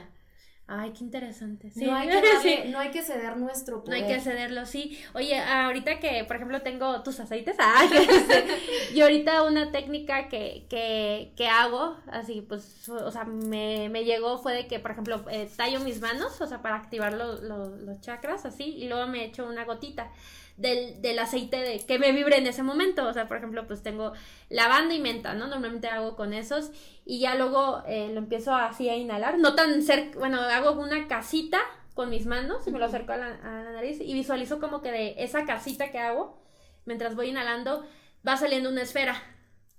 Ay, 0.68 0.92
qué 0.92 1.05
interesante. 1.05 1.70
No, 1.76 1.94
hay 1.94 2.09
que 2.42 2.64
no 2.70 2.79
hay 2.81 2.90
que 2.90 3.02
ceder 3.02 3.37
nuestro 3.37 3.85
poder. 3.85 4.00
No 4.00 4.07
hay 4.07 4.12
que 4.12 4.20
cederlo, 4.20 4.66
sí. 4.66 4.98
Oye, 5.14 5.38
ahorita 5.38 6.00
que, 6.00 6.24
por 6.24 6.37
ejemplo, 6.37 6.62
tengo 6.62 7.02
tus 7.02 7.20
aceites, 7.20 7.57
este, 7.92 8.46
y 8.92 9.00
ahorita 9.00 9.44
una 9.44 9.70
técnica 9.70 10.29
que, 10.29 10.66
que, 10.68 11.33
que 11.37 11.46
hago, 11.46 11.96
así, 12.09 12.40
pues, 12.40 12.88
o 12.88 13.11
sea, 13.12 13.24
me, 13.24 13.88
me 13.90 14.05
llegó 14.05 14.38
fue 14.38 14.55
de 14.55 14.66
que, 14.66 14.81
por 14.81 14.90
ejemplo, 14.90 15.24
eh, 15.31 15.48
tallo 15.57 15.79
mis 15.81 16.00
manos, 16.00 16.40
o 16.40 16.46
sea, 16.46 16.62
para 16.62 16.74
activar 16.76 17.12
los 17.14 18.00
chakras, 18.00 18.44
así, 18.44 18.64
y 18.64 18.88
luego 18.88 19.07
me 19.07 19.24
echo 19.24 19.46
una 19.46 19.64
gotita 19.64 20.11
del, 20.57 21.01
del 21.03 21.19
aceite 21.19 21.57
de, 21.59 21.85
que 21.85 21.99
me 21.99 22.12
vibre 22.12 22.38
en 22.38 22.47
ese 22.47 22.62
momento. 22.62 23.07
O 23.07 23.12
sea, 23.12 23.29
por 23.29 23.37
ejemplo, 23.37 23.66
pues 23.66 23.83
tengo 23.83 24.12
lavanda 24.49 24.95
y 24.95 25.01
menta, 25.01 25.35
¿no? 25.35 25.47
Normalmente 25.47 25.88
hago 25.88 26.16
con 26.16 26.33
esos 26.33 26.71
y 27.05 27.21
ya 27.21 27.35
luego 27.35 27.83
eh, 27.87 28.11
lo 28.12 28.19
empiezo 28.19 28.55
así 28.55 28.88
a 28.88 28.97
inhalar. 28.97 29.38
No 29.38 29.55
tan 29.55 29.83
cerca, 29.83 30.19
bueno, 30.19 30.40
hago 30.40 30.73
una 30.81 31.09
casita 31.09 31.61
con 31.95 32.11
mis 32.11 32.27
manos 32.27 32.66
y 32.66 32.71
me 32.71 32.79
lo 32.79 32.85
acerco 32.85 33.12
a 33.12 33.16
la, 33.16 33.27
a 33.42 33.64
la 33.64 33.73
nariz 33.73 34.01
y 34.01 34.12
visualizo 34.12 34.61
como 34.61 34.83
que 34.83 34.92
de 34.92 35.14
esa 35.19 35.47
casita 35.47 35.90
que 35.90 35.99
hago, 35.99 36.38
mientras 36.85 37.14
voy 37.14 37.29
inhalando, 37.29 37.87
va 38.27 38.37
saliendo 38.37 38.71
una 38.71 38.83
esfera. 38.83 39.23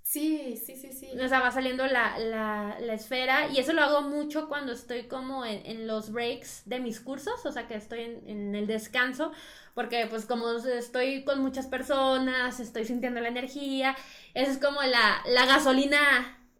Sí, 0.07 0.55
sí, 0.55 0.77
sí, 0.77 0.93
sí. 0.93 1.19
O 1.19 1.27
sea, 1.27 1.41
va 1.41 1.51
saliendo 1.51 1.85
la, 1.85 2.17
la, 2.17 2.77
la 2.79 2.93
esfera 2.93 3.49
y 3.49 3.59
eso 3.59 3.73
lo 3.73 3.81
hago 3.81 4.03
mucho 4.03 4.47
cuando 4.47 4.71
estoy 4.71 5.03
como 5.03 5.43
en, 5.45 5.65
en 5.65 5.85
los 5.85 6.13
breaks 6.13 6.61
de 6.65 6.79
mis 6.79 7.01
cursos, 7.01 7.45
o 7.45 7.51
sea, 7.51 7.67
que 7.67 7.75
estoy 7.75 7.99
en, 8.03 8.29
en, 8.29 8.55
el 8.55 8.67
descanso, 8.67 9.33
porque 9.77 10.07
pues 10.07 10.25
como 10.25 10.53
estoy 10.53 11.23
con 11.23 11.39
muchas 11.39 11.67
personas, 11.67 12.59
estoy 12.59 12.83
sintiendo 12.83 13.21
la 13.21 13.27
energía, 13.27 13.95
eso 14.33 14.49
es 14.49 14.57
como 14.57 14.81
la, 14.81 15.21
la 15.27 15.45
gasolina 15.45 15.99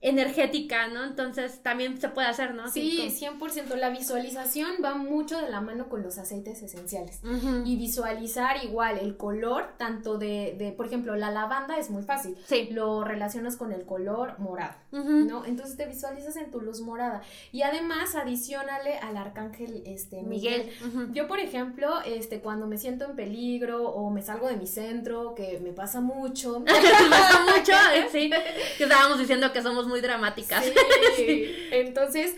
energética, 0.08 0.88
¿no? 0.88 1.04
Entonces 1.04 1.62
también 1.62 2.00
se 2.00 2.10
puede 2.10 2.28
hacer, 2.28 2.54
¿no? 2.54 2.70
Sí, 2.70 3.08
100%. 3.10 3.76
La 3.76 3.90
visualización 3.90 4.72
va 4.84 4.96
mucho 4.96 5.40
de 5.40 5.50
la 5.50 5.62
mano 5.62 5.90
con 5.90 6.04
los 6.04 6.18
aceites 6.18 6.62
esenciales. 6.62 7.22
Y 7.66 7.76
visualizar 7.76 8.64
igual 8.64 8.98
el 9.00 9.18
color, 9.18 9.74
tanto 9.78 10.18
de, 10.18 10.56
de, 10.58 10.72
por 10.72 10.86
ejemplo, 10.86 11.16
la 11.16 11.32
lavanda 11.32 11.78
es 11.78 11.90
muy 11.90 12.04
fácil. 12.04 12.38
Sí. 12.46 12.70
Lo 12.72 13.04
relacionas 13.04 13.58
con 13.58 13.72
el 13.72 13.86
color 13.86 14.40
morado, 14.40 14.76
¿no? 14.92 15.46
Entonces 15.46 15.78
te 15.78 15.86
visualizas 15.86 16.36
en 16.38 16.52
tu 16.52 16.62
luz 16.62 16.82
morada. 16.82 17.22
Y 17.52 17.62
además 17.62 18.16
adicionale 18.16 18.98
al 19.00 19.18
arcángel 19.18 19.84
este, 19.86 20.24
Miguel. 20.24 20.70
Yo, 21.12 21.28
por 21.28 21.40
ejemplo, 21.40 22.02
este, 22.06 22.40
cuando 22.40 22.68
me 22.68 22.78
siento 22.78 23.06
en 23.06 23.16
peligro 23.16 23.90
o 23.90 24.10
me 24.10 24.22
salgo 24.22 24.48
de 24.48 24.58
mi 24.58 24.68
centro, 24.68 25.36
que 25.36 25.60
me 25.64 25.72
pasa 25.72 26.02
mucho. 26.02 26.60
me 26.60 26.66
pasa 27.10 27.46
mucho, 27.46 27.74
sí. 28.12 28.30
Que 28.78 28.84
estábamos 28.84 29.20
diciendo 29.20 29.52
que 29.52 29.62
somos 29.62 29.88
muy 29.88 29.97
dramáticas. 30.02 30.66
Sí. 31.16 31.52
Entonces, 31.72 32.36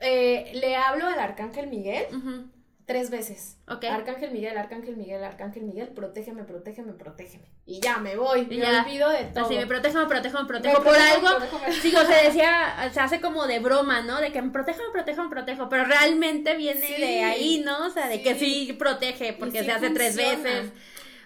eh, 0.00 0.50
le 0.54 0.74
hablo 0.74 1.06
al 1.06 1.20
Arcángel 1.20 1.68
Miguel 1.68 2.06
tres 2.92 3.10
veces. 3.10 3.56
Ok. 3.68 3.84
Arcángel 3.84 4.32
Miguel, 4.32 4.56
Arcángel 4.58 4.96
Miguel, 4.96 5.22
Arcángel 5.24 5.62
Miguel, 5.62 5.88
protégeme, 5.88 6.44
protégeme, 6.44 6.92
protégeme. 6.92 7.44
Y 7.64 7.80
ya 7.80 7.98
me 7.98 8.16
voy, 8.16 8.46
me 8.46 8.56
ya. 8.56 8.82
olvido 8.82 9.08
de 9.08 9.24
todo. 9.26 9.46
Así, 9.46 9.56
me 9.56 9.66
protejo, 9.66 9.98
me 9.98 10.06
protejo, 10.06 10.42
me 10.42 10.48
protejo. 10.48 10.78
Me 10.78 10.84
Por 10.84 10.96
algo, 10.96 11.28
digo, 11.82 12.00
se 12.00 12.26
decía, 12.26 12.90
se 12.92 13.00
hace 13.00 13.20
como 13.20 13.46
de 13.46 13.60
broma, 13.60 14.02
¿no? 14.02 14.20
De 14.20 14.32
que 14.32 14.42
me 14.42 14.50
protejo, 14.50 14.82
me 14.86 14.92
protejo, 14.92 15.24
me 15.24 15.30
protejo. 15.30 15.68
Pero 15.68 15.84
realmente 15.84 16.56
viene 16.56 16.86
sí. 16.86 17.00
de 17.00 17.24
ahí, 17.24 17.62
¿no? 17.64 17.86
O 17.86 17.90
sea, 17.90 18.08
de 18.08 18.16
sí. 18.16 18.22
que 18.22 18.34
sí 18.34 18.72
protege, 18.78 19.32
porque 19.32 19.60
sí 19.60 19.64
se 19.66 19.72
hace 19.72 19.86
funciona. 19.88 20.12
tres 20.12 20.16
veces. 20.16 20.72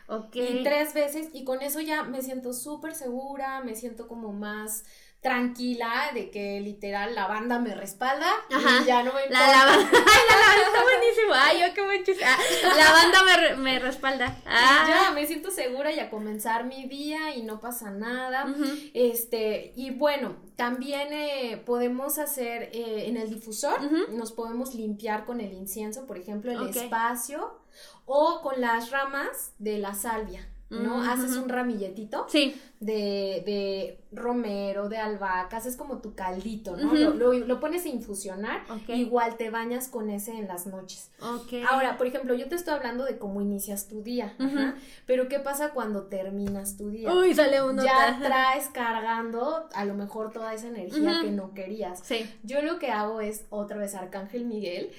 Okay. 0.08 0.58
Y 0.60 0.62
tres 0.62 0.94
veces, 0.94 1.30
y 1.32 1.42
con 1.42 1.62
eso 1.62 1.80
ya 1.80 2.04
me 2.04 2.22
siento 2.22 2.52
súper 2.52 2.94
segura, 2.94 3.60
me 3.64 3.74
siento 3.74 4.06
como 4.06 4.32
más 4.32 4.84
tranquila 5.26 6.12
de 6.14 6.30
que 6.30 6.60
literal 6.60 7.16
la 7.16 7.26
banda 7.26 7.58
me 7.58 7.74
respalda 7.74 8.28
Ajá. 8.48 8.82
y 8.82 8.86
ya 8.86 9.02
no 9.02 9.12
me 9.12 9.22
importa. 9.22 9.48
La, 9.48 9.66
la, 9.66 9.72
ay, 9.72 10.22
la, 10.30 10.36
la 10.36 10.66
está 10.66 10.82
buenísimo. 10.84 11.32
Ay, 11.34 11.60
yo 11.62 11.74
qué 11.74 11.82
buen 11.82 12.04
chiste. 12.04 12.24
Ah, 12.24 12.38
la 12.76 12.92
banda 12.92 13.18
me, 13.24 13.56
me 13.56 13.78
respalda. 13.80 14.40
Ah. 14.46 14.86
Ya 14.88 15.10
me 15.10 15.26
siento 15.26 15.50
segura 15.50 15.90
y 15.90 15.98
a 15.98 16.10
comenzar 16.10 16.64
mi 16.64 16.86
día 16.86 17.34
y 17.34 17.42
no 17.42 17.58
pasa 17.58 17.90
nada. 17.90 18.46
Uh 18.46 18.50
-huh. 18.50 18.90
Este, 18.94 19.72
y 19.74 19.90
bueno, 19.90 20.36
también 20.54 21.12
eh, 21.12 21.60
podemos 21.66 22.18
hacer 22.18 22.70
eh, 22.72 23.06
en 23.08 23.16
el 23.16 23.28
difusor, 23.28 23.80
uh 23.80 23.90
-huh. 23.90 24.08
nos 24.10 24.30
podemos 24.30 24.76
limpiar 24.76 25.24
con 25.24 25.40
el 25.40 25.52
incienso, 25.52 26.06
por 26.06 26.18
ejemplo, 26.18 26.52
el 26.52 26.60
okay. 26.60 26.84
espacio 26.84 27.58
o 28.04 28.42
con 28.42 28.60
las 28.60 28.90
ramas 28.92 29.54
de 29.58 29.78
la 29.78 29.92
salvia. 29.94 30.46
¿no? 30.68 30.98
Uh 30.98 31.02
-huh. 31.02 31.12
Haces 31.12 31.36
un 31.36 31.48
ramilletito 31.48 32.26
sí. 32.28 32.54
De, 32.80 33.42
de, 33.46 33.98
romero, 34.12 34.88
de 34.88 34.98
albahaca, 34.98 35.58
haces 35.58 35.76
como 35.76 35.98
tu 35.98 36.14
caldito, 36.14 36.76
¿no? 36.76 36.88
Uh 36.88 36.94
-huh. 36.94 37.14
lo, 37.14 37.32
lo, 37.32 37.46
lo, 37.46 37.60
pones 37.60 37.84
a 37.84 37.88
infusionar, 37.88 38.62
okay. 38.70 39.00
igual 39.00 39.36
te 39.36 39.50
bañas 39.50 39.88
con 39.88 40.10
ese 40.10 40.32
en 40.32 40.46
las 40.48 40.66
noches. 40.66 41.10
Okay. 41.20 41.62
Ahora, 41.68 41.96
por 41.96 42.06
ejemplo, 42.06 42.34
yo 42.34 42.48
te 42.48 42.54
estoy 42.54 42.74
hablando 42.74 43.04
de 43.04 43.18
cómo 43.18 43.40
inicias 43.40 43.88
tu 43.88 44.02
día, 44.02 44.34
uh 44.38 44.42
-huh. 44.42 44.74
pero 45.06 45.28
¿qué 45.28 45.38
pasa 45.38 45.70
cuando 45.70 46.04
terminas 46.04 46.76
tu 46.76 46.90
día? 46.90 47.12
Uy, 47.12 47.34
sale 47.34 47.62
uno. 47.62 47.82
Ya 47.82 48.18
traes 48.22 48.68
cargando 48.68 49.68
a 49.74 49.84
lo 49.84 49.94
mejor 49.94 50.32
toda 50.32 50.54
esa 50.54 50.68
energía 50.68 51.20
que 51.22 51.30
no 51.30 51.52
querías. 51.54 52.00
Sí. 52.00 52.28
Yo 52.42 52.62
lo 52.62 52.78
que 52.78 52.90
hago 52.90 53.20
es 53.20 53.46
otra 53.50 53.76
vez 53.76 53.94
Arcángel 53.94 54.44
Miguel 54.44 54.90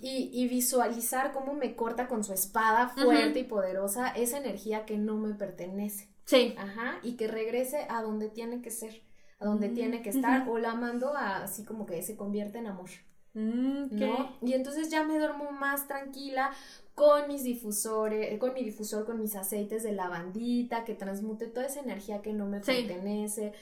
y, 0.00 0.30
y, 0.32 0.48
visualizar 0.48 1.32
cómo 1.32 1.54
me 1.54 1.74
corta 1.74 2.06
con 2.06 2.24
su 2.24 2.32
espada 2.32 2.88
fuerte 2.88 3.40
y 3.40 3.44
poderosa 3.44 4.08
esa 4.08 4.38
energía 4.38 4.84
que 4.84 4.98
no 4.98 5.16
me 5.16 5.34
pertenece. 5.34 6.13
Sí. 6.24 6.54
Ajá, 6.58 6.98
y 7.02 7.16
que 7.16 7.28
regrese 7.28 7.86
a 7.88 8.02
donde 8.02 8.28
tiene 8.28 8.62
que 8.62 8.70
ser, 8.70 9.02
a 9.38 9.44
donde 9.44 9.68
mm. 9.68 9.74
tiene 9.74 10.02
que 10.02 10.10
estar, 10.10 10.42
uh 10.42 10.52
-huh. 10.52 10.54
o 10.54 10.58
la 10.58 10.74
mando 10.74 11.14
a, 11.16 11.44
así 11.44 11.64
como 11.64 11.86
que 11.86 12.02
se 12.02 12.16
convierte 12.16 12.58
en 12.58 12.66
amor. 12.66 12.90
Mm. 13.34 13.86
¿no? 13.90 14.36
Y 14.42 14.52
entonces 14.52 14.90
ya 14.90 15.02
me 15.02 15.18
duermo 15.18 15.50
más 15.50 15.88
tranquila 15.88 16.52
con 16.94 17.26
mis 17.26 17.42
difusores, 17.42 18.38
con 18.38 18.54
mi 18.54 18.62
difusor, 18.62 19.04
con 19.04 19.20
mis 19.20 19.34
aceites 19.34 19.82
de 19.82 19.92
lavandita, 19.92 20.84
que 20.84 20.94
transmute 20.94 21.48
toda 21.48 21.66
esa 21.66 21.80
energía 21.80 22.22
que 22.22 22.32
no 22.32 22.46
me 22.46 22.62
sí. 22.62 22.72
pertenece. 22.72 23.52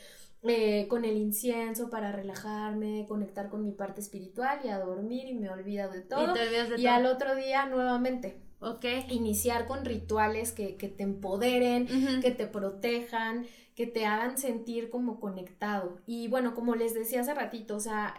Eh, 0.45 0.89
con 0.89 1.05
el 1.05 1.17
incienso 1.17 1.89
para 1.89 2.11
relajarme, 2.11 3.07
conectar 3.09 3.49
con 3.49 3.63
mi 3.63 3.71
parte 3.71 4.01
espiritual 4.01 4.59
y 4.65 4.71
a 4.71 4.81
dormir 4.81 5.29
y 5.29 5.35
me 5.35 5.49
olvido 5.49 5.89
de 5.89 6.01
todo. 6.01 6.35
Y, 6.35 6.39
de 6.39 6.75
y 6.79 6.83
todo. 6.83 6.95
al 6.95 7.07
otro 7.07 7.37
día 7.37 7.67
nuevamente 7.67 8.41
Ok. 8.63 8.85
Iniciar 9.11 9.67
con 9.67 9.85
rituales 9.85 10.53
que, 10.53 10.77
que 10.77 10.89
te 10.89 11.03
empoderen, 11.03 11.83
uh 11.85 11.87
-huh. 11.87 12.23
que 12.23 12.31
te 12.31 12.47
protejan, 12.47 13.47
que 13.75 13.87
te 13.87 14.07
hagan 14.07 14.39
sentir 14.39 14.89
como 14.91 15.21
conectado. 15.21 15.99
Y 16.07 16.29
bueno, 16.29 16.55
como 16.55 16.75
les 16.75 16.95
decía 16.95 17.21
hace 17.21 17.35
ratito, 17.35 17.77
o 17.77 17.81
sea, 17.81 18.15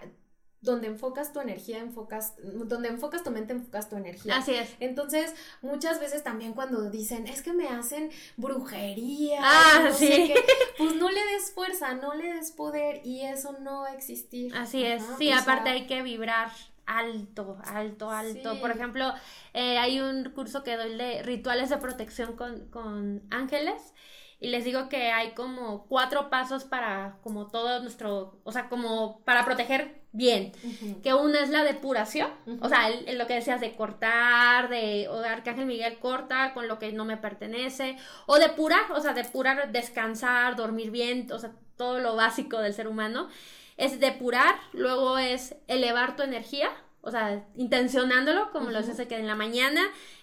donde 0.64 0.88
enfocas 0.88 1.34
tu 1.34 1.42
energía, 1.42 1.80
enfocas, 1.80 2.36
donde 2.42 2.88
enfocas 2.88 3.22
tu 3.22 3.32
mente, 3.32 3.52
enfocas 3.52 3.90
tu 3.90 3.98
energía. 3.98 4.38
Así 4.38 4.56
es. 4.56 4.70
Entonces, 4.80 5.36
muchas 5.62 6.00
veces 6.00 6.24
también 6.24 6.54
cuando 6.54 6.90
dicen, 6.90 7.28
es 7.28 7.42
que 7.42 7.52
me 7.52 7.68
hacen 7.68 8.10
brujería, 8.38 9.40
ah, 9.42 9.82
no 9.84 9.94
sí. 9.94 10.08
sé 10.08 10.16
qué, 10.28 10.36
pues 10.78 10.96
no 10.96 11.12
le 11.12 11.22
des 11.34 11.52
fuerza, 11.52 11.94
no 11.96 12.14
le 12.14 12.34
des 12.34 12.52
poder 12.54 13.02
y 13.06 13.22
eso 13.22 13.58
no 13.60 13.82
va 13.82 13.90
a 13.90 13.94
existir. 13.94 14.56
Así 14.56 14.86
es, 14.86 15.04
sí, 15.18 15.32
aparte 15.32 15.66
sea... 15.66 15.74
hay 15.74 15.86
que 15.86 16.02
vibrar 16.02 16.50
alto, 16.86 17.58
alto, 17.66 18.10
alto. 18.10 18.54
Sí. 18.54 18.60
Por 18.60 18.72
ejemplo, 18.72 19.14
eh, 19.54 19.78
hay 19.78 20.00
un 20.00 20.26
curso 20.32 20.64
que 20.64 20.78
doy 20.78 20.96
de 20.96 21.24
rituales 21.24 21.70
de 21.70 21.78
protección 21.78 22.36
con, 22.36 22.70
con 22.70 23.24
ángeles 23.32 23.94
y 24.40 24.48
les 24.50 24.66
digo 24.66 24.90
que 24.90 25.12
hay 25.12 25.32
como 25.34 25.86
cuatro 25.88 26.30
pasos 26.30 26.66
para 26.66 27.18
como 27.24 27.48
todo 27.48 27.80
nuestro, 27.82 28.42
o 28.44 28.52
sea, 28.52 28.68
como 28.68 29.22
para 29.22 29.46
proteger 29.46 30.02
bien, 30.12 30.52
uh 30.64 30.68
-huh. 30.68 31.02
que 31.02 31.14
una 31.14 31.40
es 31.40 31.50
la 31.50 31.64
depuración, 31.64 32.30
uh 32.46 32.52
-huh. 32.52 32.66
o 32.66 32.68
sea, 32.68 32.90
el, 32.90 33.08
el, 33.08 33.18
lo 33.18 33.26
que 33.26 33.36
decías 33.36 33.62
de 33.62 33.74
cortar, 33.74 34.68
de, 34.68 35.08
o 35.08 35.20
de 35.22 35.30
Arcángel 35.30 35.66
Miguel 35.66 35.98
corta 36.00 36.54
con 36.54 36.68
lo 36.68 36.78
que 36.78 36.92
no 36.92 37.06
me 37.06 37.16
pertenece, 37.16 37.96
o 38.26 38.38
depurar, 38.38 38.92
o 38.92 39.00
sea, 39.00 39.14
depurar, 39.14 39.72
descansar, 39.72 40.58
dormir 40.58 40.92
bien, 40.92 41.32
o 41.32 41.40
sea, 41.40 41.52
todo 41.78 42.00
lo 42.00 42.16
básico 42.18 42.60
del 42.60 42.74
ser 42.74 42.88
humano, 42.90 43.30
es 43.78 44.00
depurar, 44.00 44.56
luego 44.72 45.18
es 45.18 45.56
elevar 45.68 46.16
tu 46.16 46.24
energía, 46.24 46.70
o 47.02 47.12
sea, 47.12 47.46
intencionándolo, 47.56 48.52
como 48.52 48.66
uh 48.66 48.70
-huh. 48.70 48.74
lo 48.74 48.80
haces 48.80 49.08
que 49.08 49.18
en 49.18 49.28
la 49.28 49.36
mañana, 49.36 49.82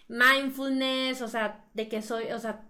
mindfulness, 0.09 1.23
o 1.23 1.29
sea, 1.29 1.65
de 1.75 1.89
que 1.89 2.03
soy, 2.03 2.33
o 2.33 2.39
sea, 2.39 2.65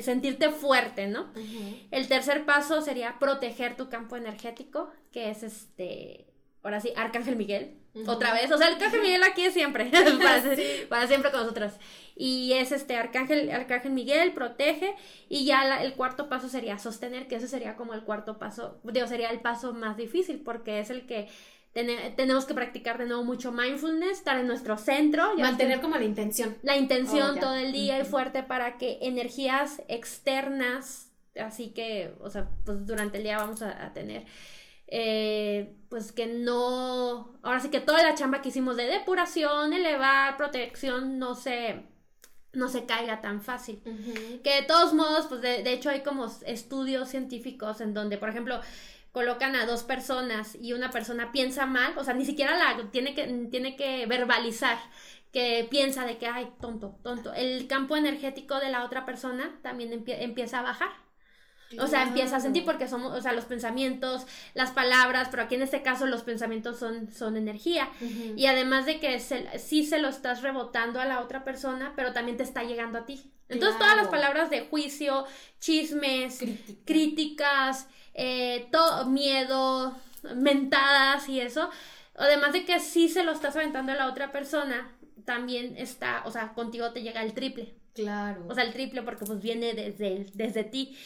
sentirte 0.00 0.50
fuerte, 0.50 1.08
¿no? 1.08 1.22
Uh 1.34 1.38
-huh. 1.38 1.88
El 1.90 2.08
tercer 2.08 2.46
paso 2.46 2.80
sería 2.80 3.18
proteger 3.18 3.76
tu 3.76 3.88
campo 3.88 4.16
energético, 4.16 4.90
que 5.12 5.30
es 5.30 5.42
este, 5.42 6.29
ahora 6.62 6.80
sí, 6.80 6.92
Arcángel 6.96 7.36
Miguel, 7.36 7.76
uh 7.94 8.00
-huh. 8.00 8.08
otra 8.08 8.32
vez, 8.32 8.50
o 8.50 8.58
sea, 8.58 8.68
Arcángel 8.68 9.02
Miguel 9.02 9.22
aquí 9.22 9.44
es 9.44 9.54
siempre, 9.54 9.86
para, 10.22 10.42
sí. 10.56 10.62
para, 10.88 11.06
siempre 11.06 11.30
con 11.30 11.40
nosotras. 11.40 11.78
Y 12.16 12.52
es 12.52 12.72
este, 12.72 12.96
Arcángel, 12.96 13.50
Arcángel 13.50 13.92
Miguel, 13.92 14.32
protege, 14.32 14.94
y 15.28 15.44
ya 15.44 15.64
la, 15.64 15.82
el 15.82 15.94
cuarto 15.94 16.28
paso 16.28 16.48
sería 16.48 16.78
sostener, 16.78 17.28
que 17.28 17.36
ese 17.36 17.48
sería 17.48 17.76
como 17.76 17.94
el 17.94 18.02
cuarto 18.02 18.38
paso, 18.38 18.80
digo, 18.84 19.06
sería 19.06 19.30
el 19.30 19.40
paso 19.40 19.72
más 19.72 19.96
difícil, 19.96 20.40
porque 20.40 20.80
es 20.80 20.90
el 20.90 21.06
que 21.06 21.28
ten 21.72 21.88
tenemos 22.16 22.46
que 22.46 22.54
practicar 22.54 22.98
de 22.98 23.06
nuevo 23.06 23.24
mucho 23.24 23.52
mindfulness, 23.52 24.18
estar 24.18 24.38
en 24.38 24.46
nuestro 24.46 24.76
centro. 24.76 25.36
Mantener 25.36 25.80
como 25.80 25.96
la 25.96 26.04
intención. 26.04 26.56
La 26.62 26.76
intención 26.76 27.38
oh, 27.38 27.40
todo 27.40 27.54
el 27.54 27.72
día 27.72 27.96
uh 27.96 27.98
-huh. 28.00 28.02
y 28.02 28.10
fuerte 28.10 28.42
para 28.42 28.76
que 28.76 28.98
energías 29.02 29.82
externas, 29.88 31.12
así 31.40 31.70
que, 31.70 32.12
o 32.20 32.28
sea, 32.28 32.48
pues 32.64 32.86
durante 32.86 33.18
el 33.18 33.24
día 33.24 33.38
vamos 33.38 33.62
a, 33.62 33.86
a 33.86 33.92
tener, 33.92 34.24
eh, 34.90 35.76
pues 35.88 36.12
que 36.12 36.26
no, 36.26 37.32
ahora 37.42 37.60
sí 37.60 37.70
que 37.70 37.80
toda 37.80 38.02
la 38.02 38.14
chamba 38.14 38.42
que 38.42 38.50
hicimos 38.50 38.76
de 38.76 38.86
depuración, 38.86 39.72
elevar, 39.72 40.36
protección, 40.36 41.18
no 41.18 41.34
se, 41.34 41.82
no 42.52 42.68
se 42.68 42.84
caiga 42.86 43.20
tan 43.20 43.40
fácil. 43.40 43.80
Uh 43.84 43.90
-huh. 43.90 44.42
Que 44.42 44.56
de 44.56 44.62
todos 44.62 44.92
modos, 44.92 45.26
pues 45.28 45.40
de, 45.40 45.62
de 45.62 45.72
hecho 45.72 45.90
hay 45.90 46.02
como 46.02 46.26
estudios 46.46 47.08
científicos 47.08 47.80
en 47.80 47.94
donde, 47.94 48.18
por 48.18 48.28
ejemplo, 48.28 48.60
colocan 49.12 49.56
a 49.56 49.66
dos 49.66 49.82
personas 49.82 50.56
y 50.60 50.72
una 50.72 50.90
persona 50.90 51.32
piensa 51.32 51.66
mal, 51.66 51.96
o 51.98 52.04
sea, 52.04 52.14
ni 52.14 52.24
siquiera 52.24 52.56
la 52.56 52.90
tiene 52.90 53.14
que, 53.14 53.26
tiene 53.50 53.76
que 53.76 54.06
verbalizar 54.06 54.78
que 55.32 55.66
piensa 55.70 56.04
de 56.04 56.18
que, 56.18 56.26
ay, 56.26 56.52
tonto, 56.60 56.98
tonto. 57.02 57.32
El 57.34 57.66
campo 57.68 57.96
energético 57.96 58.58
de 58.58 58.70
la 58.70 58.84
otra 58.84 59.04
persona 59.04 59.58
también 59.62 60.04
empieza 60.06 60.58
a 60.60 60.62
bajar. 60.62 60.90
O 61.78 61.86
sea, 61.86 62.02
empieza 62.02 62.36
a 62.36 62.40
sentir 62.40 62.64
porque 62.64 62.88
somos, 62.88 63.12
o 63.12 63.22
sea, 63.22 63.32
los 63.32 63.44
pensamientos, 63.44 64.26
las 64.54 64.72
palabras, 64.72 65.28
pero 65.30 65.44
aquí 65.44 65.54
en 65.54 65.62
este 65.62 65.82
caso 65.82 66.06
los 66.06 66.22
pensamientos 66.22 66.78
son, 66.78 67.12
son 67.12 67.36
energía. 67.36 67.88
Y 68.36 68.46
además 68.46 68.86
de 68.86 68.98
que 68.98 69.20
se, 69.20 69.58
sí 69.58 69.84
se 69.84 70.00
lo 70.00 70.08
estás 70.08 70.42
rebotando 70.42 71.00
a 71.00 71.04
la 71.04 71.20
otra 71.20 71.44
persona, 71.44 71.92
pero 71.94 72.12
también 72.12 72.36
te 72.36 72.42
está 72.42 72.64
llegando 72.64 72.98
a 72.98 73.06
ti. 73.06 73.30
Entonces 73.48 73.78
todas 73.78 73.96
las 73.96 74.08
palabras 74.08 74.50
de 74.50 74.66
juicio, 74.66 75.26
chismes, 75.60 76.40
críticas, 76.84 77.88
eh, 78.14 78.68
todo, 78.72 79.06
miedo, 79.06 79.96
mentadas 80.34 81.28
y 81.28 81.40
eso, 81.40 81.70
además 82.16 82.52
de 82.52 82.64
que 82.64 82.80
sí 82.80 83.08
se 83.08 83.24
lo 83.24 83.32
estás 83.32 83.56
aventando 83.56 83.92
a 83.92 83.96
la 83.96 84.06
otra 84.06 84.32
persona, 84.32 84.92
también 85.24 85.76
está, 85.76 86.22
o 86.26 86.30
sea, 86.30 86.52
contigo 86.52 86.92
te 86.92 87.02
llega 87.02 87.22
el 87.22 87.32
triple. 87.32 87.74
Claro. 87.94 88.46
O 88.48 88.54
sea, 88.54 88.64
el 88.64 88.72
triple 88.72 89.02
porque 89.02 89.24
pues 89.24 89.40
viene 89.40 89.74
desde, 89.74 90.26
desde 90.34 90.64
ti. 90.64 90.96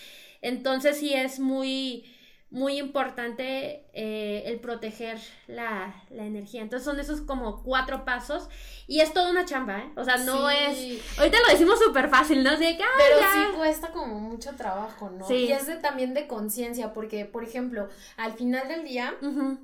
Entonces 0.44 0.98
sí 0.98 1.14
es 1.14 1.40
muy, 1.40 2.04
muy 2.50 2.78
importante 2.78 3.86
eh, 3.94 4.42
el 4.44 4.60
proteger 4.60 5.18
la, 5.46 6.04
energía. 6.10 6.60
Entonces 6.60 6.84
son 6.84 7.00
esos 7.00 7.22
como 7.22 7.62
cuatro 7.62 8.04
pasos 8.04 8.50
y 8.86 9.00
es 9.00 9.14
toda 9.14 9.30
una 9.30 9.46
chamba, 9.46 9.78
¿eh? 9.78 9.92
O 9.96 10.04
sea, 10.04 10.18
no 10.18 10.50
es... 10.50 11.00
Ahorita 11.18 11.38
lo 11.46 11.50
decimos 11.50 11.78
súper 11.80 12.10
fácil, 12.10 12.44
¿no? 12.44 12.50
Así 12.50 12.76
que, 12.76 12.84
Pero 12.98 13.18
sí 13.32 13.56
cuesta 13.56 13.90
como 13.90 14.20
mucho 14.20 14.54
trabajo, 14.54 15.08
¿no? 15.08 15.26
Sí. 15.26 15.46
Y 15.46 15.52
es 15.52 15.66
de, 15.66 15.76
también 15.76 16.12
de 16.12 16.26
conciencia, 16.26 16.92
porque, 16.92 17.24
por 17.24 17.42
ejemplo, 17.42 17.88
al 18.18 18.34
final 18.34 18.68
del 18.68 18.84
día, 18.84 19.14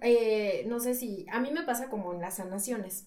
eh, 0.00 0.64
no 0.66 0.80
sé 0.80 0.94
si, 0.94 1.26
a 1.30 1.40
mí 1.40 1.50
me 1.50 1.62
pasa 1.62 1.90
como 1.90 2.14
en 2.14 2.22
las 2.22 2.36
sanaciones 2.36 3.06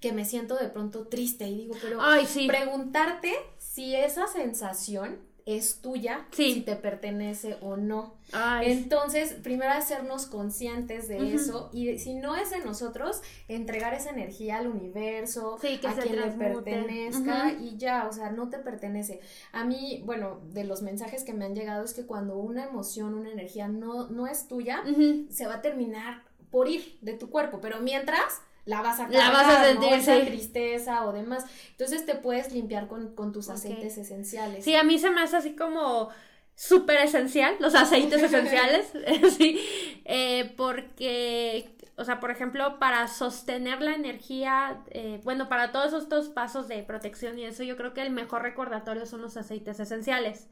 que 0.00 0.12
me 0.12 0.24
siento 0.24 0.56
de 0.56 0.68
pronto 0.68 1.08
triste 1.08 1.46
y 1.46 1.56
digo, 1.58 1.74
pero 1.82 2.00
preguntarte 2.46 3.34
si 3.58 3.94
esa 3.94 4.26
sensación 4.26 5.25
es 5.46 5.80
tuya, 5.80 6.26
si 6.32 6.62
te 6.62 6.74
pertenece 6.74 7.56
o 7.60 7.76
no. 7.76 8.16
Entonces, 8.62 9.32
primero 9.44 9.70
hacernos 9.72 10.26
conscientes 10.26 11.06
de 11.06 11.34
eso 11.34 11.70
y 11.72 11.98
si 11.98 12.14
no 12.14 12.34
es 12.34 12.50
de 12.50 12.58
nosotros, 12.58 13.22
entregar 13.46 13.94
esa 13.94 14.10
energía 14.10 14.58
al 14.58 14.66
universo, 14.66 15.54
a 15.54 15.94
quien 15.94 16.20
le 16.20 16.30
pertenezca 16.32 17.52
y 17.52 17.76
ya, 17.76 18.08
o 18.08 18.12
sea, 18.12 18.30
no 18.32 18.50
te 18.50 18.58
pertenece. 18.58 19.20
A 19.52 19.64
mí, 19.64 20.02
bueno, 20.04 20.40
de 20.52 20.64
los 20.64 20.82
mensajes 20.82 21.22
que 21.22 21.32
me 21.32 21.44
han 21.44 21.54
llegado 21.54 21.84
es 21.84 21.94
que 21.94 22.04
cuando 22.04 22.36
una 22.36 22.64
emoción, 22.64 23.14
una 23.14 23.30
energía 23.30 23.68
no, 23.68 24.08
no 24.08 24.26
es 24.26 24.48
tuya, 24.48 24.82
se 25.30 25.46
va 25.46 25.54
a 25.54 25.62
terminar 25.62 26.24
por 26.50 26.68
ir 26.68 26.98
de 27.02 27.14
tu 27.14 27.30
cuerpo, 27.30 27.60
pero 27.60 27.80
mientras 27.80 28.42
la 28.66 28.82
vas 28.82 29.00
a 29.00 29.04
cargar, 29.04 29.22
la 29.22 29.30
vas 29.30 29.48
a 29.48 29.64
sentir 29.64 29.92
esa 29.92 30.20
tristeza 30.20 31.06
o 31.06 31.12
demás. 31.12 31.44
Entonces 31.70 32.04
te 32.04 32.16
puedes 32.16 32.52
limpiar 32.52 32.88
con, 32.88 33.32
tus 33.32 33.48
aceites 33.48 33.96
esenciales. 33.96 34.64
Sí, 34.64 34.74
a 34.74 34.82
mí 34.82 34.98
se 34.98 35.10
me 35.10 35.22
hace 35.22 35.36
así 35.36 35.56
como 35.56 36.10
súper 36.54 36.98
esencial, 36.98 37.56
los 37.60 37.74
aceites 37.74 38.22
esenciales, 38.22 38.92
sí, 39.38 39.60
eh, 40.04 40.52
porque, 40.56 41.76
o 41.96 42.04
sea, 42.04 42.18
por 42.18 42.30
ejemplo, 42.30 42.78
para 42.78 43.06
sostener 43.08 43.80
la 43.82 43.94
energía, 43.94 44.82
eh, 44.90 45.20
bueno, 45.22 45.48
para 45.48 45.70
todos 45.70 45.92
estos 45.92 46.28
pasos 46.28 46.66
de 46.66 46.82
protección 46.82 47.38
y 47.38 47.44
eso, 47.44 47.62
yo 47.62 47.76
creo 47.76 47.94
que 47.94 48.02
el 48.02 48.10
mejor 48.10 48.42
recordatorio 48.42 49.06
son 49.06 49.22
los 49.22 49.36
aceites 49.36 49.78
esenciales. 49.78 50.48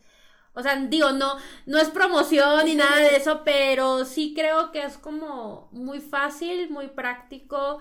O 0.54 0.62
sea, 0.62 0.76
digo, 0.76 1.10
no, 1.12 1.36
no 1.66 1.78
es 1.78 1.90
promoción 1.90 2.64
ni 2.64 2.76
nada 2.76 2.96
de 2.98 3.16
eso, 3.16 3.42
pero 3.44 4.04
sí 4.04 4.32
creo 4.36 4.70
que 4.70 4.84
es 4.84 4.96
como 4.96 5.68
muy 5.72 6.00
fácil, 6.00 6.70
muy 6.70 6.88
práctico. 6.88 7.80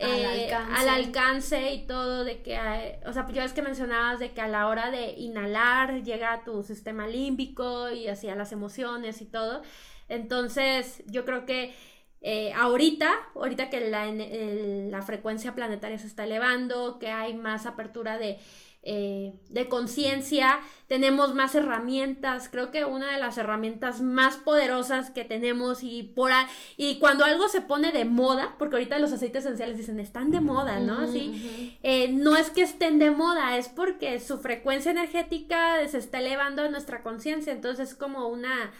Al, 0.00 0.08
eh, 0.08 0.52
alcance. 0.54 0.80
al 0.80 0.88
alcance 0.88 1.72
y 1.74 1.86
todo 1.86 2.24
de 2.24 2.42
que, 2.42 2.58
o 3.06 3.12
sea, 3.12 3.28
yo 3.30 3.42
es 3.42 3.52
que 3.52 3.62
mencionabas 3.62 4.18
de 4.20 4.32
que 4.32 4.40
a 4.40 4.48
la 4.48 4.66
hora 4.66 4.90
de 4.90 5.12
inhalar 5.12 6.02
llega 6.02 6.32
a 6.32 6.44
tu 6.44 6.62
sistema 6.62 7.06
límbico 7.06 7.90
y 7.90 8.08
hacia 8.08 8.34
las 8.34 8.52
emociones 8.52 9.20
y 9.20 9.26
todo. 9.26 9.62
Entonces, 10.08 11.02
yo 11.06 11.24
creo 11.24 11.44
que 11.44 11.74
eh, 12.20 12.52
ahorita, 12.54 13.12
ahorita 13.34 13.68
que 13.68 13.80
la, 13.90 14.06
la 14.06 15.02
frecuencia 15.02 15.54
planetaria 15.54 15.98
se 15.98 16.06
está 16.06 16.24
elevando, 16.24 16.98
que 16.98 17.08
hay 17.08 17.34
más 17.34 17.66
apertura 17.66 18.16
de 18.16 18.38
eh, 18.84 19.34
de 19.48 19.68
conciencia, 19.68 20.58
tenemos 20.88 21.36
más 21.36 21.54
herramientas, 21.54 22.48
creo 22.50 22.72
que 22.72 22.84
una 22.84 23.12
de 23.12 23.20
las 23.20 23.38
herramientas 23.38 24.00
más 24.00 24.36
poderosas 24.38 25.10
que 25.10 25.24
tenemos 25.24 25.84
y 25.84 26.02
por 26.02 26.32
y 26.76 26.98
cuando 26.98 27.24
algo 27.24 27.48
se 27.48 27.60
pone 27.60 27.92
de 27.92 28.04
moda, 28.04 28.56
porque 28.58 28.74
ahorita 28.74 28.98
los 28.98 29.12
aceites 29.12 29.44
esenciales 29.44 29.76
dicen 29.76 30.00
están 30.00 30.32
de 30.32 30.40
moda, 30.40 30.80
¿no? 30.80 31.06
Eh, 31.14 32.08
no 32.12 32.36
es 32.36 32.50
que 32.50 32.62
estén 32.62 32.98
de 32.98 33.12
moda, 33.12 33.56
es 33.56 33.68
porque 33.68 34.18
su 34.18 34.38
frecuencia 34.38 34.90
energética 34.90 35.86
se 35.86 35.98
está 35.98 36.18
elevando 36.18 36.62
a 36.62 36.68
nuestra 36.68 37.04
conciencia, 37.04 37.52
entonces 37.52 37.90
es 37.90 37.94
como 37.94 38.26
una 38.26 38.72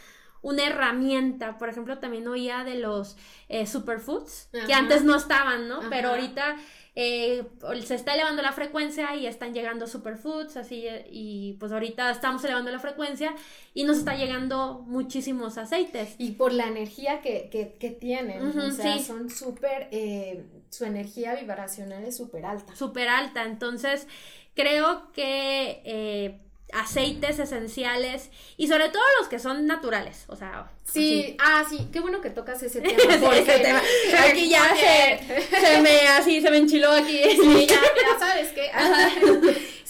una 0.43 0.67
herramienta. 0.67 1.57
Por 1.57 1.69
ejemplo, 1.69 1.99
también 1.99 2.29
oía 2.29 2.65
de 2.65 2.75
los 2.75 3.17
eh, 3.49 3.67
superfoods, 3.67 4.51
que 4.67 4.75
antes 4.75 5.05
no 5.05 5.15
estaban, 5.15 5.69
¿no? 5.69 5.89
Pero 5.89 6.11
ahorita 6.11 6.57
eh, 6.95 7.45
se 7.85 7.95
está 7.95 8.15
elevando 8.15 8.43
la 8.43 8.53
frecuencia 8.53 9.15
y 9.17 9.27
están 9.27 9.55
llegando 9.55 9.87
superfoods, 9.87 10.59
así, 10.59 10.85
y 11.11 11.55
pues 11.59 11.73
ahorita 11.73 12.11
estamos 12.11 12.45
elevando 12.45 12.71
la 12.71 12.79
frecuencia 12.79 13.35
y 13.73 13.85
nos 13.85 13.99
está 13.99 14.15
llegando 14.15 14.85
muchísimos 14.87 15.57
aceites. 15.57 16.15
Y 16.19 16.33
por 16.33 16.53
la 16.53 16.67
energía 16.67 17.23
que, 17.23 17.49
que, 17.51 17.91
tienen, 17.91 18.43
o 18.43 18.71
sea, 18.71 18.99
son 18.99 19.31
súper, 19.31 19.89
eh, 19.91 20.45
su 20.69 20.85
energía 20.85 21.35
vibracional 21.35 22.05
es 22.05 22.17
súper 22.17 22.45
alta. 22.45 22.77
Súper 22.77 23.09
alta, 23.09 23.45
entonces 23.45 24.07
creo 24.55 25.11
que... 25.13 25.81
Eh, 25.85 26.41
aceites 26.73 27.39
esenciales 27.39 28.31
y 28.57 28.69
sobre 28.69 28.89
todo 28.89 29.03
los 29.21 29.29
que 29.29 29.39
son 29.39 29.67
naturales, 29.67 30.25
o 30.29 30.37
sea, 30.37 30.71
sí, 30.85 31.37
ah, 31.41 31.65
sí, 31.69 31.89
qué 31.93 32.01
bueno 32.01 32.21
que 32.21 32.31
tocas 32.31 32.63
ese 32.63 32.81
tema, 32.83 32.97
porque 33.21 33.43
tema. 33.43 33.81
aquí 34.29 34.49
ya 34.49 34.63
se, 34.75 35.81
me 35.81 36.09
así 36.09 36.41
se 36.41 36.51
me 36.51 36.59
enchiló 36.59 36.91
aquí. 36.93 37.21
Sí, 37.43 37.67
ya, 37.69 38.19
sabes 38.19 38.53
qué. 38.53 38.71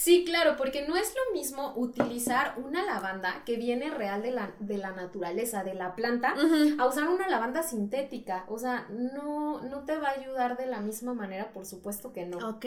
Sí, 0.02 0.24
claro, 0.24 0.56
porque 0.56 0.84
no 0.88 0.96
es 0.96 1.14
lo 1.14 1.32
mismo 1.32 1.74
utilizar 1.76 2.54
una 2.56 2.84
lavanda 2.84 3.44
que 3.46 3.56
viene 3.56 3.88
real 3.88 4.20
de 4.20 4.32
la, 4.32 4.50
de 4.58 4.76
la 4.76 4.90
naturaleza, 4.90 5.62
de 5.62 5.74
la 5.74 5.94
planta, 5.94 6.34
a 6.76 6.86
usar 6.86 7.08
una 7.08 7.28
lavanda 7.28 7.62
sintética. 7.62 8.44
O 8.48 8.58
sea, 8.58 8.88
no, 8.90 9.62
no 9.62 9.84
te 9.84 9.96
va 9.96 10.08
a 10.08 10.18
ayudar 10.18 10.56
de 10.56 10.66
la 10.66 10.80
misma 10.80 11.14
manera, 11.14 11.52
por 11.52 11.66
supuesto 11.66 12.12
que 12.12 12.26
no. 12.26 12.38
Ok. 12.48 12.66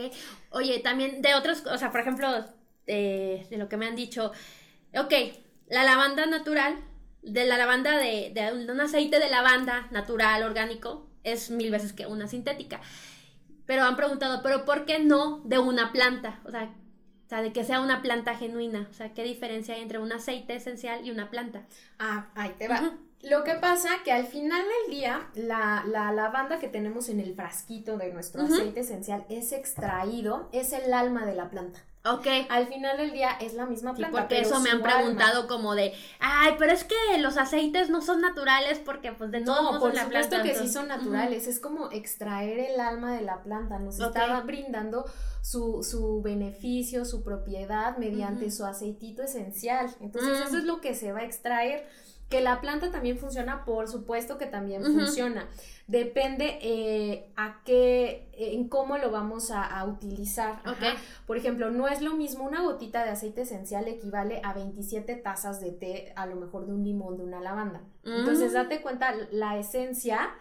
Oye, 0.52 0.80
también 0.80 1.22
de 1.22 1.36
otros, 1.36 1.66
o 1.66 1.78
sea, 1.78 1.92
por 1.92 2.00
ejemplo, 2.00 2.26
de, 2.86 3.48
lo 3.52 3.70
que 3.70 3.78
me 3.78 3.88
han 3.88 3.96
dicho, 3.96 4.32
ok, 4.98 5.14
la 5.68 5.84
lavanda 5.84 6.26
natural, 6.26 6.78
de 7.22 7.46
la 7.46 7.58
lavanda 7.58 7.98
de, 7.98 8.32
de, 8.34 8.72
un 8.72 8.80
aceite 8.80 9.20
de 9.20 9.30
lavanda 9.30 9.88
natural, 9.92 10.44
orgánico, 10.44 11.08
es 11.24 11.50
mil 11.50 11.72
veces 11.72 11.94
que 11.94 12.06
una 12.06 12.28
sintética. 12.28 12.82
Pero 13.66 13.84
han 13.84 13.96
preguntado, 13.96 14.44
¿pero 14.44 14.64
por 14.64 14.86
qué 14.86 15.00
no 15.00 15.42
de 15.46 15.58
una 15.58 15.92
planta? 15.92 16.40
O 16.46 16.52
sea, 16.52 16.72
o 17.26 17.28
sea, 17.28 17.42
de 17.42 17.52
que 17.52 17.64
sea 17.64 17.82
una 17.82 18.04
planta 18.04 18.36
genuina. 18.36 18.88
O 18.92 18.94
sea, 18.94 19.14
¿qué 19.14 19.24
diferencia 19.24 19.74
hay 19.74 19.82
entre 19.82 19.98
un 19.98 20.12
aceite 20.12 20.56
esencial 20.56 21.06
y 21.06 21.10
una 21.10 21.32
planta? 21.32 21.66
Ah, 21.98 22.28
ahí 22.36 22.54
te 22.60 22.68
va. 22.68 22.98
Lo 23.24 23.44
que 23.44 23.56
pasa 23.56 23.90
que 24.04 24.12
al 24.12 24.28
final 24.28 24.62
del 24.62 24.96
día, 24.96 25.28
la, 25.34 25.84
la 25.88 26.12
lavanda 26.12 26.60
que 26.60 26.68
tenemos 26.68 27.10
en 27.10 27.20
el 27.20 27.34
frasquito 27.34 27.98
de 27.98 28.14
nuestro 28.14 28.44
aceite 28.44 28.82
esencial 28.82 29.26
es 29.30 29.52
extraído, 29.52 30.48
es 30.52 30.72
el 30.74 30.94
alma 30.94 31.26
de 31.26 31.34
la 31.34 31.50
planta. 31.50 31.80
Ok. 32.06 32.28
Al 32.50 32.68
final 32.68 32.98
del 32.98 33.12
día 33.12 33.32
es 33.42 33.54
la 33.56 33.66
misma 33.66 33.96
planta. 33.96 34.18
porque 34.18 34.40
eso 34.40 34.60
me 34.60 34.70
han 34.70 34.82
preguntado 34.82 35.48
como 35.48 35.74
de, 35.74 35.94
ay, 36.20 36.54
pero 36.60 36.72
es 36.72 36.84
que 36.84 36.96
los 37.20 37.38
aceites 37.38 37.90
no 37.90 38.02
son 38.02 38.22
naturales 38.22 38.80
porque 38.80 39.12
pues 39.12 39.32
de 39.32 39.42
todo 39.42 39.74
No, 39.74 39.80
por 39.80 39.96
supuesto 39.96 40.42
que 40.44 40.56
sí 40.56 40.70
son 40.70 40.88
naturales. 40.88 41.48
Es 41.48 41.60
como 41.60 41.92
extraer 41.92 42.60
el 42.72 42.80
alma 42.80 43.16
de 43.16 43.22
la 43.22 43.42
planta. 43.42 43.80
Nos 43.80 44.00
está 44.00 44.40
brindando 44.42 45.06
su, 45.42 45.84
su, 45.84 46.22
beneficio, 46.22 47.06
su 47.06 47.24
propiedad 47.24 47.98
mediante 47.98 48.52
su 48.52 48.66
aceitito 48.66 49.24
esencial. 49.24 49.90
Entonces 50.00 50.42
eso 50.48 50.58
es 50.58 50.64
lo 50.64 50.82
que 50.82 50.94
se 50.94 51.12
va 51.12 51.20
a 51.20 51.26
extraer. 51.26 51.88
Que 52.30 52.42
la 52.42 52.60
planta 52.60 52.90
también 52.90 53.20
funciona, 53.20 53.66
por 53.66 53.88
supuesto 53.88 54.40
que 54.40 54.48
también 54.48 54.84
funciona. 54.84 55.48
Depende 55.88 56.58
eh, 56.64 57.30
a 57.36 57.62
qué, 57.64 58.28
en 58.34 58.68
cómo 58.70 58.98
lo 58.98 59.12
vamos 59.12 59.52
a, 59.52 59.86
utilizar. 59.86 60.62
Por 61.28 61.38
ejemplo, 61.38 61.70
no 61.70 61.88
es 61.88 62.02
lo 62.02 62.16
mismo 62.16 62.44
una 62.44 62.64
gotita 62.64 63.04
de 63.04 63.12
aceite 63.12 63.42
esencial 63.42 63.88
equivale 63.88 64.42
a 64.44 64.54
27 64.54 65.16
tazas 65.18 65.62
de 65.62 65.72
té, 65.72 66.14
a 66.16 66.26
lo 66.26 66.38
mejor 66.38 66.66
de 66.66 66.74
un 66.74 66.84
limón, 66.84 67.18
de 67.18 67.24
una 67.24 67.40
lavanda. 67.40 67.82
Entonces, 68.04 68.52
mm. 68.52 68.56
date 68.56 68.82
cuenta, 68.82 69.14
la 69.32 69.60
esencia 69.60 70.32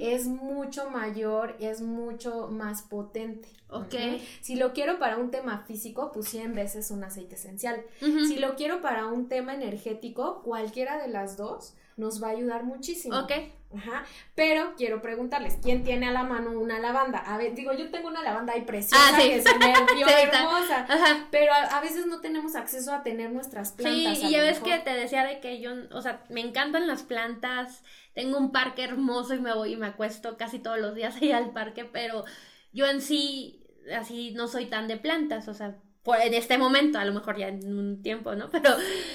es 0.00 0.26
mucho 0.26 0.90
mayor, 0.90 1.54
es 1.60 1.80
mucho 1.80 2.48
más 2.48 2.82
potente. 2.82 3.48
Ok. 3.70 3.94
Si 4.40 4.56
lo 4.56 4.72
quiero 4.72 4.98
para 4.98 5.18
un 5.18 5.30
tema 5.30 5.64
físico, 5.66 6.10
pues 6.12 6.28
100 6.28 6.54
veces 6.54 6.90
un 6.90 7.04
aceite 7.04 7.36
esencial. 7.36 7.84
Si 8.00 8.36
lo 8.38 8.56
quiero 8.56 8.82
para 8.82 9.06
un 9.06 9.28
tema 9.28 9.54
energético, 9.54 10.42
cualquiera 10.42 11.00
de 11.00 11.08
las 11.08 11.36
dos 11.36 11.74
nos 11.96 12.22
va 12.22 12.28
a 12.28 12.30
ayudar 12.30 12.64
muchísimo. 12.64 13.18
Ok. 13.18 13.32
Ajá. 13.76 14.04
Pero 14.34 14.74
quiero 14.76 15.02
preguntarles, 15.02 15.58
¿quién 15.62 15.84
tiene 15.84 16.08
a 16.08 16.10
la 16.12 16.22
mano 16.22 16.52
una 16.58 16.78
lavanda? 16.78 17.18
A 17.18 17.36
ver, 17.36 17.54
digo, 17.54 17.72
yo 17.74 17.90
tengo 17.90 18.08
una 18.08 18.22
lavanda 18.22 18.54
ahí 18.54 18.62
preciosa 18.62 18.96
Ah, 18.98 19.20
sí. 19.20 19.28
que 19.28 19.42
se 19.42 19.58
me 19.58 19.74
Sí, 19.94 20.02
hermosa. 20.02 20.86
Ajá. 20.88 21.26
Pero 21.30 21.52
a, 21.52 21.76
a 21.76 21.80
veces 21.82 22.06
no 22.06 22.20
tenemos 22.20 22.56
acceso 22.56 22.94
a 22.94 23.02
tener 23.02 23.30
nuestras 23.30 23.72
plantas. 23.72 24.18
Sí, 24.18 24.26
y 24.26 24.30
ya 24.30 24.40
ves 24.42 24.60
que 24.60 24.78
te 24.78 24.90
decía 24.94 25.24
de 25.24 25.40
que 25.40 25.60
yo, 25.60 25.72
o 25.92 26.00
sea, 26.00 26.24
me 26.30 26.40
encantan 26.40 26.86
las 26.86 27.02
plantas, 27.02 27.82
tengo 28.14 28.38
un 28.38 28.52
parque 28.52 28.84
hermoso 28.84 29.34
y 29.34 29.40
me 29.40 29.52
voy 29.54 29.74
y 29.74 29.76
me 29.76 29.86
acuesto 29.88 30.36
casi 30.38 30.58
todos 30.58 30.78
los 30.78 30.94
días 30.94 31.16
ahí 31.20 31.32
al 31.32 31.50
parque, 31.50 31.84
pero 31.84 32.24
yo 32.72 32.86
en 32.86 33.02
sí, 33.02 33.66
así, 33.94 34.32
no 34.32 34.48
soy 34.48 34.66
tan 34.66 34.88
de 34.88 34.96
plantas, 34.96 35.46
o 35.46 35.52
sea, 35.54 35.76
por, 36.02 36.18
en 36.20 36.32
este 36.32 36.56
momento, 36.56 36.98
a 36.98 37.04
lo 37.04 37.12
mejor 37.12 37.36
ya 37.36 37.48
en 37.48 37.76
un 37.78 38.00
tiempo, 38.02 38.34
¿no? 38.34 38.48
Pero, 38.50 38.70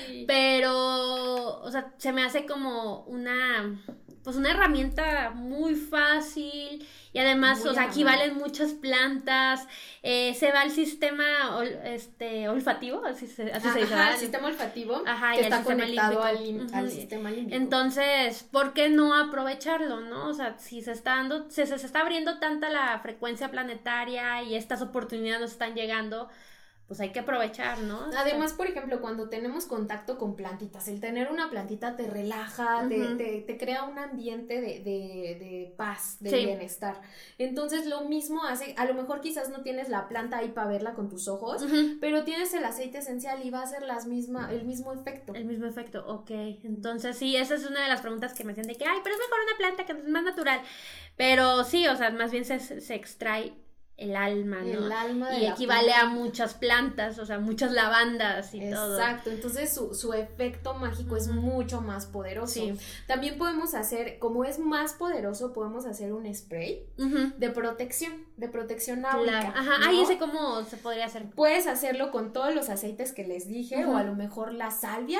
Sí. 0.05 0.25
pero, 0.27 1.59
o 1.61 1.71
sea, 1.71 1.91
se 1.97 2.11
me 2.13 2.23
hace 2.23 2.45
como 2.45 3.03
una, 3.05 3.81
pues 4.23 4.35
una 4.37 4.51
herramienta 4.51 5.31
muy 5.31 5.75
fácil 5.75 6.87
y 7.11 7.19
además, 7.19 7.59
Muy 7.59 7.69
o 7.69 7.73
sea, 7.73 7.83
aquí 7.83 8.03
valen 8.03 8.35
muchas 8.35 8.71
plantas, 8.73 9.67
eh, 10.01 10.33
se 10.33 10.51
va 10.51 10.63
el 10.63 10.71
sistema 10.71 11.57
ol- 11.57 11.77
este, 11.83 12.49
olfativo, 12.49 13.05
así 13.05 13.27
se, 13.27 13.51
así 13.51 13.69
se 13.69 13.79
dice, 13.81 13.93
Ajá, 13.93 14.13
el 14.13 14.17
sistema 14.17 14.47
olfativo 14.47 15.03
Ajá, 15.05 15.33
y 15.35 15.39
que 15.39 15.45
el 15.47 15.53
está 15.53 15.63
conectado 15.63 16.23
al, 16.23 16.43
límbico. 16.43 16.89
sistema 16.89 17.29
límbico. 17.29 17.55
Entonces, 17.55 18.43
¿por 18.51 18.73
qué 18.73 18.89
no 18.89 19.13
aprovecharlo, 19.13 20.01
no? 20.01 20.29
O 20.29 20.33
sea, 20.33 20.57
si 20.57 20.81
se 20.81 20.91
está 20.93 21.17
dando, 21.17 21.49
se, 21.51 21.67
se 21.67 21.75
está 21.75 21.99
abriendo 22.01 22.39
tanta 22.39 22.69
la 22.69 22.97
frecuencia 22.99 23.51
planetaria 23.51 24.41
y 24.43 24.55
estas 24.55 24.81
oportunidades 24.81 25.41
nos 25.41 25.51
están 25.51 25.75
llegando, 25.75 26.29
pues 26.87 26.99
hay 26.99 27.11
que 27.11 27.19
aprovechar, 27.19 27.79
¿no? 27.79 28.09
Además, 28.17 28.53
por 28.53 28.67
ejemplo, 28.67 28.99
cuando 29.01 29.29
tenemos 29.29 29.65
contacto 29.65 30.17
con 30.17 30.35
plantitas, 30.35 30.87
el 30.89 30.99
tener 30.99 31.31
una 31.31 31.49
plantita 31.49 31.95
te 31.95 32.07
relaja, 32.09 32.85
te, 32.89 33.15
te- 33.15 33.41
te 33.41 33.57
crea 33.57 33.83
un 33.85 33.97
ambiente 33.97 34.55
de, 34.61 34.79
de- 34.81 35.37
de 35.39 35.73
paz, 35.77 36.17
de 36.19 36.29
Sí. 36.29 36.45
bienestar. 36.45 37.01
Entonces, 37.37 37.85
lo 37.87 38.01
mismo 38.01 38.43
hace, 38.43 38.75
a 38.77 38.85
lo 38.85 38.93
mejor 38.93 39.21
quizás 39.21 39.49
no 39.49 39.61
tienes 39.61 39.87
la 39.89 40.07
planta 40.09 40.37
ahí 40.37 40.49
para 40.49 40.67
verla 40.67 40.93
con 40.93 41.09
tus 41.09 41.27
ojos, 41.27 41.65
pero 42.01 42.23
tienes 42.25 42.53
el 42.53 42.65
aceite 42.65 42.97
esencial 42.99 43.43
y 43.45 43.49
va 43.49 43.61
a 43.61 43.63
hacer 43.63 43.83
las 43.83 44.05
misma, 44.05 44.51
el 44.51 44.65
mismo 44.65 44.91
efecto. 44.93 45.33
El 45.33 45.45
mismo 45.45 45.65
efecto, 45.65 46.03
ok. 46.05 46.31
Entonces, 46.63 47.17
sí, 47.17 47.35
esa 47.37 47.55
es 47.55 47.65
una 47.65 47.81
de 47.81 47.87
las 47.89 48.01
preguntas 48.01 48.33
que 48.33 48.43
me 48.43 48.51
hacen 48.51 48.67
de 48.67 48.75
que, 48.75 48.85
ay, 48.85 48.99
pero 49.03 49.15
es 49.15 49.21
mejor 49.21 49.39
una 49.47 49.57
planta 49.57 49.85
que 49.85 49.93
es 49.93 50.07
más 50.09 50.23
natural. 50.23 50.61
Pero 51.15 51.63
sí, 51.63 51.87
o 51.87 51.95
sea, 51.95 52.09
más 52.11 52.31
bien 52.31 52.43
se, 52.45 52.59
se 52.59 52.95
extrae 52.95 53.53
el 53.97 54.15
alma, 54.15 54.61
¿no? 54.61 54.85
El 54.85 54.91
alma 54.91 55.29
de 55.29 55.37
y 55.37 55.41
la 55.43 55.49
equivale 55.51 55.91
planta. 55.91 56.01
a 56.01 56.09
muchas 56.09 56.53
plantas, 56.55 57.19
o 57.19 57.25
sea, 57.25 57.39
muchas 57.39 57.71
lavandas 57.71 58.53
y 58.53 58.69
todo. 58.71 58.97
Exacto, 58.97 59.29
entonces 59.29 59.73
su, 59.73 59.93
su 59.93 60.13
efecto 60.13 60.73
mágico 60.73 61.15
es 61.15 61.27
mucho 61.27 61.81
más 61.81 62.07
poderoso. 62.07 62.53
Sí. 62.53 62.73
También 63.07 63.37
podemos 63.37 63.75
hacer, 63.75 64.17
como 64.19 64.45
es 64.45 64.57
más 64.59 64.93
poderoso, 64.93 65.53
podemos 65.53 65.85
hacer 65.85 66.11
un 66.13 66.33
spray 66.33 66.87
de 67.37 67.49
protección, 67.51 68.25
de 68.37 68.47
protección 68.49 69.05
áurica. 69.05 69.39
Claro. 69.41 69.53
Ajá, 69.55 69.77
¿no? 69.77 69.85
ay, 69.87 70.01
ese 70.01 70.17
cómo 70.17 70.63
se 70.63 70.77
podría 70.77 71.05
hacer. 71.05 71.29
Puedes 71.29 71.67
hacerlo 71.67 72.11
con 72.11 72.33
todos 72.33 72.53
los 72.55 72.69
aceites 72.69 73.11
que 73.11 73.23
les 73.27 73.47
dije, 73.47 73.85
o 73.85 73.95
a 73.95 74.03
lo 74.03 74.15
mejor 74.15 74.53
la 74.53 74.71
salvia. 74.71 75.19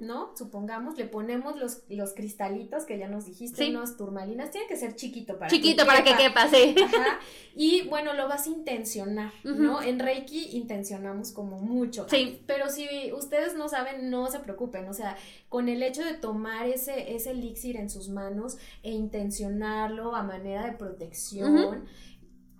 ¿no? 0.00 0.36
Supongamos, 0.36 0.96
le 0.98 1.04
ponemos 1.04 1.56
los, 1.56 1.82
los 1.88 2.14
cristalitos 2.14 2.84
que 2.84 2.98
ya 2.98 3.08
nos 3.08 3.26
dijiste, 3.26 3.64
Sí. 3.64 3.70
unos 3.70 3.96
turmalinas, 3.96 4.50
tiene 4.50 4.66
que 4.66 4.76
ser 4.76 4.94
chiquito 4.96 5.38
para 5.38 5.50
Chiquito 5.50 5.86
para 5.86 6.02
que 6.02 6.14
quepa, 6.16 6.48
sí. 6.48 6.74
Ajá. 6.82 7.18
Y 7.60 7.88
bueno, 7.88 8.12
lo 8.14 8.28
vas 8.28 8.46
a 8.46 8.50
intencionar, 8.50 9.32
¿no? 9.42 9.82
En 9.82 9.98
Reiki 9.98 10.50
intencionamos 10.56 11.32
como 11.32 11.58
mucho. 11.58 12.06
Sí. 12.08 12.40
Pero 12.46 12.68
si 12.70 12.86
ustedes 13.12 13.56
no 13.56 13.68
saben, 13.68 14.10
no 14.10 14.30
se 14.30 14.38
preocupen. 14.38 14.86
O 14.88 14.94
sea, 14.94 15.16
con 15.48 15.68
el 15.68 15.82
hecho 15.82 16.04
de 16.04 16.14
tomar 16.14 16.68
ese, 16.68 17.16
ese 17.16 17.32
elixir 17.32 17.76
en 17.76 17.90
sus 17.90 18.10
manos 18.10 18.58
e 18.84 18.92
intencionarlo 18.92 20.14
a 20.14 20.22
manera 20.22 20.66
de 20.66 20.72
protección, 20.72 21.84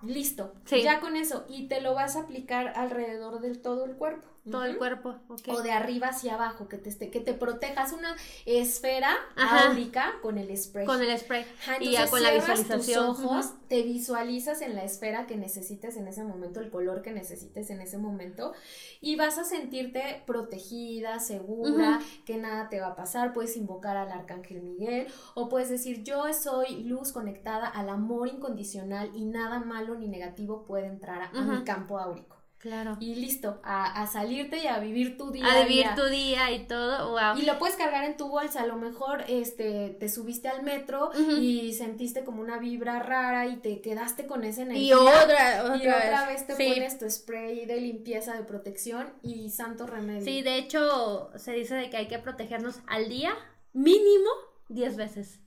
listo. 0.02 0.54
Sí. 0.64 0.82
Ya 0.82 1.00
con 1.00 1.16
eso. 1.16 1.44
Y 1.48 1.68
te 1.68 1.80
lo 1.80 1.94
vas 1.94 2.16
a 2.16 2.20
aplicar 2.20 2.72
alrededor 2.76 3.40
del 3.40 3.60
todo 3.60 3.84
el 3.84 3.96
cuerpo. 3.96 4.28
Todo 4.50 4.64
el 4.64 4.78
cuerpo. 4.78 5.16
O 5.48 5.62
de 5.62 5.72
arriba 5.72 6.08
hacia 6.08 6.34
abajo, 6.34 6.68
que 6.68 6.78
te, 6.78 7.10
que 7.10 7.20
te 7.20 7.34
protejas 7.34 7.92
una 7.92 8.16
esfera 8.46 9.14
áurica 9.36 10.14
con 10.22 10.38
el 10.38 10.56
spray. 10.56 10.86
Con 10.86 11.02
el 11.02 11.18
spray. 11.18 11.44
Ajá, 11.60 11.76
y 11.80 11.92
ya 11.92 12.08
con 12.08 12.22
la 12.22 12.32
visualización. 12.32 13.14
Tus 13.14 13.24
ojos, 13.24 13.52
te 13.68 13.82
visualizas 13.82 14.62
en 14.62 14.74
la 14.74 14.84
esfera 14.84 15.26
que 15.26 15.36
necesites 15.36 15.96
en 15.96 16.08
ese 16.08 16.24
momento, 16.24 16.60
el 16.60 16.70
color 16.70 17.02
que 17.02 17.12
necesites 17.12 17.68
en 17.70 17.80
ese 17.80 17.98
momento, 17.98 18.54
y 19.00 19.16
vas 19.16 19.36
a 19.38 19.44
sentirte 19.44 20.22
protegida, 20.26 21.18
segura, 21.20 22.00
que 22.24 22.38
nada 22.38 22.68
te 22.70 22.80
va 22.80 22.88
a 22.88 22.96
pasar. 22.96 23.32
Puedes 23.32 23.56
invocar 23.56 23.96
al 23.96 24.10
arcángel 24.10 24.62
Miguel, 24.62 25.08
o 25.34 25.48
puedes 25.48 25.68
decir, 25.68 26.02
yo 26.02 26.24
soy 26.32 26.84
luz 26.84 27.12
conectada 27.12 27.68
al 27.68 27.90
amor 27.90 28.28
incondicional 28.28 29.10
y 29.14 29.24
nada 29.24 29.60
malo 29.60 29.94
ni 29.94 30.08
negativo 30.08 30.64
puede 30.64 30.86
entrar 30.86 31.22
a, 31.22 31.28
a 31.28 31.42
mi 31.42 31.64
campo 31.64 31.98
áurico. 31.98 32.37
Claro. 32.58 32.96
Y 32.98 33.14
listo, 33.14 33.60
a, 33.62 34.02
a 34.02 34.06
salirte 34.08 34.58
y 34.58 34.66
a 34.66 34.80
vivir 34.80 35.16
tu 35.16 35.30
día. 35.30 35.46
A 35.46 35.62
vivir 35.62 35.84
día. 35.84 35.94
tu 35.94 36.04
día 36.06 36.50
y 36.50 36.66
todo, 36.66 37.10
wow. 37.10 37.36
Y 37.40 37.42
lo 37.46 37.56
puedes 37.58 37.76
cargar 37.76 38.02
en 38.04 38.16
tu 38.16 38.28
bolsa, 38.28 38.62
a 38.62 38.66
lo 38.66 38.74
mejor 38.76 39.22
este 39.28 39.90
te 40.00 40.08
subiste 40.08 40.48
al 40.48 40.64
metro 40.64 41.10
y 41.40 41.72
sentiste 41.74 42.24
como 42.24 42.40
una 42.42 42.58
vibra 42.58 42.98
rara 42.98 43.46
y 43.46 43.58
te 43.58 43.80
quedaste 43.80 44.26
con 44.26 44.42
esa 44.42 44.62
energía. 44.62 44.88
Y 44.88 44.92
otra, 44.92 45.64
otra, 45.64 45.76
Y 45.76 45.86
otra 45.88 46.26
vez 46.26 46.46
te 46.48 46.56
Sí. 46.56 46.72
pones 46.74 46.98
tu 46.98 47.08
spray 47.08 47.64
de 47.64 47.80
limpieza, 47.80 48.34
de 48.34 48.42
protección 48.42 49.12
y 49.22 49.50
santo 49.50 49.86
remedio. 49.86 50.24
Sí, 50.24 50.42
de 50.42 50.56
hecho, 50.58 51.30
se 51.36 51.52
dice 51.52 51.76
de 51.76 51.90
que 51.90 51.96
hay 51.96 52.08
que 52.08 52.18
protegernos 52.18 52.80
al 52.88 53.08
día 53.08 53.34
mínimo 53.72 54.30
10 54.68 54.96
veces. 54.96 55.38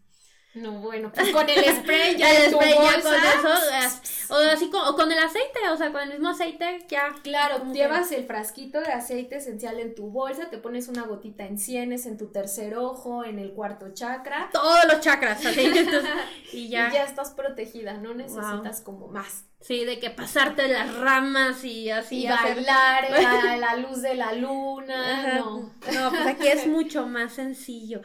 No, 0.53 0.73
bueno, 0.73 1.11
pues 1.13 1.29
con 1.31 1.47
el 1.49 1.63
spray 1.77 2.17
ya 2.17 2.29
el 2.45 2.51
spray 2.51 2.73
ya 2.73 2.79
bolsa, 2.79 3.01
con 3.01 3.51
eso, 3.79 4.33
o 4.33 4.35
así 4.35 4.69
con, 4.69 4.85
o 4.85 4.95
con 4.95 5.09
el 5.09 5.17
aceite, 5.17 5.59
o 5.71 5.77
sea, 5.77 5.91
con 5.93 6.01
el 6.01 6.09
mismo 6.09 6.29
aceite 6.29 6.85
ya. 6.89 7.15
Claro, 7.23 7.71
llevas 7.71 8.11
el 8.11 8.25
frasquito 8.25 8.81
de 8.81 8.91
aceite 8.91 9.37
esencial 9.37 9.79
en 9.79 9.95
tu 9.95 10.09
bolsa, 10.09 10.49
te 10.49 10.57
pones 10.57 10.89
una 10.89 11.03
gotita 11.03 11.45
en 11.45 11.57
sienes, 11.57 12.05
en 12.05 12.17
tu 12.17 12.27
tercer 12.27 12.77
ojo, 12.77 13.23
en 13.23 13.39
el 13.39 13.53
cuarto 13.53 13.93
chakra. 13.93 14.49
Todos 14.51 14.85
los 14.91 14.99
chakras, 14.99 15.43
entonces, 15.45 16.11
y 16.51 16.67
ya. 16.67 16.89
Y 16.89 16.93
ya 16.93 17.03
estás 17.05 17.31
protegida, 17.31 17.93
no 17.93 18.13
necesitas 18.13 18.81
como 18.81 19.07
más. 19.07 19.45
Sí, 19.61 19.85
de 19.85 19.99
que 19.99 20.09
pasarte 20.09 20.67
las 20.67 20.95
ramas 20.97 21.63
y 21.63 21.89
así. 21.91 22.21
Y 22.23 22.27
hacer- 22.27 22.55
bailar 22.55 23.05
a 23.47 23.57
la 23.57 23.75
luz 23.77 24.01
de 24.01 24.15
la 24.15 24.33
luna, 24.33 25.35
no. 25.35 25.71
No, 25.93 26.09
pues 26.09 26.25
aquí 26.27 26.47
es 26.47 26.65
mucho 26.67 27.05
más 27.07 27.33
sencillo. 27.33 28.01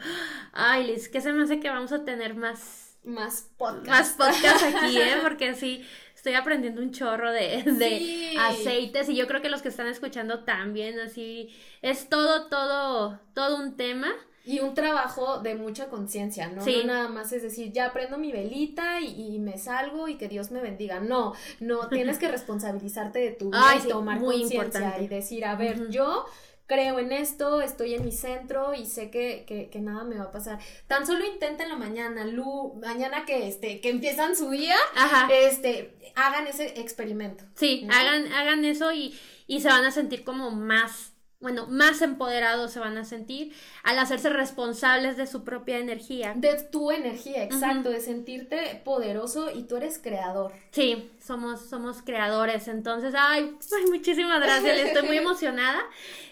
Ay, 0.53 0.85
Liz, 0.87 1.09
que 1.09 1.19
se 1.19 1.33
me 1.33 1.43
hace 1.43 1.59
que 1.59 1.69
vamos 1.69 1.91
a 1.91 2.05
tener 2.05 2.35
más, 2.35 2.95
Más 3.03 3.49
podcast. 3.57 3.87
más 3.87 4.09
podcasts 4.11 4.63
aquí, 4.63 4.97
¿eh? 4.99 5.15
Porque 5.23 5.55
sí, 5.55 5.83
estoy 6.15 6.35
aprendiendo 6.35 6.79
un 6.81 6.91
chorro 6.91 7.31
de, 7.31 7.63
de 7.63 7.89
Sí. 7.99 8.35
aceites 8.39 9.09
y 9.09 9.15
yo 9.15 9.25
creo 9.27 9.41
que 9.41 9.49
los 9.49 9.61
que 9.63 9.69
están 9.69 9.87
escuchando 9.87 10.43
también, 10.43 10.99
así, 10.99 11.49
es 11.81 12.07
todo, 12.07 12.47
todo, 12.49 13.19
todo 13.33 13.57
un 13.57 13.75
tema. 13.77 14.09
Y 14.47 14.59
un 14.61 14.73
trabajo 14.73 15.39
de 15.39 15.55
mucha 15.55 15.89
conciencia, 15.89 16.47
¿no? 16.47 16.63
Sí. 16.63 16.83
No 16.85 16.93
nada 16.93 17.09
más 17.09 17.31
es 17.33 17.43
decir, 17.43 17.71
ya 17.71 17.91
prendo 17.91 18.17
mi 18.17 18.31
velita 18.31 19.01
y, 19.01 19.35
y 19.35 19.39
me 19.39 19.57
salgo 19.57 20.07
y 20.07 20.15
que 20.15 20.27
Dios 20.27 20.51
me 20.51 20.61
bendiga. 20.61 20.99
No, 20.99 21.33
no, 21.59 21.87
tienes 21.89 22.17
que 22.17 22.29
responsabilizarte 22.29 23.19
de 23.19 23.31
tu 23.31 23.49
vida 23.49 23.61
Ay, 23.61 23.79
y 23.79 23.81
sí, 23.81 23.89
tomar 23.89 24.19
conciencia 24.19 24.99
y 25.01 25.07
decir, 25.07 25.45
a 25.45 25.55
ver, 25.55 25.89
yo 25.89 26.25
creo 26.67 26.99
en 26.99 27.13
esto, 27.13 27.61
estoy 27.61 27.95
en 27.95 28.05
mi 28.05 28.11
centro 28.11 28.73
y 28.73 28.85
sé 28.85 29.09
que, 29.09 29.45
que, 29.47 29.69
que 29.69 29.79
nada 29.79 30.03
me 30.03 30.17
va 30.17 30.25
a 30.25 30.31
pasar. 30.31 30.59
Tan 30.87 31.07
solo 31.07 31.25
inténtenlo 31.25 31.77
mañana, 31.77 32.25
Lu, 32.25 32.75
mañana 32.81 33.25
que 33.25 33.47
este, 33.47 33.79
que 33.81 33.89
empiezan 33.89 34.35
su 34.35 34.49
día, 34.49 34.75
Ajá. 34.95 35.29
este, 35.33 35.97
hagan 36.15 36.45
ese 36.45 36.79
experimento. 36.79 37.45
Sí, 37.55 37.83
¿no? 37.85 37.93
hagan, 37.93 38.31
hagan 38.33 38.65
eso 38.65 38.91
y, 38.91 39.17
y 39.47 39.61
se 39.61 39.69
van 39.69 39.85
a 39.85 39.91
sentir 39.91 40.23
como 40.23 40.51
más, 40.51 41.13
bueno, 41.39 41.67
más 41.67 42.01
empoderados 42.01 42.71
se 42.71 42.79
van 42.79 42.97
a 42.97 43.05
sentir 43.05 43.53
al 43.83 43.99
hacerse 43.99 44.29
responsables 44.29 45.17
de 45.17 45.27
su 45.27 45.43
propia 45.43 45.77
energía. 45.77 46.33
De 46.35 46.63
tu 46.63 46.91
energía, 46.91 47.43
exacto, 47.43 47.91
de 47.91 48.01
sentirte 48.01 48.81
poderoso 48.83 49.51
y 49.51 49.63
tú 49.63 49.77
eres 49.77 49.99
creador. 49.99 50.53
Sí, 50.71 51.11
somos, 51.23 51.61
somos 51.69 52.01
creadores, 52.01 52.67
entonces, 52.67 53.13
ay, 53.15 53.55
ay, 53.77 53.85
muchísimas 53.91 54.41
gracias, 54.41 54.77
estoy 54.79 55.07
muy 55.07 55.17
emocionada. 55.17 55.79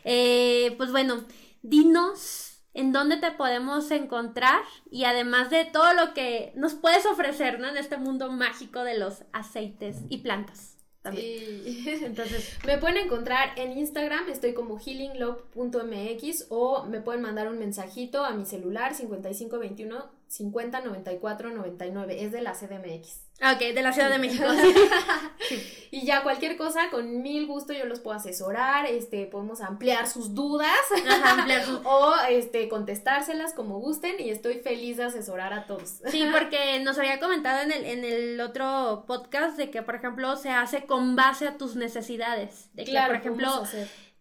Eh, 0.04 0.74
pues 0.78 0.92
bueno, 0.92 1.24
dinos 1.62 2.64
en 2.74 2.92
dónde 2.92 3.18
te 3.18 3.32
podemos 3.32 3.90
encontrar 3.92 4.62
y 4.92 5.06
además 5.06 5.50
de 5.50 5.66
todo 5.66 5.94
lo 5.94 6.14
que 6.14 6.52
nos 6.56 6.74
puedes 6.74 7.06
ofrecer, 7.06 7.60
¿no? 7.60 7.68
En 7.68 7.78
este 7.78 7.98
mundo 7.98 8.32
mágico 8.32 8.84
de 8.84 8.98
los 8.98 9.24
aceites 9.32 9.98
y 10.10 10.18
plantas. 10.18 10.75
También. 11.06 11.64
Sí. 11.64 11.86
Entonces, 12.04 12.58
Me 12.66 12.80
pueden 12.80 12.98
encontrar 12.98 13.50
en 13.58 13.78
Instagram, 13.78 14.28
estoy 14.30 14.54
como 14.54 14.80
healinglove.mx 14.80 16.48
o 16.50 16.84
me 16.86 17.00
pueden 17.00 17.22
mandar 17.22 17.48
un 17.48 17.60
mensajito 17.60 18.26
a 18.26 18.32
mi 18.32 18.46
celular 18.46 18.96
5521 18.96 20.04
50 20.28 20.82
94 20.82 21.52
99. 21.52 22.24
Es 22.24 22.32
de 22.32 22.42
la 22.42 22.54
CDMX. 22.54 23.25
Ok, 23.42 23.60
de 23.60 23.82
la 23.82 23.92
Ciudad 23.92 24.10
de 24.10 24.18
México. 24.18 24.46
y 25.92 26.06
ya 26.06 26.24
cualquier 26.24 26.56
cosa, 26.56 26.90
con 26.90 27.22
mil 27.22 27.48
gusto 27.48 27.74
yo 27.74 27.86
los 27.86 28.00
puedo 28.00 28.16
asesorar, 28.16 28.86
este, 28.86 29.26
podemos 29.26 29.60
ampliar 29.60 30.08
sus 30.08 30.34
dudas 30.34 30.70
o 31.84 32.14
este, 32.30 32.70
contestárselas 32.70 33.54
como 33.54 33.80
gusten 33.80 34.16
y 34.20 34.30
estoy 34.30 34.60
feliz 34.60 34.98
de 34.98 35.04
asesorar 35.04 35.54
a 35.54 35.66
todos. 35.66 36.02
Sí, 36.08 36.26
porque 36.32 36.80
nos 36.80 36.98
había 36.98 37.20
comentado 37.20 37.62
en 37.62 37.74
el, 37.74 37.86
en 37.86 38.06
el 38.06 38.40
otro 38.40 39.04
podcast 39.06 39.58
de 39.58 39.70
que, 39.70 39.82
por 39.82 39.96
ejemplo, 39.96 40.38
se 40.38 40.50
hace 40.50 40.86
con 40.86 41.18
base 41.18 41.48
a 41.48 41.58
tus 41.58 41.76
necesidades. 41.76 42.70
De 42.74 42.86
que, 42.86 42.98
por 43.06 43.16
ejemplo, 43.16 43.64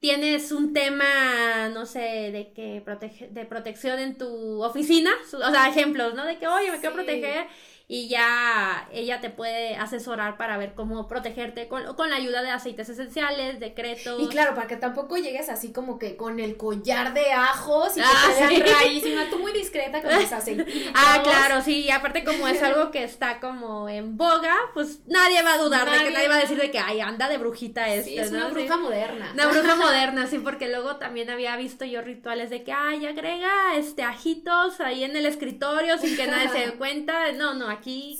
tienes 0.00 0.50
un 0.50 0.72
tema, 0.72 1.68
no 1.72 1.86
sé, 1.86 2.30
de 2.32 2.52
que 2.52 2.82
protege, 2.84 3.28
de 3.28 3.46
protección 3.46 3.98
en 4.00 4.18
tu 4.18 4.62
oficina, 4.62 5.10
o 5.32 5.50
sea, 5.50 5.68
ejemplos, 5.68 6.14
¿no? 6.14 6.24
De 6.24 6.36
que, 6.36 6.48
oye, 6.48 6.72
me 6.72 6.78
quiero 6.78 6.94
proteger 6.94 7.46
y 7.86 8.08
ya 8.08 8.88
ella 8.92 9.20
te 9.20 9.28
puede 9.28 9.76
asesorar 9.76 10.38
para 10.38 10.56
ver 10.56 10.72
cómo 10.74 11.06
protegerte 11.06 11.68
con, 11.68 11.94
con 11.96 12.08
la 12.08 12.16
ayuda 12.16 12.42
de 12.42 12.50
aceites 12.50 12.88
esenciales, 12.88 13.60
decretos. 13.60 14.22
Y 14.22 14.28
claro, 14.28 14.54
para 14.54 14.66
que 14.66 14.76
tampoco 14.76 15.18
llegues 15.18 15.50
así 15.50 15.70
como 15.70 15.98
que 15.98 16.16
con 16.16 16.40
el 16.40 16.56
collar 16.56 17.12
de 17.12 17.32
ajos 17.32 17.96
y 17.98 18.00
ah, 18.00 18.32
te 18.48 18.62
raísima, 18.62 19.28
tú 19.28 19.38
muy 19.38 19.52
discreta 19.52 20.00
con 20.00 20.14
los 20.14 20.32
aceititos. 20.32 20.72
Ah, 20.94 21.20
claro, 21.22 21.60
sí, 21.62 21.80
y 21.80 21.90
aparte 21.90 22.24
como 22.24 22.48
es 22.48 22.62
algo 22.62 22.90
que 22.90 23.04
está 23.04 23.38
como 23.38 23.88
en 23.88 24.16
boga, 24.16 24.54
pues 24.72 25.00
nadie 25.06 25.42
va 25.42 25.54
a 25.54 25.58
dudar 25.58 25.90
de 25.90 26.04
que 26.04 26.10
nadie 26.10 26.28
va 26.28 26.36
a 26.36 26.40
decir 26.40 26.58
de 26.58 26.70
que, 26.70 26.78
ay, 26.78 27.00
anda 27.00 27.28
de 27.28 27.36
brujita 27.36 27.88
este, 27.88 28.10
sí, 28.10 28.18
es 28.18 28.30
una 28.30 28.48
bruja 28.48 28.78
moderna. 28.78 29.30
Una 29.34 29.48
bruja 29.48 29.76
moderna, 29.76 30.26
sí, 30.26 30.38
porque 30.38 30.68
luego 30.68 30.96
también 30.96 31.28
había 31.28 31.54
visto 31.56 31.84
yo 31.84 32.00
rituales 32.00 32.48
de 32.48 32.64
que, 32.64 32.72
ay, 32.72 33.04
agrega 33.04 33.76
este 33.76 34.02
ajitos 34.02 34.80
ahí 34.80 35.04
en 35.04 35.16
el 35.16 35.26
escritorio 35.26 35.98
sin 35.98 36.16
que 36.16 36.26
nadie 36.26 36.48
se 36.48 36.58
dé 36.58 36.72
cuenta. 36.74 37.30
No, 37.32 37.52
no, 37.52 37.73
aquí 37.74 38.18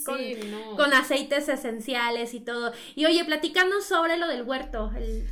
con, 0.76 0.92
aceites 0.92 1.48
esenciales 1.48 2.34
y 2.34 2.40
todo. 2.40 2.72
Y 2.94 3.07
oye, 3.07 3.24
platicando 3.24 3.80
sobre 3.80 4.16
lo 4.16 4.28
del 4.28 4.42
huerto. 4.42 4.90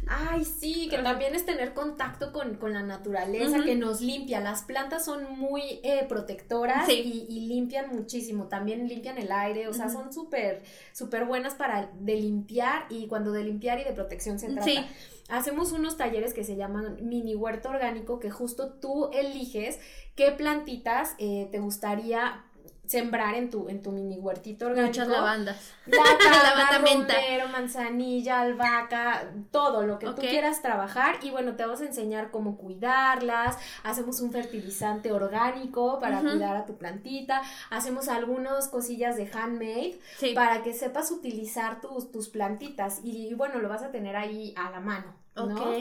Ay, 0.09 0.45
sí, 0.45 0.89
que 0.89 0.99
también 0.99 1.35
es 1.35 1.45
tener 1.45 1.75
contacto 1.75 2.33
con, 2.33 2.73
la 2.73 2.83
naturaleza, 2.83 3.63
que 3.65 3.75
nos 3.75 4.01
limpia. 4.01 4.41
Las 4.41 4.63
plantas 4.63 5.05
son 5.05 5.39
muy 5.39 5.81
eh, 5.83 6.07
protectoras 6.09 6.89
y, 6.89 7.47
limpian 7.49 7.95
muchísimo. 7.95 8.49
También 8.49 8.89
limpian 8.89 9.19
el 9.19 9.31
aire, 9.31 9.69
o 9.69 9.75
sea, 9.75 9.89
son 9.89 10.13
súper, 10.13 10.63
súper 10.93 11.25
buenas 11.25 11.55
para 11.55 11.91
de 12.01 12.17
limpiar 12.17 12.87
y 12.89 13.07
cuando 13.07 13.33
de 13.33 13.45
limpiar 13.45 13.81
y 13.81 13.85
de 13.85 13.93
protección 13.93 14.39
se 14.39 14.49
trata. 14.49 14.87
Hacemos 15.29 15.73
unos 15.73 15.97
talleres 15.97 16.35
que 16.35 16.45
se 16.45 16.57
llaman 16.57 16.99
mini 17.01 17.35
huerto 17.35 17.71
orgánico, 17.71 18.19
que 18.19 18.31
justo 18.31 18.75
tú 18.75 19.09
eliges 19.13 19.79
qué 20.15 20.31
plantitas 20.33 21.15
eh, 21.19 21.49
te 21.51 21.59
gustaría 21.59 22.45
sembrar 22.93 23.35
en 23.35 23.51
tu, 23.51 23.69
en 23.71 23.83
tu 23.83 23.91
mini 23.91 24.19
huertito 24.19 24.67
orgánico. 24.67 24.89
Muchas 24.89 25.09
lavandas. 25.09 25.73
Lavanda, 25.87 26.79
romero, 26.79 27.49
manzanilla, 27.49 28.43
albahaca, 28.43 29.33
todo 29.51 29.87
lo 29.87 29.99
que 29.99 30.07
tú 30.07 30.21
quieras 30.21 30.61
trabajar. 30.61 31.17
Y 31.23 31.31
bueno, 31.31 31.57
te 31.57 31.65
vamos 31.65 31.81
a 31.81 31.87
enseñar 31.87 32.31
cómo 32.31 32.59
cuidarlas. 32.59 33.57
Hacemos 33.83 34.21
un 34.21 34.31
fertilizante 34.31 35.11
orgánico 35.11 35.99
para 35.99 36.21
cuidar 36.21 36.57
a 36.57 36.67
tu 36.67 36.77
plantita. 36.77 37.43
Hacemos 37.71 38.09
algunas 38.09 38.69
cosillas 38.69 39.17
de 39.17 39.31
handmade 39.33 39.99
para 40.35 40.63
que 40.63 40.75
sepas 40.75 41.11
utilizar 41.11 41.81
tus, 41.81 42.13
tus 42.13 42.29
plantitas. 42.29 43.01
Y, 43.03 43.33
bueno, 43.35 43.59
lo 43.59 43.69
vas 43.71 43.83
a 43.83 43.91
tener 43.91 44.17
ahí 44.17 44.53
a 44.57 44.71
la 44.71 44.81
mano. 44.81 45.15
¿no? 45.35 45.73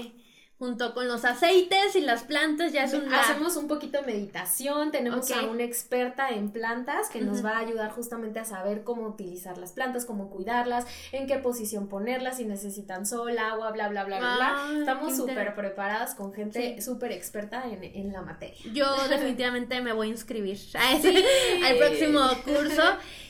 Junto 0.61 0.93
con 0.93 1.07
los 1.07 1.25
aceites 1.25 1.95
y 1.95 2.01
las 2.01 2.21
plantas 2.21 2.71
ya 2.71 2.83
es 2.83 2.93
un 2.93 3.11
hacemos 3.11 3.55
un 3.55 3.67
poquito 3.67 3.99
de 3.99 4.05
meditación 4.05 4.91
tenemos 4.91 5.31
a 5.31 5.41
una 5.47 5.63
experta 5.63 6.29
en 6.29 6.51
plantas 6.51 7.09
que 7.09 7.19
nos 7.19 7.43
va 7.43 7.57
a 7.57 7.59
ayudar 7.61 7.89
justamente 7.89 8.37
a 8.37 8.45
saber 8.45 8.83
cómo 8.83 9.07
utilizar 9.07 9.57
las 9.57 9.71
plantas 9.71 10.05
cómo 10.05 10.29
cuidarlas 10.29 10.85
en 11.11 11.25
qué 11.25 11.39
posición 11.39 11.87
ponerlas 11.87 12.37
si 12.37 12.45
necesitan 12.45 13.07
sol 13.07 13.35
agua 13.39 13.71
bla 13.71 13.89
bla 13.89 14.03
bla 14.03 14.19
bla 14.19 14.35
bla. 14.35 14.79
Estamos 14.79 15.15
súper 15.15 15.55
preparadas 15.55 16.13
con 16.13 16.31
gente 16.31 16.79
súper 16.81 17.11
experta 17.11 17.63
en, 17.65 17.83
en, 17.83 18.11
la 18.11 18.21
materia. 18.21 18.57
Yo 18.73 18.85
definitivamente 19.09 19.81
me 19.81 19.93
voy 19.93 20.07
a 20.07 20.11
inscribir 20.11 20.59
a 20.75 20.93
ese, 20.93 21.25
al 21.65 21.77
próximo 21.77 22.21
curso. 22.43 22.83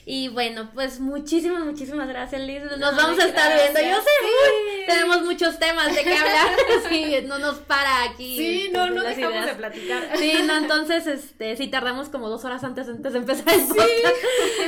Y 0.04 0.30
bueno, 0.30 0.72
pues 0.74 1.00
muchísimas, 1.00 1.64
muchísimas 1.64 2.08
gracias, 2.08 2.42
Liz. 2.42 2.64
Nos 2.64 2.96
vamos 2.96 3.20
a 3.20 3.28
estar 3.28 3.54
viendo. 3.54 3.80
Yo 3.80 4.02
sé, 4.02 4.86
tenemos 4.88 5.22
muchos 5.22 5.60
temas 5.60 5.94
de 5.94 6.04
qué 6.04 6.18
hablar. 6.18 6.50
sí, 6.90 7.14
no 7.28 7.40
nos 7.40 7.58
para 7.60 8.04
aquí. 8.04 8.38
Sí, 8.38 8.70
no, 8.72 8.90
no 8.90 9.04
dejamos 9.04 9.46
de 9.46 9.56
platicar. 9.56 10.18
Sí, 10.18 10.34
no, 10.46 10.58
entonces, 10.58 11.08
este, 11.08 11.56
sí 11.58 11.68
tardamos 11.68 12.10
como 12.10 12.30
dos 12.30 12.46
horas 12.46 12.64
antes, 12.64 12.88
antes 12.88 13.14
de 13.14 13.20
empezar 13.20 13.54
el 13.54 13.68
podcast. 13.68 14.16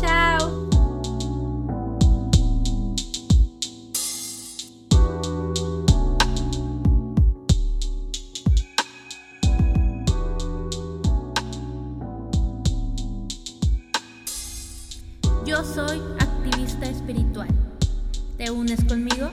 Chao. 0.00 0.73
Yo 15.54 15.62
soy 15.62 16.02
activista 16.18 16.84
espiritual. 16.86 17.46
¿Te 18.36 18.50
unes 18.50 18.82
conmigo? 18.86 19.30